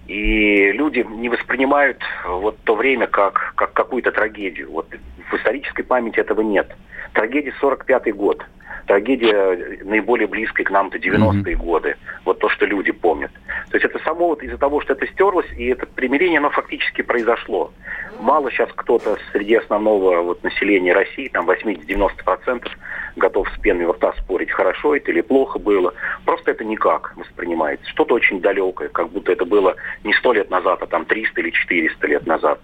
И 0.09 0.73
люди 0.73 1.07
не 1.09 1.29
воспринимают 1.29 2.03
вот 2.27 2.59
то 2.65 2.75
время 2.75 3.07
как, 3.07 3.53
как 3.55 3.73
какую-то 3.73 4.11
трагедию. 4.11 4.71
Вот 4.73 4.89
в 5.31 5.35
исторической 5.35 5.83
памяти 5.83 6.19
этого 6.19 6.41
нет. 6.41 6.75
Трагедия 7.13 7.55
45-й 7.61 8.13
год– 8.13 8.45
трагедия 8.91 9.79
наиболее 9.85 10.27
близкая 10.27 10.67
к 10.67 10.71
нам-то 10.71 10.99
90-е 10.99 11.55
mm-hmm. 11.55 11.57
годы. 11.57 11.97
Вот 12.25 12.41
то, 12.41 12.49
что 12.49 12.67
люди 12.67 12.91
помнят. 12.91 13.31
То 13.71 13.77
есть 13.77 13.85
это 13.85 14.01
само 14.01 14.29
вот 14.29 14.43
из-за 14.43 14.59
того, 14.59 14.81
что 14.81 14.95
это 14.95 15.07
стерлось, 15.07 15.47
и 15.57 15.67
это 15.67 15.87
примирение, 15.87 16.39
оно 16.39 16.51
фактически 16.51 17.03
произошло. 17.03 17.73
Мало 18.21 18.51
сейчас 18.51 18.69
кто-то 18.75 19.17
среди 19.31 19.55
основного 19.55 20.23
вот, 20.23 20.43
населения 20.43 20.93
России, 20.93 21.29
там 21.29 21.49
80-90% 21.49 22.69
готов 23.15 23.49
с 23.51 23.61
пеной 23.61 23.85
у 23.85 23.93
рта 23.93 24.13
спорить, 24.19 24.51
хорошо 24.51 24.97
это 24.97 25.13
или 25.13 25.21
плохо 25.21 25.61
было. 25.61 25.95
Просто 26.25 26.51
это 26.51 26.65
никак 26.65 27.17
воспринимается. 27.17 27.89
Что-то 27.91 28.15
очень 28.15 28.41
далекое, 28.41 28.89
как 28.89 29.11
будто 29.11 29.31
это 29.31 29.45
было 29.45 29.77
не 30.03 30.13
сто 30.15 30.33
лет 30.33 30.51
назад, 30.51 30.83
а 30.83 30.87
там 30.87 31.05
300 31.05 31.41
или 31.41 31.51
400 31.51 32.07
лет 32.09 32.27
назад, 32.27 32.59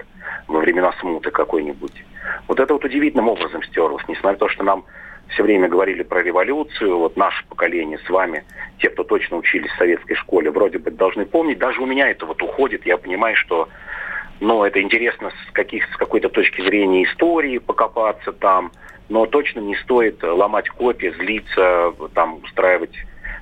во 0.49 0.59
времена 0.59 0.93
смуты 0.99 1.31
какой-нибудь. 1.31 2.05
Вот 2.49 2.59
это 2.59 2.73
вот 2.73 2.85
удивительным 2.85 3.29
образом 3.29 3.63
стерлось, 3.63 4.03
несмотря 4.09 4.33
на 4.33 4.39
то, 4.39 4.49
что 4.49 4.65
нам 4.65 4.85
все 5.29 5.43
время 5.43 5.69
говорили 5.69 6.03
про 6.03 6.23
революцию, 6.23 6.99
вот 6.99 7.17
наше 7.17 7.45
поколение 7.47 7.99
с 8.07 8.09
вами, 8.09 8.45
те, 8.79 8.91
кто 8.91 9.05
точно 9.05 9.37
учились 9.37 9.71
в 9.71 9.79
советской 9.79 10.15
школе, 10.15 10.51
вроде 10.51 10.79
бы 10.79 10.91
должны 10.91 11.27
помнить, 11.27 11.59
даже 11.59 11.81
у 11.81 11.87
меня 11.87 12.09
это 12.09 12.27
вот 12.27 12.43
уходит, 12.43 12.87
я 12.87 12.97
понимаю, 12.97 13.37
что 13.37 13.69
ну, 14.41 14.65
это 14.65 14.81
интересно 14.81 15.31
с, 15.31 15.53
каких, 15.53 15.85
с 15.93 15.97
какой-то 15.97 16.29
точки 16.29 16.61
зрения 16.63 17.05
истории 17.05 17.59
покопаться 17.59 18.33
там, 18.33 18.71
но 19.09 19.27
точно 19.27 19.61
не 19.61 19.75
стоит 19.77 20.23
ломать 20.23 20.69
копии, 20.69 21.13
злиться, 21.17 21.93
там, 22.15 22.41
устраивать, 22.43 22.95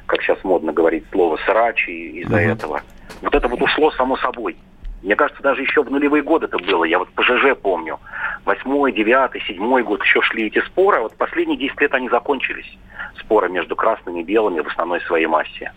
как 0.07 0.23
сейчас 0.23 0.43
модно 0.45 0.73
говорить 0.73 1.05
слово, 1.11 1.39
срачи 1.45 1.91
из-за 1.91 2.37
uh-huh. 2.37 2.53
этого. 2.53 2.83
Вот 3.23 3.35
это 3.35 3.49
вот 3.49 3.61
ушло 3.61 3.91
само 3.93 4.17
собой. 4.19 4.57
Мне 5.05 5.17
кажется, 5.17 5.43
даже 5.43 5.61
еще 5.61 5.83
в 5.83 5.91
нулевые 5.91 6.23
годы 6.23 6.47
это 6.47 6.59
было. 6.59 6.85
Я 6.85 6.99
вот 6.99 7.11
по 7.11 7.23
ЖЖ 7.23 7.55
помню. 7.61 8.01
Восьмой, 8.47 8.91
девятый, 8.91 9.43
седьмой 9.43 9.83
год 9.83 10.03
еще 10.03 10.23
шли 10.23 10.47
эти 10.47 10.65
споры. 10.65 10.97
А 10.97 11.01
вот 11.03 11.15
последние 11.15 11.59
10 11.59 11.79
лет 11.83 11.93
они 11.93 12.09
закончились. 12.09 12.79
Споры 13.21 13.51
между 13.51 13.77
красными 13.77 14.21
и 14.21 14.25
белыми 14.25 14.61
в 14.61 14.67
основной 14.67 15.03
своей 15.03 15.27
массе. 15.27 15.73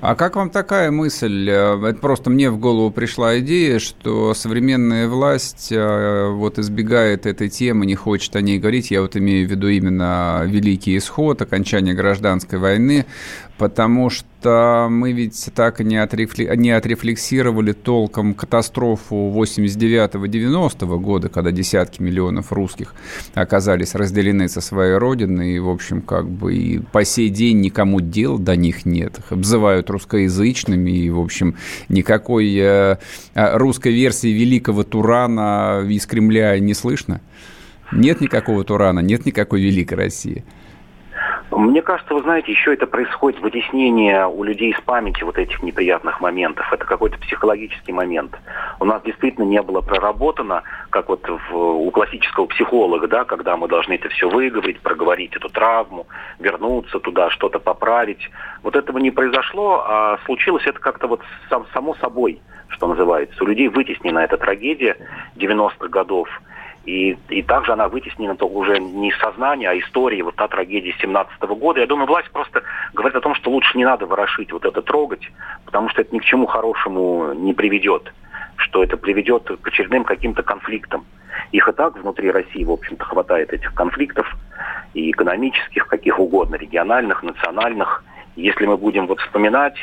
А 0.00 0.14
как 0.14 0.36
вам 0.36 0.50
такая 0.50 0.92
мысль? 0.92 1.48
Э, 1.50 1.76
это 1.84 1.98
просто 1.98 2.30
мне 2.30 2.50
в 2.50 2.58
голову 2.58 2.92
пришла 2.92 3.40
идея, 3.40 3.80
что 3.80 4.32
современная 4.34 5.08
власть 5.08 5.72
э, 5.72 6.28
вот 6.28 6.58
избегает 6.58 7.26
этой 7.26 7.48
темы, 7.48 7.84
не 7.84 7.96
хочет 7.96 8.36
о 8.36 8.40
ней 8.40 8.60
говорить. 8.60 8.92
Я 8.92 9.02
вот 9.02 9.16
имею 9.16 9.48
в 9.48 9.50
виду 9.50 9.66
именно 9.66 10.42
Великий 10.46 10.96
Исход, 10.96 11.42
окончание 11.42 11.94
гражданской 11.94 12.60
войны 12.60 13.06
потому 13.58 14.10
что 14.10 14.26
мы 14.44 15.12
ведь 15.12 15.50
так 15.54 15.80
и 15.80 15.84
не, 15.84 15.96
отрефли... 15.96 16.50
не 16.56 16.70
отрефлексировали 16.70 17.72
толком 17.72 18.34
катастрофу 18.34 19.32
89-90 19.34 20.98
года, 20.98 21.28
когда 21.28 21.50
десятки 21.50 22.02
миллионов 22.02 22.52
русских 22.52 22.94
оказались 23.34 23.94
разделены 23.94 24.48
со 24.48 24.60
своей 24.60 24.96
родиной, 24.96 25.52
и, 25.52 25.58
в 25.58 25.68
общем, 25.68 26.02
как 26.02 26.28
бы 26.28 26.54
и 26.54 26.78
по 26.78 27.04
сей 27.04 27.28
день 27.28 27.60
никому 27.60 28.00
дел 28.00 28.38
до 28.38 28.56
них 28.56 28.86
нет. 28.86 29.18
Их 29.18 29.32
обзывают 29.32 29.90
русскоязычными, 29.90 30.90
и, 30.90 31.10
в 31.10 31.20
общем, 31.20 31.56
никакой 31.88 32.54
э, 32.56 32.96
э 33.34 33.56
русской 33.56 33.92
версии 33.92 34.28
великого 34.28 34.82
Турана 34.84 35.84
из 35.88 36.06
Кремля 36.06 36.58
не 36.58 36.74
слышно. 36.74 37.20
Нет 37.92 38.20
никакого 38.20 38.64
Турана, 38.64 39.00
нет 39.00 39.26
никакой 39.26 39.60
Великой 39.60 39.94
России. 39.94 40.44
Мне 41.56 41.82
кажется, 41.82 42.14
вы 42.14 42.22
знаете, 42.22 42.50
еще 42.50 42.74
это 42.74 42.86
происходит 42.86 43.40
вытеснение 43.40 44.26
у 44.26 44.42
людей 44.42 44.72
из 44.72 44.80
памяти 44.80 45.22
вот 45.22 45.38
этих 45.38 45.62
неприятных 45.62 46.20
моментов. 46.20 46.72
Это 46.72 46.84
какой-то 46.84 47.16
психологический 47.18 47.92
момент. 47.92 48.36
У 48.80 48.84
нас 48.84 49.00
действительно 49.02 49.44
не 49.44 49.62
было 49.62 49.80
проработано, 49.80 50.64
как 50.90 51.08
вот 51.08 51.28
в, 51.28 51.56
у 51.56 51.90
классического 51.92 52.46
психолога, 52.46 53.06
да, 53.06 53.24
когда 53.24 53.56
мы 53.56 53.68
должны 53.68 53.92
это 53.92 54.08
все 54.08 54.28
выговорить, 54.28 54.80
проговорить 54.80 55.36
эту 55.36 55.48
травму, 55.48 56.08
вернуться 56.40 56.98
туда, 56.98 57.30
что-то 57.30 57.60
поправить. 57.60 58.30
Вот 58.64 58.74
этого 58.74 58.98
не 58.98 59.12
произошло, 59.12 59.84
а 59.86 60.18
случилось 60.24 60.66
это 60.66 60.80
как-то 60.80 61.06
вот 61.06 61.20
сам, 61.48 61.66
само 61.72 61.94
собой, 61.96 62.40
что 62.66 62.88
называется. 62.88 63.44
У 63.44 63.46
людей 63.46 63.68
вытеснена 63.68 64.18
эта 64.18 64.38
трагедия 64.38 64.96
90-х 65.36 65.86
годов. 65.86 66.28
И, 66.86 67.16
и 67.30 67.42
также 67.42 67.72
она 67.72 67.88
вытеснена 67.88 68.36
только 68.36 68.52
уже 68.52 68.78
не 68.78 69.08
из 69.08 69.18
сознания, 69.18 69.70
а 69.70 69.78
истории, 69.78 70.20
вот 70.22 70.36
та 70.36 70.48
трагедия 70.48 70.94
17 71.00 71.40
года. 71.40 71.80
Я 71.80 71.86
думаю, 71.86 72.06
власть 72.06 72.30
просто 72.30 72.62
говорит 72.92 73.16
о 73.16 73.20
том, 73.20 73.34
что 73.34 73.50
лучше 73.50 73.78
не 73.78 73.84
надо 73.84 74.06
ворошить, 74.06 74.52
вот 74.52 74.64
это 74.64 74.82
трогать, 74.82 75.30
потому 75.64 75.88
что 75.88 76.02
это 76.02 76.14
ни 76.14 76.18
к 76.18 76.24
чему 76.24 76.46
хорошему 76.46 77.32
не 77.32 77.54
приведет, 77.54 78.12
что 78.56 78.82
это 78.82 78.96
приведет 78.96 79.50
к 79.62 79.68
очередным 79.68 80.04
каким-то 80.04 80.42
конфликтам. 80.42 81.06
Их 81.52 81.68
и 81.68 81.72
так 81.72 81.96
внутри 81.96 82.30
России, 82.30 82.64
в 82.64 82.70
общем-то, 82.70 83.04
хватает 83.04 83.52
этих 83.52 83.74
конфликтов, 83.74 84.26
и 84.94 85.10
экономических, 85.10 85.86
каких 85.86 86.18
угодно, 86.18 86.54
региональных, 86.54 87.22
национальных. 87.22 88.04
Если 88.36 88.64
мы 88.66 88.76
будем 88.76 89.06
вот 89.06 89.20
вспоминать, 89.20 89.76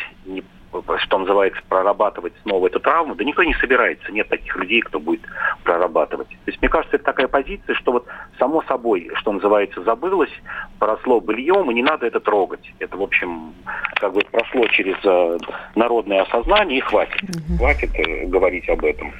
что 0.99 1.17
называется, 1.17 1.61
прорабатывать 1.67 2.33
снова 2.43 2.67
эту 2.67 2.79
травму, 2.79 3.15
да 3.15 3.23
никто 3.23 3.43
не 3.43 3.53
собирается, 3.55 4.11
нет 4.11 4.27
таких 4.29 4.55
людей, 4.55 4.81
кто 4.81 4.99
будет 4.99 5.21
прорабатывать. 5.63 6.29
То 6.29 6.35
есть, 6.47 6.61
мне 6.61 6.69
кажется, 6.69 6.97
это 6.97 7.05
такая 7.05 7.27
позиция, 7.27 7.75
что 7.75 7.91
вот 7.91 8.07
само 8.39 8.61
собой, 8.63 9.09
что 9.15 9.31
называется, 9.31 9.83
забылось, 9.83 10.31
поросло 10.79 11.19
быльем, 11.19 11.69
и 11.71 11.73
не 11.73 11.83
надо 11.83 12.07
это 12.07 12.19
трогать. 12.19 12.73
Это, 12.79 12.97
в 12.97 13.01
общем, 13.01 13.53
как 13.95 14.13
бы 14.13 14.21
прошло 14.31 14.67
через 14.67 14.97
э, 15.03 15.37
народное 15.75 16.23
осознание, 16.23 16.79
и 16.79 16.81
хватит. 16.81 17.21
Хватит 17.57 17.89
э, 17.95 18.25
говорить 18.25 18.67
об 18.69 18.83
этом. 18.85 19.13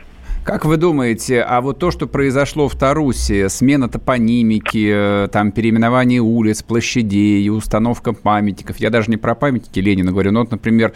Как 0.44 0.66
вы 0.66 0.78
думаете, 0.78 1.44
а 1.44 1.62
вот 1.62 1.78
то, 1.78 1.92
что 1.92 2.08
произошло 2.08 2.68
в 2.68 2.76
Тарусе, 2.76 3.48
смена 3.48 3.88
топонимики, 3.88 5.26
э, 5.26 5.28
там 5.28 5.52
переименование 5.52 6.20
улиц, 6.20 6.64
площадей, 6.64 7.48
установка 7.52 8.12
памятников, 8.12 8.78
я 8.78 8.90
даже 8.90 9.12
не 9.12 9.18
про 9.18 9.36
памятники 9.36 9.78
Ленина 9.78 10.12
говорю, 10.12 10.32
но 10.32 10.40
вот, 10.40 10.50
например, 10.50 10.94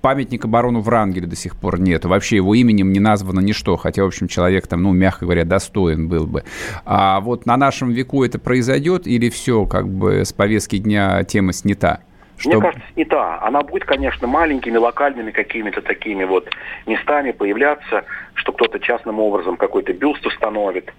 памятника 0.00 0.46
барону 0.46 0.80
Врангелю 0.80 1.26
до 1.26 1.34
сих 1.34 1.56
пор 1.56 1.80
нет, 1.80 2.04
вообще 2.04 2.36
его 2.36 2.54
именем 2.54 2.92
не 2.92 3.00
названо 3.00 3.40
ничто, 3.40 3.76
хотя, 3.76 4.04
в 4.04 4.06
общем, 4.06 4.28
человек 4.28 4.68
там, 4.68 4.84
ну, 4.84 4.92
мягко 4.92 5.24
говоря, 5.24 5.44
достоин 5.44 6.08
был 6.08 6.28
бы. 6.28 6.44
А 6.84 7.18
вот 7.18 7.46
на 7.46 7.56
нашем 7.56 7.90
веку 7.90 8.22
это 8.22 8.38
произойдет 8.38 9.08
или 9.08 9.28
все, 9.28 9.66
как 9.66 9.88
бы, 9.88 10.24
с 10.24 10.32
повестки 10.32 10.78
дня 10.78 11.24
тема 11.24 11.52
снята? 11.52 11.98
Что... 12.38 12.50
Мне 12.50 12.60
кажется, 12.60 12.88
не 12.94 13.04
та. 13.04 13.40
Она 13.42 13.62
будет, 13.62 13.84
конечно, 13.84 14.28
маленькими, 14.28 14.76
локальными 14.76 15.32
какими-то 15.32 15.82
такими 15.82 16.22
вот 16.24 16.48
местами 16.86 17.32
появляться, 17.32 18.04
что 18.38 18.52
кто-то 18.52 18.78
частным 18.78 19.20
образом 19.20 19.56
какой-то 19.56 19.92
бюст 19.92 20.24
установит. 20.26 20.92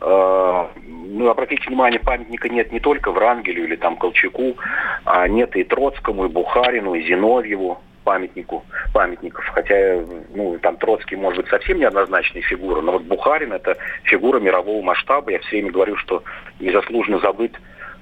Э, 0.00 0.66
ну, 0.86 1.28
обратите 1.28 1.68
внимание, 1.68 2.00
памятника 2.00 2.48
нет 2.48 2.72
не 2.72 2.80
только 2.80 3.10
в 3.10 3.18
Рангелю 3.18 3.64
или 3.64 3.76
там 3.76 3.96
Колчаку, 3.96 4.56
а 5.04 5.28
нет 5.28 5.56
и 5.56 5.64
Троцкому, 5.64 6.26
и 6.26 6.28
Бухарину, 6.28 6.94
и 6.94 7.06
Зиновьеву 7.06 7.80
памятнику, 8.04 8.64
памятников. 8.92 9.44
Хотя, 9.54 10.02
ну, 10.34 10.58
там 10.60 10.76
Троцкий 10.76 11.16
может 11.16 11.40
быть 11.42 11.50
совсем 11.50 11.78
неоднозначной 11.78 12.42
фигурой, 12.42 12.82
но 12.82 12.92
вот 12.92 13.02
Бухарин 13.02 13.52
это 13.52 13.76
фигура 14.04 14.38
мирового 14.38 14.82
масштаба. 14.82 15.32
Я 15.32 15.38
все 15.40 15.50
время 15.50 15.72
говорю, 15.72 15.96
что 15.96 16.22
незаслуженно 16.60 17.18
забыт 17.18 17.52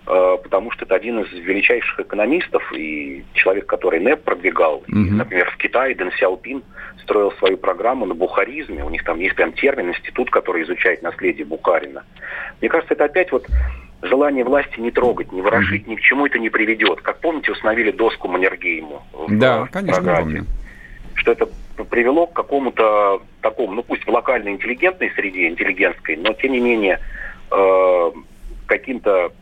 потому 0.04 0.70
что 0.72 0.84
это 0.84 0.94
один 0.94 1.20
из 1.20 1.32
величайших 1.32 2.00
экономистов 2.00 2.72
и 2.72 3.24
человек, 3.34 3.66
который 3.66 4.00
НЭП 4.00 4.22
продвигал. 4.22 4.82
Mm-hmm. 4.88 5.06
И, 5.06 5.10
например, 5.10 5.50
в 5.50 5.56
Китае 5.56 5.94
Дэн 5.94 6.10
Сяопин 6.18 6.62
строил 7.02 7.32
свою 7.32 7.56
программу 7.56 8.06
на 8.06 8.14
бухаризме. 8.14 8.84
У 8.84 8.90
них 8.90 9.04
там 9.04 9.20
есть 9.20 9.36
прям 9.36 9.52
термин, 9.52 9.90
институт, 9.90 10.30
который 10.30 10.64
изучает 10.64 11.02
наследие 11.02 11.44
Бухарина. 11.44 12.04
Мне 12.60 12.68
кажется, 12.68 12.94
это 12.94 13.04
опять 13.04 13.30
вот 13.30 13.46
желание 14.02 14.44
власти 14.44 14.80
не 14.80 14.90
трогать, 14.90 15.30
не 15.32 15.40
ворошить, 15.40 15.84
mm-hmm. 15.84 15.90
ни 15.90 15.96
к 15.96 16.00
чему 16.00 16.26
это 16.26 16.38
не 16.38 16.48
приведет. 16.48 17.00
Как 17.02 17.20
помните, 17.20 17.52
установили 17.52 17.92
доску 17.92 18.28
Маннергейму 18.28 19.02
в, 19.12 19.38
да, 19.38 19.64
в 19.64 19.70
конечно, 19.70 20.02
программе. 20.02 20.24
Помню. 20.24 20.46
Что 21.14 21.32
это 21.32 21.48
привело 21.90 22.26
к 22.26 22.32
какому-то 22.32 23.22
такому, 23.40 23.74
ну 23.74 23.82
пусть 23.82 24.04
в 24.04 24.10
локальной 24.10 24.52
интеллигентной 24.52 25.12
среде, 25.14 25.46
интеллигентской, 25.48 26.16
но 26.16 26.32
тем 26.32 26.52
не 26.52 26.60
менее 26.60 27.00
э, 27.50 28.12
каким-то 28.66 29.32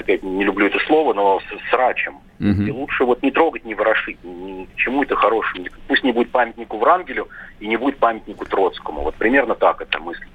опять 0.00 0.22
не 0.22 0.44
люблю 0.44 0.66
это 0.66 0.78
слово, 0.80 1.14
но 1.14 1.40
с 1.40 1.70
срачем. 1.70 2.18
Угу. 2.40 2.62
И 2.62 2.70
лучше 2.70 3.04
вот 3.04 3.22
не 3.22 3.30
трогать, 3.30 3.64
не 3.64 3.74
ворошить, 3.74 4.18
ни 4.24 4.64
к 4.64 4.76
чему 4.76 5.02
это 5.02 5.14
хорошему. 5.16 5.66
Пусть 5.88 6.04
не 6.04 6.12
будет 6.12 6.30
памятнику 6.30 6.78
Врангелю 6.78 7.28
и 7.60 7.66
не 7.66 7.76
будет 7.76 7.98
памятнику 7.98 8.44
Троцкому. 8.46 9.02
Вот 9.02 9.14
примерно 9.14 9.54
так 9.54 9.80
это 9.82 9.98
мысль 9.98 10.26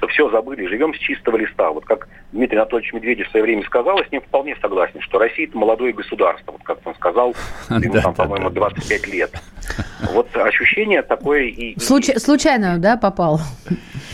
что 0.00 0.08
все 0.08 0.30
забыли, 0.30 0.66
живем 0.66 0.94
с 0.94 0.98
чистого 0.98 1.36
листа. 1.36 1.70
Вот 1.70 1.84
как 1.84 2.08
Дмитрий 2.32 2.56
Анатольевич 2.56 2.94
Медведев 2.94 3.28
в 3.28 3.30
свое 3.32 3.44
время 3.44 3.62
сказал, 3.64 3.98
я 3.98 4.04
с 4.06 4.10
ним 4.10 4.22
вполне 4.22 4.56
согласен, 4.62 4.98
что 5.02 5.18
Россия 5.18 5.46
это 5.46 5.58
молодое 5.58 5.92
государство, 5.92 6.52
вот 6.52 6.62
как 6.62 6.78
он 6.86 6.94
сказал, 6.94 7.34
ему 7.68 8.00
там, 8.00 8.14
по-моему, 8.14 8.48
25 8.48 9.06
лет. 9.08 9.30
Вот 10.14 10.34
ощущение 10.34 11.02
такое 11.02 11.42
и... 11.42 11.78
Случай, 11.78 12.18
случайно, 12.18 12.78
да, 12.78 12.96
попал? 12.96 13.40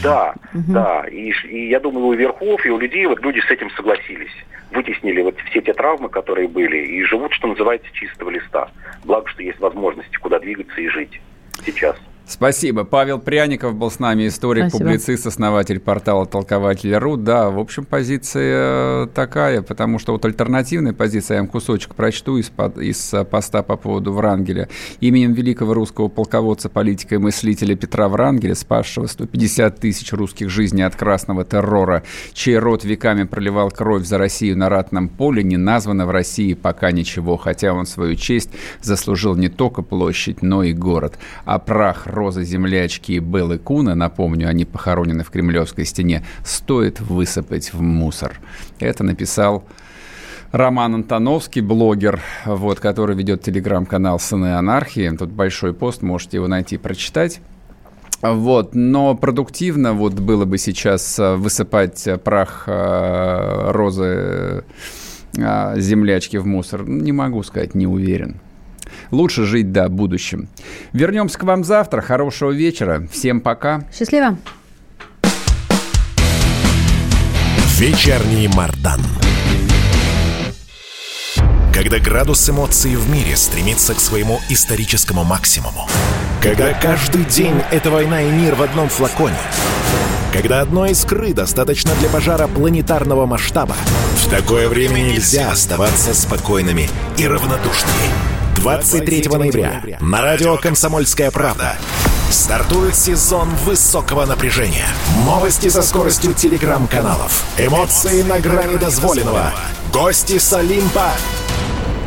Да, 0.02 0.34
да. 0.52 1.04
И, 1.08 1.30
и 1.48 1.68
я 1.68 1.78
думаю, 1.78 2.06
у 2.06 2.12
верхов 2.14 2.66
и 2.66 2.70
у 2.70 2.78
людей, 2.78 3.06
вот 3.06 3.22
люди 3.22 3.38
с 3.38 3.50
этим 3.50 3.70
согласились. 3.70 4.32
Вытеснили 4.70 5.22
вот 5.22 5.38
все 5.50 5.60
те 5.60 5.72
травмы, 5.72 6.08
которые 6.08 6.48
были, 6.48 6.78
и 6.78 7.02
живут, 7.04 7.32
что 7.32 7.48
называется, 7.48 7.88
чистого 7.92 8.30
листа. 8.30 8.70
Благо, 9.04 9.28
что 9.28 9.42
есть 9.42 9.60
возможности, 9.60 10.16
куда 10.16 10.38
двигаться 10.38 10.80
и 10.80 10.88
жить 10.88 11.20
сейчас. 11.64 11.96
Спасибо. 12.28 12.82
Павел 12.82 13.20
Пряников 13.20 13.76
был 13.76 13.88
с 13.88 14.00
нами, 14.00 14.26
историк, 14.26 14.64
Спасибо. 14.64 14.84
публицист, 14.84 15.26
основатель 15.28 15.78
портала 15.78 16.26
«Толкователь.ру». 16.26 17.16
Да, 17.16 17.50
в 17.50 17.58
общем, 17.60 17.84
позиция 17.84 19.04
э, 19.04 19.06
такая, 19.14 19.62
потому 19.62 20.00
что 20.00 20.12
вот 20.12 20.24
альтернативная 20.24 20.92
позиция, 20.92 21.36
я 21.36 21.42
вам 21.42 21.48
кусочек 21.48 21.94
прочту 21.94 22.38
из, 22.38 22.50
из 22.80 23.14
э, 23.14 23.24
поста 23.24 23.62
по 23.62 23.76
поводу 23.76 24.12
Врангеля. 24.12 24.68
Именем 24.98 25.34
великого 25.34 25.72
русского 25.72 26.08
полководца, 26.08 26.68
политика 26.68 27.14
и 27.14 27.18
мыслителя 27.18 27.76
Петра 27.76 28.08
Врангеля, 28.08 28.56
спасшего 28.56 29.06
150 29.06 29.78
тысяч 29.78 30.12
русских 30.12 30.50
жизней 30.50 30.82
от 30.82 30.96
красного 30.96 31.44
террора, 31.44 32.02
чей 32.32 32.58
род 32.58 32.82
веками 32.82 33.22
проливал 33.22 33.70
кровь 33.70 34.04
за 34.04 34.18
Россию 34.18 34.58
на 34.58 34.68
ратном 34.68 35.08
поле, 35.08 35.44
не 35.44 35.56
названо 35.56 36.06
в 36.06 36.10
России 36.10 36.54
пока 36.54 36.90
ничего, 36.90 37.36
хотя 37.36 37.72
он 37.72 37.86
свою 37.86 38.16
честь 38.16 38.50
заслужил 38.82 39.36
не 39.36 39.48
только 39.48 39.82
площадь, 39.82 40.42
но 40.42 40.64
и 40.64 40.72
город. 40.72 41.18
А 41.44 41.60
прах 41.60 42.08
Розы, 42.16 42.44
Землячки 42.44 43.12
и 43.12 43.18
Беллы 43.20 43.58
Куна, 43.58 43.94
напомню, 43.94 44.48
они 44.48 44.64
похоронены 44.64 45.22
в 45.22 45.30
Кремлевской 45.30 45.84
стене, 45.84 46.24
стоит 46.44 47.00
высыпать 47.00 47.72
в 47.72 47.82
мусор. 47.82 48.40
Это 48.80 49.04
написал 49.04 49.64
Роман 50.50 50.94
Антоновский, 50.94 51.60
блогер, 51.60 52.20
вот, 52.46 52.80
который 52.80 53.14
ведет 53.14 53.42
телеграм-канал 53.42 54.18
«Сыны 54.18 54.56
анархии». 54.56 55.08
Тут 55.10 55.30
большой 55.30 55.74
пост, 55.74 56.02
можете 56.02 56.38
его 56.38 56.48
найти, 56.48 56.78
прочитать. 56.78 57.40
Вот, 58.22 58.74
но 58.74 59.14
продуктивно 59.14 59.92
вот 59.92 60.14
было 60.14 60.46
бы 60.46 60.56
сейчас 60.56 61.18
э, 61.18 61.36
высыпать 61.36 62.08
прах 62.24 62.64
э, 62.66 63.70
розы 63.72 64.64
э, 65.36 65.74
землячки 65.76 66.38
в 66.38 66.46
мусор. 66.46 66.88
Не 66.88 67.12
могу 67.12 67.42
сказать, 67.42 67.74
не 67.74 67.86
уверен. 67.86 68.40
Лучше 69.10 69.44
жить, 69.44 69.72
да, 69.72 69.88
будущим. 69.88 70.48
Вернемся 70.92 71.38
к 71.38 71.42
вам 71.44 71.64
завтра. 71.64 72.00
Хорошего 72.00 72.50
вечера. 72.50 73.06
Всем 73.10 73.40
пока. 73.40 73.84
Счастливо. 73.96 74.36
Вечерний 77.78 78.48
Мардан. 78.48 79.00
Когда 81.74 81.98
градус 81.98 82.48
эмоций 82.48 82.96
в 82.96 83.10
мире 83.10 83.36
стремится 83.36 83.92
к 83.92 84.00
своему 84.00 84.40
историческому 84.48 85.24
максимуму. 85.24 85.86
Когда 86.42 86.72
каждый 86.72 87.24
день— 87.24 87.60
это 87.70 87.90
война 87.90 88.22
и 88.22 88.30
мир 88.30 88.54
в 88.54 88.62
одном 88.62 88.88
флаконе. 88.88 89.36
Когда 90.32 90.62
одной 90.62 90.92
искры 90.92 91.34
достаточно 91.34 91.94
для 92.00 92.08
пожара 92.08 92.46
планетарного 92.48 93.26
масштаба. 93.26 93.76
В 94.24 94.30
такое 94.30 94.70
время 94.70 95.00
нельзя 95.00 95.50
оставаться 95.50 96.14
спокойными 96.14 96.88
и 97.18 97.28
равнодушными. 97.28 98.35
23 98.56 99.28
ноября 99.28 99.98
на 100.00 100.22
радио 100.22 100.56
«Комсомольская 100.56 101.30
правда» 101.30 101.76
стартует 102.30 102.96
сезон 102.96 103.48
высокого 103.64 104.24
напряжения. 104.24 104.86
Новости 105.24 105.68
со 105.68 105.82
скоростью 105.82 106.32
телеграм-каналов. 106.32 107.44
Эмоции 107.58 108.22
на 108.22 108.40
грани 108.40 108.76
дозволенного. 108.76 109.52
Гости 109.92 110.38
с 110.38 110.52
Олимпа 110.52 111.12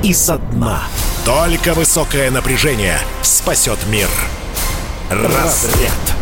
и 0.04 0.14
со 0.14 0.38
дна. 0.38 0.84
Только 1.24 1.74
высокое 1.74 2.32
напряжение 2.32 2.98
спасет 3.22 3.80
мир. 3.88 4.10
Разряд. 5.10 6.19